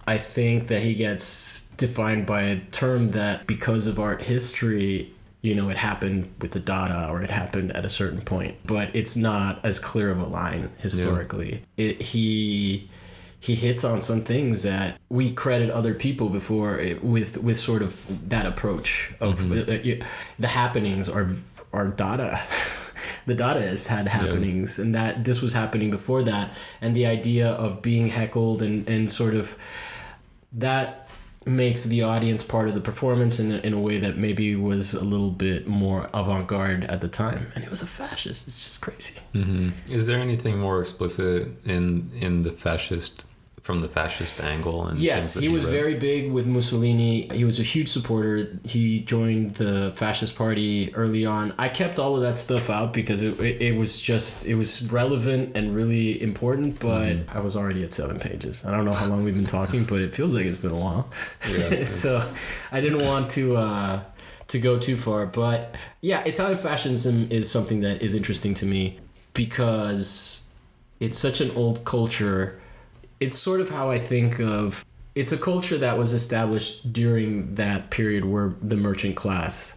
I 0.06 0.18
think 0.18 0.68
that 0.68 0.82
he 0.82 0.94
gets 0.94 1.68
defined 1.76 2.26
by 2.26 2.42
a 2.42 2.60
term 2.70 3.08
that 3.10 3.46
because 3.46 3.86
of 3.86 3.98
art 3.98 4.22
history. 4.22 5.12
You 5.42 5.56
know, 5.56 5.70
it 5.70 5.76
happened 5.76 6.32
with 6.40 6.52
the 6.52 6.60
Dada, 6.60 7.08
or 7.10 7.20
it 7.20 7.30
happened 7.30 7.72
at 7.72 7.84
a 7.84 7.88
certain 7.88 8.20
point, 8.20 8.58
but 8.64 8.94
it's 8.94 9.16
not 9.16 9.58
as 9.64 9.80
clear 9.80 10.08
of 10.12 10.20
a 10.20 10.24
line 10.26 10.70
historically. 10.78 11.64
It, 11.76 12.00
he 12.00 12.88
he 13.42 13.56
hits 13.56 13.82
on 13.82 14.00
some 14.00 14.20
things 14.22 14.62
that 14.62 15.00
we 15.08 15.28
credit 15.32 15.68
other 15.68 15.94
people 15.94 16.28
before 16.28 16.78
it, 16.78 17.02
with 17.02 17.36
with 17.38 17.58
sort 17.58 17.82
of 17.82 18.28
that 18.28 18.46
approach 18.46 19.12
of 19.20 19.50
uh, 19.50 19.72
uh, 19.72 20.04
the 20.38 20.46
happenings 20.46 21.08
are 21.08 21.30
are 21.72 21.88
Dada. 21.88 22.40
the 23.26 23.34
Dadaists 23.34 23.88
had 23.88 24.06
happenings, 24.06 24.78
and 24.78 24.94
that 24.94 25.24
this 25.24 25.42
was 25.42 25.52
happening 25.52 25.90
before 25.90 26.22
that, 26.22 26.52
and 26.80 26.94
the 26.94 27.06
idea 27.06 27.50
of 27.50 27.82
being 27.82 28.06
heckled 28.06 28.62
and 28.62 28.88
and 28.88 29.10
sort 29.10 29.34
of 29.34 29.58
that 30.52 31.08
makes 31.44 31.82
the 31.82 32.02
audience 32.02 32.44
part 32.44 32.68
of 32.68 32.74
the 32.74 32.80
performance 32.80 33.40
in 33.40 33.50
a, 33.50 33.56
in 33.58 33.72
a 33.72 33.80
way 33.80 33.98
that 33.98 34.16
maybe 34.16 34.54
was 34.54 34.94
a 34.94 35.02
little 35.02 35.32
bit 35.32 35.66
more 35.66 36.08
avant-garde 36.14 36.84
at 36.84 37.00
the 37.00 37.08
time 37.08 37.48
and 37.56 37.64
it 37.64 37.70
was 37.70 37.82
a 37.82 37.86
fascist. 37.86 38.46
It's 38.46 38.60
just 38.60 38.80
crazy. 38.80 39.18
Hmm 39.32 39.70
Is 39.90 40.06
there 40.06 40.20
anything 40.20 40.60
more 40.60 40.80
explicit 40.80 41.48
in 41.64 42.12
in 42.20 42.44
the 42.44 42.52
fascist 42.52 43.24
from 43.62 43.80
the 43.80 43.88
fascist 43.88 44.40
angle? 44.40 44.86
And 44.88 44.98
Yes, 44.98 45.34
that 45.34 45.42
he 45.42 45.48
was 45.48 45.64
read? 45.64 45.70
very 45.70 45.94
big 45.94 46.32
with 46.32 46.46
Mussolini. 46.46 47.28
He 47.32 47.44
was 47.44 47.58
a 47.60 47.62
huge 47.62 47.88
supporter. 47.88 48.58
He 48.64 49.00
joined 49.00 49.54
the 49.54 49.92
fascist 49.94 50.34
party 50.36 50.92
early 50.94 51.24
on. 51.24 51.54
I 51.58 51.68
kept 51.68 51.98
all 52.00 52.16
of 52.16 52.22
that 52.22 52.36
stuff 52.36 52.68
out 52.68 52.92
because 52.92 53.22
it, 53.22 53.38
it, 53.40 53.62
it 53.62 53.76
was 53.76 54.00
just 54.00 54.46
it 54.46 54.56
was 54.56 54.82
relevant 54.90 55.56
and 55.56 55.74
really 55.74 56.20
important. 56.20 56.80
But 56.80 57.18
I 57.28 57.38
was 57.40 57.56
already 57.56 57.84
at 57.84 57.92
seven 57.92 58.18
pages. 58.18 58.64
I 58.64 58.72
don't 58.72 58.84
know 58.84 58.92
how 58.92 59.06
long 59.06 59.22
we've 59.24 59.34
been 59.36 59.46
talking, 59.46 59.84
but 59.84 60.00
it 60.02 60.12
feels 60.12 60.34
like 60.34 60.44
it's 60.44 60.56
been 60.58 60.72
a 60.72 60.76
while. 60.76 61.08
Yeah, 61.48 61.84
so 62.02 62.28
I 62.72 62.80
didn't 62.80 63.04
want 63.04 63.30
to 63.32 63.56
uh, 63.56 64.02
to 64.48 64.58
go 64.58 64.76
too 64.78 64.96
far. 64.96 65.24
But 65.26 65.76
yeah, 66.00 66.24
Italian 66.24 66.58
fascism 66.58 67.28
is 67.30 67.48
something 67.48 67.80
that 67.82 68.02
is 68.02 68.12
interesting 68.14 68.54
to 68.54 68.66
me 68.66 68.98
because 69.34 70.42
it's 70.98 71.16
such 71.16 71.40
an 71.40 71.50
old 71.52 71.84
culture. 71.84 72.58
It's 73.22 73.38
sort 73.38 73.60
of 73.60 73.70
how 73.70 73.90
I 73.90 73.98
think 73.98 74.40
of 74.40 74.84
it's 75.14 75.32
a 75.32 75.38
culture 75.38 75.78
that 75.78 75.98
was 75.98 76.12
established 76.12 76.92
during 76.92 77.54
that 77.54 77.90
period 77.90 78.24
where 78.24 78.54
the 78.62 78.76
merchant 78.76 79.14
class 79.16 79.76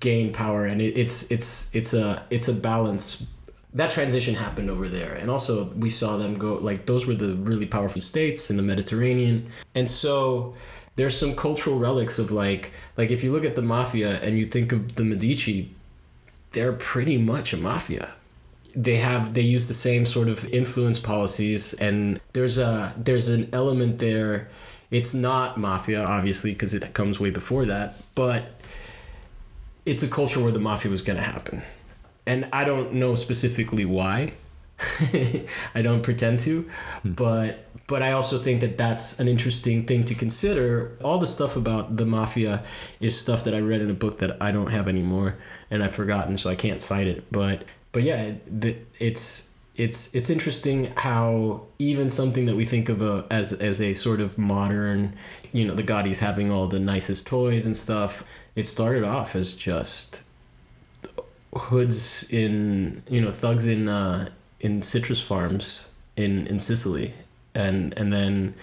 gained 0.00 0.34
power 0.34 0.66
and 0.66 0.80
it, 0.80 0.96
it's 0.96 1.30
it's 1.30 1.74
it's 1.74 1.92
a 1.94 2.24
it's 2.30 2.48
a 2.48 2.54
balance. 2.54 3.26
That 3.74 3.90
transition 3.90 4.34
happened 4.34 4.68
over 4.70 4.88
there 4.88 5.14
and 5.14 5.30
also 5.30 5.72
we 5.72 5.90
saw 5.90 6.18
them 6.18 6.34
go 6.34 6.54
like 6.54 6.86
those 6.86 7.06
were 7.06 7.14
the 7.14 7.34
really 7.36 7.66
powerful 7.66 8.02
states 8.02 8.50
in 8.50 8.56
the 8.56 8.62
mediterranean. 8.62 9.48
And 9.74 9.88
so 9.88 10.54
there's 10.96 11.16
some 11.16 11.34
cultural 11.34 11.78
relics 11.78 12.18
of 12.18 12.30
like 12.32 12.72
like 12.96 13.10
if 13.10 13.24
you 13.24 13.32
look 13.32 13.44
at 13.44 13.54
the 13.54 13.62
mafia 13.62 14.20
and 14.20 14.38
you 14.38 14.44
think 14.44 14.72
of 14.72 14.94
the 14.96 15.04
medici 15.04 15.74
they're 16.52 16.74
pretty 16.74 17.16
much 17.16 17.52
a 17.52 17.56
mafia 17.56 18.12
they 18.74 18.96
have 18.96 19.34
they 19.34 19.42
use 19.42 19.68
the 19.68 19.74
same 19.74 20.04
sort 20.04 20.28
of 20.28 20.44
influence 20.46 20.98
policies 20.98 21.74
and 21.74 22.20
there's 22.32 22.58
a 22.58 22.94
there's 22.96 23.28
an 23.28 23.48
element 23.52 23.98
there. 23.98 24.48
It's 24.90 25.14
not 25.14 25.58
mafia 25.58 26.02
obviously 26.04 26.52
because 26.52 26.74
it 26.74 26.94
comes 26.94 27.18
way 27.18 27.30
before 27.30 27.64
that 27.66 27.94
but 28.14 28.44
it's 29.84 30.02
a 30.02 30.08
culture 30.08 30.40
where 30.40 30.52
the 30.52 30.60
mafia 30.60 30.90
was 30.90 31.02
going 31.02 31.16
to 31.16 31.24
happen. 31.24 31.62
And 32.26 32.48
i 32.52 32.64
don't 32.64 32.94
know 32.94 33.14
specifically 33.14 33.84
why. 33.84 34.34
I 35.74 35.82
don't 35.82 36.02
pretend 36.02 36.40
to 36.40 36.62
hmm. 37.02 37.12
but 37.12 37.66
but 37.86 38.02
i 38.02 38.12
also 38.12 38.38
think 38.38 38.60
that 38.62 38.76
that's 38.78 39.20
an 39.20 39.28
interesting 39.28 39.86
thing 39.86 40.04
to 40.04 40.14
consider. 40.14 40.96
All 41.04 41.18
the 41.18 41.26
stuff 41.26 41.56
about 41.56 41.96
the 41.96 42.06
mafia 42.06 42.64
is 43.00 43.18
stuff 43.18 43.44
that 43.44 43.54
i 43.54 43.60
read 43.60 43.80
in 43.80 43.90
a 43.90 43.94
book 43.94 44.18
that 44.18 44.42
i 44.42 44.50
don't 44.50 44.70
have 44.70 44.88
anymore 44.88 45.36
and 45.70 45.84
i've 45.84 45.94
forgotten 45.94 46.36
so 46.36 46.50
i 46.50 46.54
can't 46.54 46.80
cite 46.80 47.06
it 47.06 47.30
but 47.30 47.64
but 47.92 48.02
yeah 48.02 48.32
it's 48.98 49.48
it's 49.74 50.14
it's 50.14 50.28
interesting 50.28 50.92
how 50.96 51.62
even 51.78 52.10
something 52.10 52.44
that 52.46 52.54
we 52.54 52.64
think 52.64 52.88
of 52.88 53.00
a, 53.00 53.24
as 53.30 53.52
as 53.52 53.80
a 53.80 53.94
sort 53.94 54.20
of 54.20 54.36
modern, 54.36 55.14
you 55.52 55.64
know, 55.64 55.74
the 55.74 55.82
Gottis 55.82 56.18
having 56.18 56.50
all 56.50 56.66
the 56.66 56.78
nicest 56.78 57.26
toys 57.26 57.64
and 57.64 57.76
stuff. 57.76 58.22
It 58.54 58.66
started 58.66 59.02
off 59.02 59.34
as 59.34 59.54
just 59.54 60.24
hoods 61.54 62.24
in 62.30 63.02
you 63.08 63.20
know 63.20 63.30
thugs 63.30 63.66
in 63.66 63.88
uh, 63.88 64.28
in 64.60 64.82
citrus 64.82 65.22
farms 65.22 65.88
in 66.16 66.46
in 66.48 66.58
Sicily, 66.58 67.14
and 67.54 67.94
and 67.96 68.12
then 68.12 68.54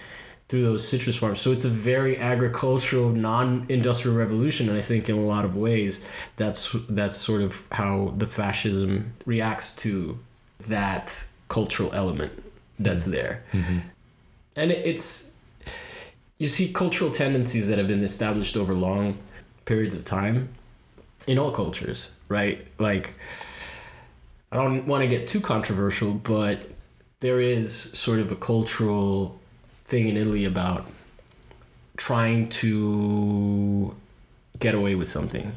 through 0.50 0.62
those 0.62 0.86
citrus 0.86 1.16
farms. 1.16 1.40
So 1.40 1.52
it's 1.52 1.64
a 1.64 1.68
very 1.68 2.18
agricultural, 2.18 3.10
non-industrial 3.10 4.16
revolution, 4.16 4.68
and 4.68 4.76
I 4.76 4.80
think 4.80 5.08
in 5.08 5.16
a 5.16 5.20
lot 5.20 5.44
of 5.44 5.54
ways 5.54 6.04
that's 6.34 6.72
that's 6.88 7.16
sort 7.16 7.42
of 7.42 7.62
how 7.70 8.14
the 8.16 8.26
fascism 8.26 9.12
reacts 9.26 9.72
to 9.76 10.18
that 10.66 11.24
cultural 11.46 11.92
element 11.92 12.32
that's 12.80 13.04
mm-hmm. 13.04 13.12
there. 13.12 13.44
Mm-hmm. 13.52 13.78
And 14.56 14.72
it's 14.72 15.30
you 16.38 16.48
see 16.48 16.72
cultural 16.72 17.12
tendencies 17.12 17.68
that 17.68 17.78
have 17.78 17.86
been 17.86 18.02
established 18.02 18.56
over 18.56 18.74
long 18.74 19.18
periods 19.66 19.94
of 19.94 20.04
time 20.04 20.48
in 21.28 21.38
all 21.38 21.52
cultures, 21.52 22.10
right? 22.28 22.66
Like 22.76 23.14
I 24.50 24.56
don't 24.56 24.88
want 24.88 25.04
to 25.04 25.08
get 25.08 25.28
too 25.28 25.40
controversial, 25.40 26.12
but 26.12 26.68
there 27.20 27.40
is 27.40 27.72
sort 27.72 28.18
of 28.18 28.32
a 28.32 28.36
cultural 28.36 29.39
thing 29.90 30.08
in 30.08 30.16
Italy 30.16 30.44
about 30.44 30.86
trying 31.96 32.48
to 32.48 33.94
get 34.58 34.74
away 34.74 34.94
with 34.94 35.08
something 35.08 35.56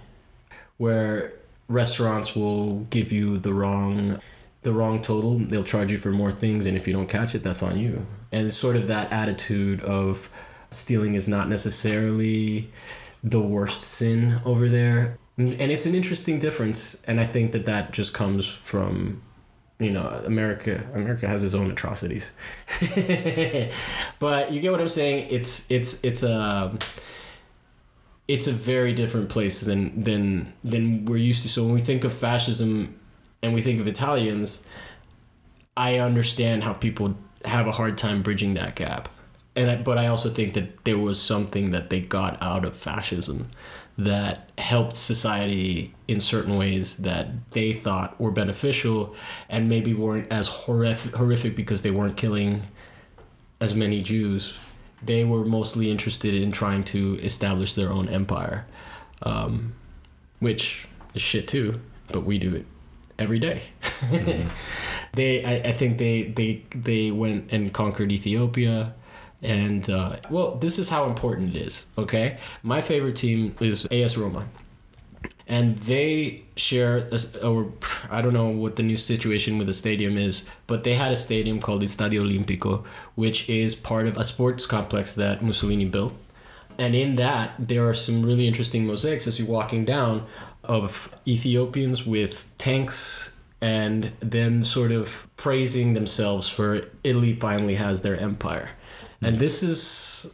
where 0.77 1.33
restaurants 1.69 2.35
will 2.35 2.79
give 2.89 3.11
you 3.11 3.37
the 3.37 3.53
wrong 3.53 4.19
the 4.63 4.73
wrong 4.73 5.01
total. 5.01 5.33
They'll 5.33 5.63
charge 5.63 5.91
you 5.91 5.97
for 5.97 6.11
more 6.11 6.31
things 6.31 6.65
and 6.65 6.75
if 6.77 6.87
you 6.87 6.93
don't 6.93 7.07
catch 7.07 7.35
it 7.35 7.43
that's 7.43 7.61
on 7.61 7.77
you. 7.77 8.05
And 8.31 8.47
it's 8.47 8.57
sort 8.57 8.75
of 8.75 8.87
that 8.87 9.11
attitude 9.11 9.81
of 9.81 10.29
stealing 10.69 11.15
is 11.15 11.27
not 11.27 11.49
necessarily 11.49 12.69
the 13.23 13.41
worst 13.41 13.83
sin 13.83 14.41
over 14.45 14.67
there. 14.69 15.17
And 15.37 15.49
it's 15.59 15.85
an 15.85 15.95
interesting 15.95 16.37
difference 16.39 17.01
and 17.05 17.19
i 17.19 17.25
think 17.25 17.53
that 17.53 17.65
that 17.65 17.91
just 17.91 18.13
comes 18.13 18.47
from 18.47 19.21
you 19.83 19.91
know 19.91 20.07
america 20.25 20.85
america 20.93 21.27
has 21.27 21.43
its 21.43 21.53
own 21.53 21.71
atrocities. 21.71 22.31
But 24.19 24.51
you 24.51 24.61
get 24.61 24.71
what 24.71 24.81
i'm 24.81 24.87
saying? 24.87 25.27
It's 25.29 25.69
it's 25.69 26.03
it's 26.03 26.23
a 26.23 26.77
it's 28.27 28.47
a 28.47 28.53
very 28.53 28.93
different 28.93 29.29
place 29.29 29.61
than 29.61 30.03
than 30.03 30.53
than 30.63 31.05
we're 31.05 31.17
used 31.17 31.43
to. 31.43 31.49
So 31.49 31.63
when 31.63 31.73
we 31.73 31.81
think 31.81 32.03
of 32.03 32.13
fascism 32.13 32.99
and 33.43 33.53
we 33.53 33.61
think 33.61 33.79
of 33.79 33.85
italians 33.85 34.65
i 35.77 35.99
understand 35.99 36.63
how 36.63 36.73
people 36.73 37.15
have 37.45 37.67
a 37.67 37.71
hard 37.71 37.97
time 37.97 38.23
bridging 38.23 38.55
that 38.55 38.75
gap 38.75 39.09
and 39.55 39.69
I, 39.69 39.75
but 39.77 39.97
i 39.97 40.07
also 40.07 40.29
think 40.29 40.53
that 40.53 40.83
there 40.83 40.97
was 40.97 41.21
something 41.21 41.71
that 41.71 41.89
they 41.89 42.01
got 42.01 42.41
out 42.41 42.65
of 42.65 42.75
fascism 42.75 43.49
that 43.97 44.49
helped 44.57 44.95
society 44.95 45.93
in 46.07 46.19
certain 46.19 46.57
ways 46.57 46.97
that 46.97 47.27
they 47.51 47.73
thought 47.73 48.19
were 48.19 48.31
beneficial 48.31 49.15
and 49.49 49.69
maybe 49.69 49.93
weren't 49.93 50.31
as 50.31 50.47
horrific, 50.47 51.13
horrific 51.13 51.55
because 51.55 51.83
they 51.83 51.91
weren't 51.91 52.17
killing 52.17 52.63
as 53.59 53.75
many 53.75 54.01
Jews. 54.01 54.53
They 55.03 55.23
were 55.23 55.45
mostly 55.45 55.91
interested 55.91 56.33
in 56.33 56.51
trying 56.51 56.83
to 56.85 57.19
establish 57.21 57.75
their 57.75 57.91
own 57.91 58.09
empire, 58.09 58.65
um, 59.21 59.73
which 60.39 60.87
is 61.13 61.21
shit 61.21 61.47
too, 61.47 61.79
but 62.11 62.23
we 62.23 62.39
do 62.39 62.55
it 62.55 62.65
every 63.19 63.37
day. 63.37 63.61
they, 65.13 65.43
I, 65.43 65.69
I 65.69 65.71
think 65.73 65.99
they, 65.99 66.23
they, 66.23 66.63
they 66.73 67.11
went 67.11 67.51
and 67.51 67.71
conquered 67.71 68.11
Ethiopia. 68.11 68.95
And 69.43 69.89
uh, 69.89 70.17
well, 70.29 70.55
this 70.55 70.79
is 70.79 70.89
how 70.89 71.05
important 71.05 71.55
it 71.55 71.61
is. 71.61 71.85
Okay, 71.97 72.37
my 72.63 72.81
favorite 72.81 73.17
team 73.17 73.53
is 73.59 73.85
AS 73.91 74.17
Roma, 74.17 74.47
and 75.47 75.77
they 75.79 76.45
share, 76.55 77.09
a, 77.11 77.45
or 77.45 77.71
I 78.09 78.21
don't 78.21 78.33
know 78.33 78.47
what 78.47 78.77
the 78.77 78.83
new 78.83 78.95
situation 78.95 79.57
with 79.57 79.67
the 79.67 79.73
stadium 79.73 80.17
is, 80.17 80.45
but 80.65 80.85
they 80.85 80.93
had 80.93 81.11
a 81.11 81.17
stadium 81.17 81.59
called 81.59 81.81
the 81.81 81.87
Stadio 81.87 82.21
Olimpico, 82.21 82.85
which 83.15 83.49
is 83.49 83.75
part 83.75 84.07
of 84.07 84.17
a 84.17 84.23
sports 84.23 84.65
complex 84.65 85.13
that 85.15 85.43
Mussolini 85.43 85.85
built. 85.85 86.13
And 86.79 86.95
in 86.95 87.15
that, 87.15 87.51
there 87.59 87.87
are 87.87 87.93
some 87.93 88.23
really 88.23 88.47
interesting 88.47 88.87
mosaics 88.87 89.27
as 89.27 89.37
you're 89.37 89.47
walking 89.47 89.85
down 89.85 90.25
of 90.63 91.13
Ethiopians 91.27 92.05
with 92.05 92.49
tanks 92.57 93.35
and 93.61 94.11
them 94.19 94.63
sort 94.63 94.91
of 94.91 95.27
praising 95.35 95.93
themselves 95.93 96.49
for 96.49 96.81
Italy 97.03 97.33
finally 97.33 97.75
has 97.75 98.01
their 98.01 98.17
empire. 98.17 98.71
And 99.25 99.39
this 99.39 99.63
is 99.63 100.33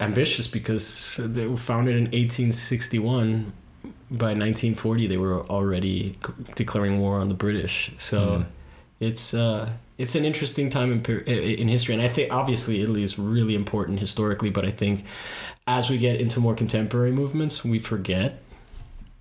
ambitious 0.00 0.46
because 0.48 1.18
they 1.22 1.46
were 1.46 1.56
founded 1.56 1.96
in 1.96 2.04
1861. 2.04 3.52
By 4.10 4.32
1940, 4.34 5.06
they 5.06 5.16
were 5.18 5.42
already 5.48 6.16
declaring 6.54 7.00
war 7.00 7.18
on 7.18 7.28
the 7.28 7.34
British. 7.34 7.90
So 7.98 8.18
Mhm. 8.18 8.46
it's 9.00 9.34
uh, 9.34 9.70
it's 9.98 10.14
an 10.14 10.24
interesting 10.24 10.70
time 10.70 10.92
in, 10.92 11.04
in 11.26 11.68
history, 11.68 11.94
and 11.94 12.02
I 12.02 12.08
think 12.08 12.32
obviously 12.32 12.80
Italy 12.80 13.02
is 13.02 13.18
really 13.18 13.54
important 13.54 14.00
historically. 14.00 14.50
But 14.50 14.64
I 14.64 14.70
think 14.70 15.04
as 15.66 15.90
we 15.90 15.98
get 15.98 16.20
into 16.20 16.40
more 16.40 16.54
contemporary 16.54 17.10
movements, 17.12 17.64
we 17.64 17.78
forget 17.78 18.42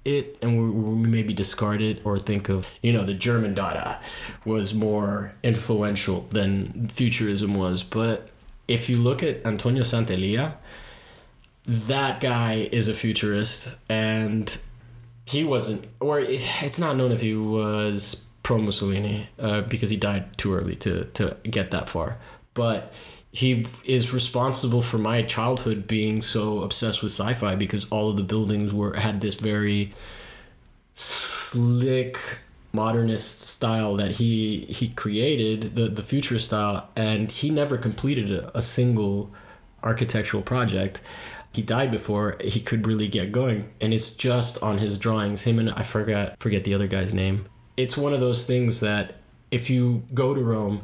it 0.06 0.38
and 0.42 0.58
we, 0.58 0.70
we 0.70 1.08
maybe 1.08 1.34
discard 1.34 1.82
it 1.82 2.00
or 2.06 2.18
think 2.18 2.48
of 2.50 2.68
you 2.82 2.94
know 2.94 3.04
the 3.04 3.14
German 3.14 3.54
Dada 3.54 4.00
was 4.46 4.74
more 4.74 5.34
influential 5.44 6.22
than 6.32 6.88
futurism 6.88 7.56
was. 7.56 7.84
But 7.84 8.30
if 8.68 8.90
you 8.90 8.98
look 8.98 9.24
at 9.24 9.46
Antonio 9.46 9.84
Sant'Elia, 9.84 10.56
that 11.66 12.20
guy 12.20 12.70
is 12.72 12.88
a 12.88 12.94
futurist 12.94 13.78
and 13.90 14.58
he 15.26 15.44
wasn't 15.44 15.86
or 16.00 16.20
it, 16.20 16.42
it's 16.62 16.80
not 16.80 16.96
known 16.96 17.12
if 17.12 17.22
he 17.22 17.36
was 17.36 18.28
pro 18.44 18.58
Mussolini 18.58 19.28
uh, 19.40 19.62
because 19.62 19.90
he 19.90 19.98
died 19.98 20.38
too 20.38 20.54
early 20.54 20.76
to 20.78 21.06
to 21.06 21.36
get 21.44 21.72
that 21.72 21.90
far. 21.90 22.18
But 22.54 22.94
he 23.32 23.68
is 23.84 24.14
responsible 24.14 24.82
for 24.82 24.98
my 24.98 25.22
childhood 25.22 25.86
being 25.86 26.22
so 26.22 26.62
obsessed 26.62 27.04
with 27.04 27.12
sci-fi 27.12 27.56
because 27.56 27.88
all 27.90 28.10
of 28.10 28.16
the 28.16 28.24
buildings 28.24 28.74
were 28.74 28.94
had 28.96 29.22
this 29.22 29.36
very 29.36 29.92
slick 30.94 32.18
modernist 32.78 33.42
style 33.42 33.96
that 33.96 34.12
he 34.12 34.66
he 34.70 34.88
created 35.04 35.76
the 35.76 35.88
the 35.90 36.04
futurist 36.04 36.46
style 36.46 36.88
and 36.96 37.32
he 37.32 37.50
never 37.50 37.76
completed 37.78 38.32
a, 38.32 38.58
a 38.58 38.62
single 38.62 39.32
architectural 39.84 40.44
project. 40.44 41.02
He 41.54 41.64
died 41.64 41.90
before 41.90 42.38
he 42.40 42.60
could 42.60 42.86
really 42.86 43.08
get 43.08 43.32
going 43.32 43.74
and 43.82 43.94
it's 43.96 44.12
just 44.12 44.62
on 44.62 44.78
his 44.78 44.98
drawings. 44.98 45.42
Him 45.42 45.58
and 45.60 45.72
i 45.72 45.84
forgot 45.84 46.40
forget 46.40 46.64
the 46.64 46.76
other 46.76 46.88
guy's 46.88 47.14
name. 47.14 47.48
It's 47.76 47.98
one 47.98 48.14
of 48.14 48.20
those 48.20 48.46
things 48.46 48.80
that 48.82 49.16
if 49.50 49.70
you 49.70 50.04
go 50.14 50.34
to 50.36 50.42
rome 50.42 50.84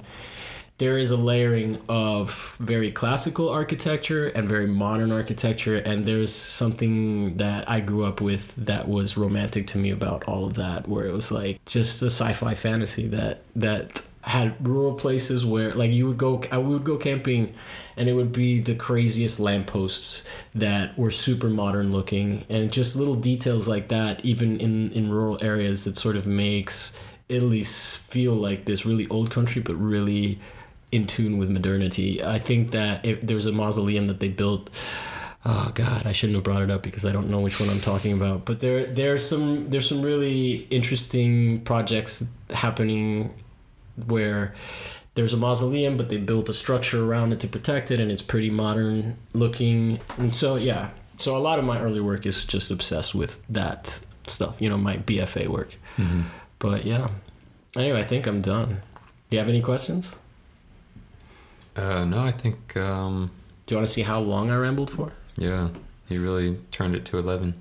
there 0.80 0.98
is 0.98 1.12
a 1.12 1.18
layering 1.18 1.80
of 1.88 2.58
very 2.60 2.92
classical 2.92 3.48
architecture 3.50 4.28
and 4.30 4.50
very 4.50 4.66
modern 4.68 5.12
architecture 5.12 5.78
and 5.78 6.06
there's 6.06 6.34
something 6.34 7.38
that 7.38 7.70
i 7.70 7.80
grew 7.80 8.04
up 8.04 8.22
with 8.22 8.56
that 8.66 8.88
was 8.88 9.16
romantic 9.16 9.68
to 9.68 9.78
me 9.78 9.92
about 9.92 10.24
all 10.28 10.46
of 10.46 10.56
that 10.56 10.88
where 10.88 11.06
it 11.06 11.14
was 11.14 11.32
like 11.32 11.64
just 11.66 12.02
a 12.02 12.08
sci-fi 12.08 12.54
fantasy 12.54 13.08
that 13.08 13.42
that 13.56 14.02
had 14.22 14.56
rural 14.66 14.94
places 14.94 15.46
where 15.46 15.72
like 15.74 15.92
you 15.92 16.08
would 16.08 16.18
go 16.18 16.42
i 16.52 16.58
would 16.58 16.84
go 16.84 16.98
camping 16.98 17.54
and 17.98 18.10
it 18.10 18.14
would 18.14 18.32
be 18.32 18.60
the 18.60 18.74
craziest 18.74 19.40
lampposts 19.40 20.24
that 20.56 20.98
were 20.98 21.12
super 21.12 21.50
modern 21.50 21.92
looking 21.92 22.44
and 22.50 22.72
just 22.72 22.96
little 22.96 23.16
details 23.16 23.68
like 23.68 23.90
that 23.90 24.24
even 24.26 24.60
in 24.60 24.90
in 24.92 25.12
rural 25.12 25.38
areas 25.42 25.84
that 25.84 25.98
sort 25.98 26.16
of 26.16 26.26
makes 26.26 26.94
italy 27.28 27.64
feel 27.64 28.34
like 28.34 28.66
this 28.66 28.86
really 28.86 29.08
old 29.10 29.30
country 29.30 29.62
but 29.62 29.76
really 29.76 30.40
in 30.94 31.08
tune 31.08 31.38
with 31.38 31.50
modernity 31.50 32.24
i 32.24 32.40
think 32.40 32.72
that 32.72 33.06
if 33.06 33.22
there's 33.22 33.46
a 33.46 33.52
mausoleum 33.52 34.08
that 34.08 34.20
they 34.20 34.30
built 34.30 34.70
Oh 35.46 35.72
God, 35.76 36.06
I 36.06 36.14
shouldn't 36.14 36.36
have 36.36 36.46
brought 36.46 36.62
it 36.62 36.72
up 36.72 36.84
because 36.84 37.04
I 37.04 37.12
don't 37.12 37.30
know 37.30 37.42
which 37.42 37.60
one 37.60 37.70
I'm 37.70 37.82
talking 37.82 38.14
about. 38.14 38.46
But 38.46 38.62
there, 38.62 38.86
there's 38.86 39.28
some, 39.28 39.68
there's 39.68 39.88
some 39.88 40.02
really 40.02 40.68
interesting 40.70 41.60
projects 41.62 42.26
happening 42.50 43.34
where 44.08 44.54
there's 45.16 45.34
a 45.34 45.38
mausoleum, 45.38 45.98
but 45.98 46.08
they 46.08 46.18
built 46.18 46.48
a 46.48 46.54
structure 46.54 47.06
around 47.06 47.34
it 47.34 47.42
to 47.42 47.48
protect 47.48 47.92
it, 47.92 48.00
and 48.00 48.10
it's 48.10 48.22
pretty 48.22 48.50
modern 48.50 49.18
looking. 49.34 50.00
And 50.18 50.34
so, 50.34 50.56
yeah, 50.56 50.92
so 51.18 51.36
a 51.36 51.40
lot 51.40 51.60
of 51.60 51.66
my 51.66 51.80
early 51.80 52.00
work 52.00 52.26
is 52.26 52.46
just 52.46 52.72
obsessed 52.72 53.14
with 53.14 53.46
that 53.50 54.00
stuff. 54.28 54.62
You 54.62 54.70
know, 54.70 54.78
my 54.78 54.98
BFA 54.98 55.48
work. 55.48 55.76
Mm-hmm. 55.98 56.22
But 56.60 56.86
yeah. 56.86 57.10
Anyway, 57.76 58.00
I 58.00 58.04
think 58.04 58.28
I'm 58.28 58.42
done. 58.42 58.70
Do 58.70 59.36
you 59.36 59.40
have 59.40 59.50
any 59.50 59.62
questions? 59.62 60.16
Uh, 61.76 62.06
no, 62.06 62.24
I 62.24 62.32
think 62.32 62.78
um, 62.78 63.32
Do 63.66 63.74
you 63.74 63.78
want 63.78 63.88
to 63.88 63.94
see 63.94 64.04
how 64.04 64.20
long 64.20 64.52
I 64.52 64.58
rambled 64.58 64.92
for? 64.92 65.12
yeah, 65.38 65.70
he 66.08 66.18
really 66.20 66.58
turned 66.72 66.96
it 66.96 67.06
to 67.06 67.18
eleven. 67.18 67.56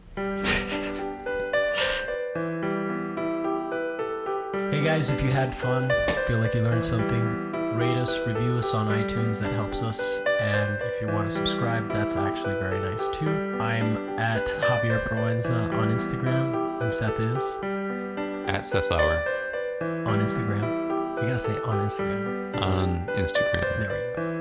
Hey 4.71 4.83
guys, 4.85 5.11
if 5.11 5.23
you 5.23 5.31
had 5.31 5.55
fun, 5.55 5.91
feel 6.27 6.39
like 6.39 6.55
you 6.55 6.61
learned 6.63 6.85
something, 6.85 7.53
rate 7.77 7.97
us, 7.97 8.19
review 8.27 8.53
us 8.57 8.75
on 8.75 8.87
iTunes, 8.89 9.39
that 9.41 9.53
helps 9.55 9.81
us. 9.83 10.19
And 10.41 10.79
if 10.83 11.01
you 11.01 11.07
want 11.09 11.29
to 11.29 11.35
subscribe, 11.35 11.89
that's 11.91 12.17
actually 12.17 12.55
very 12.55 12.81
nice 12.81 13.09
too. 13.09 13.29
I'm 13.61 13.97
at 14.19 14.47
Javier 14.47 15.07
Proenza 15.09 15.73
on 15.75 15.89
Instagram, 15.93 16.81
and 16.83 16.93
Seth 16.93 17.19
is 17.21 17.45
At 18.55 18.65
Seth 18.65 18.91
Lauer 18.91 19.23
on 20.07 20.21
Instagram. 20.21 20.92
You 21.23 21.29
gotta 21.29 21.39
say 21.39 21.57
on 21.61 21.89
Instagram. 21.89 22.63
on 22.63 23.07
Instagram. 23.15 23.79
There 23.79 23.89
we 24.17 24.23
go. 24.25 24.32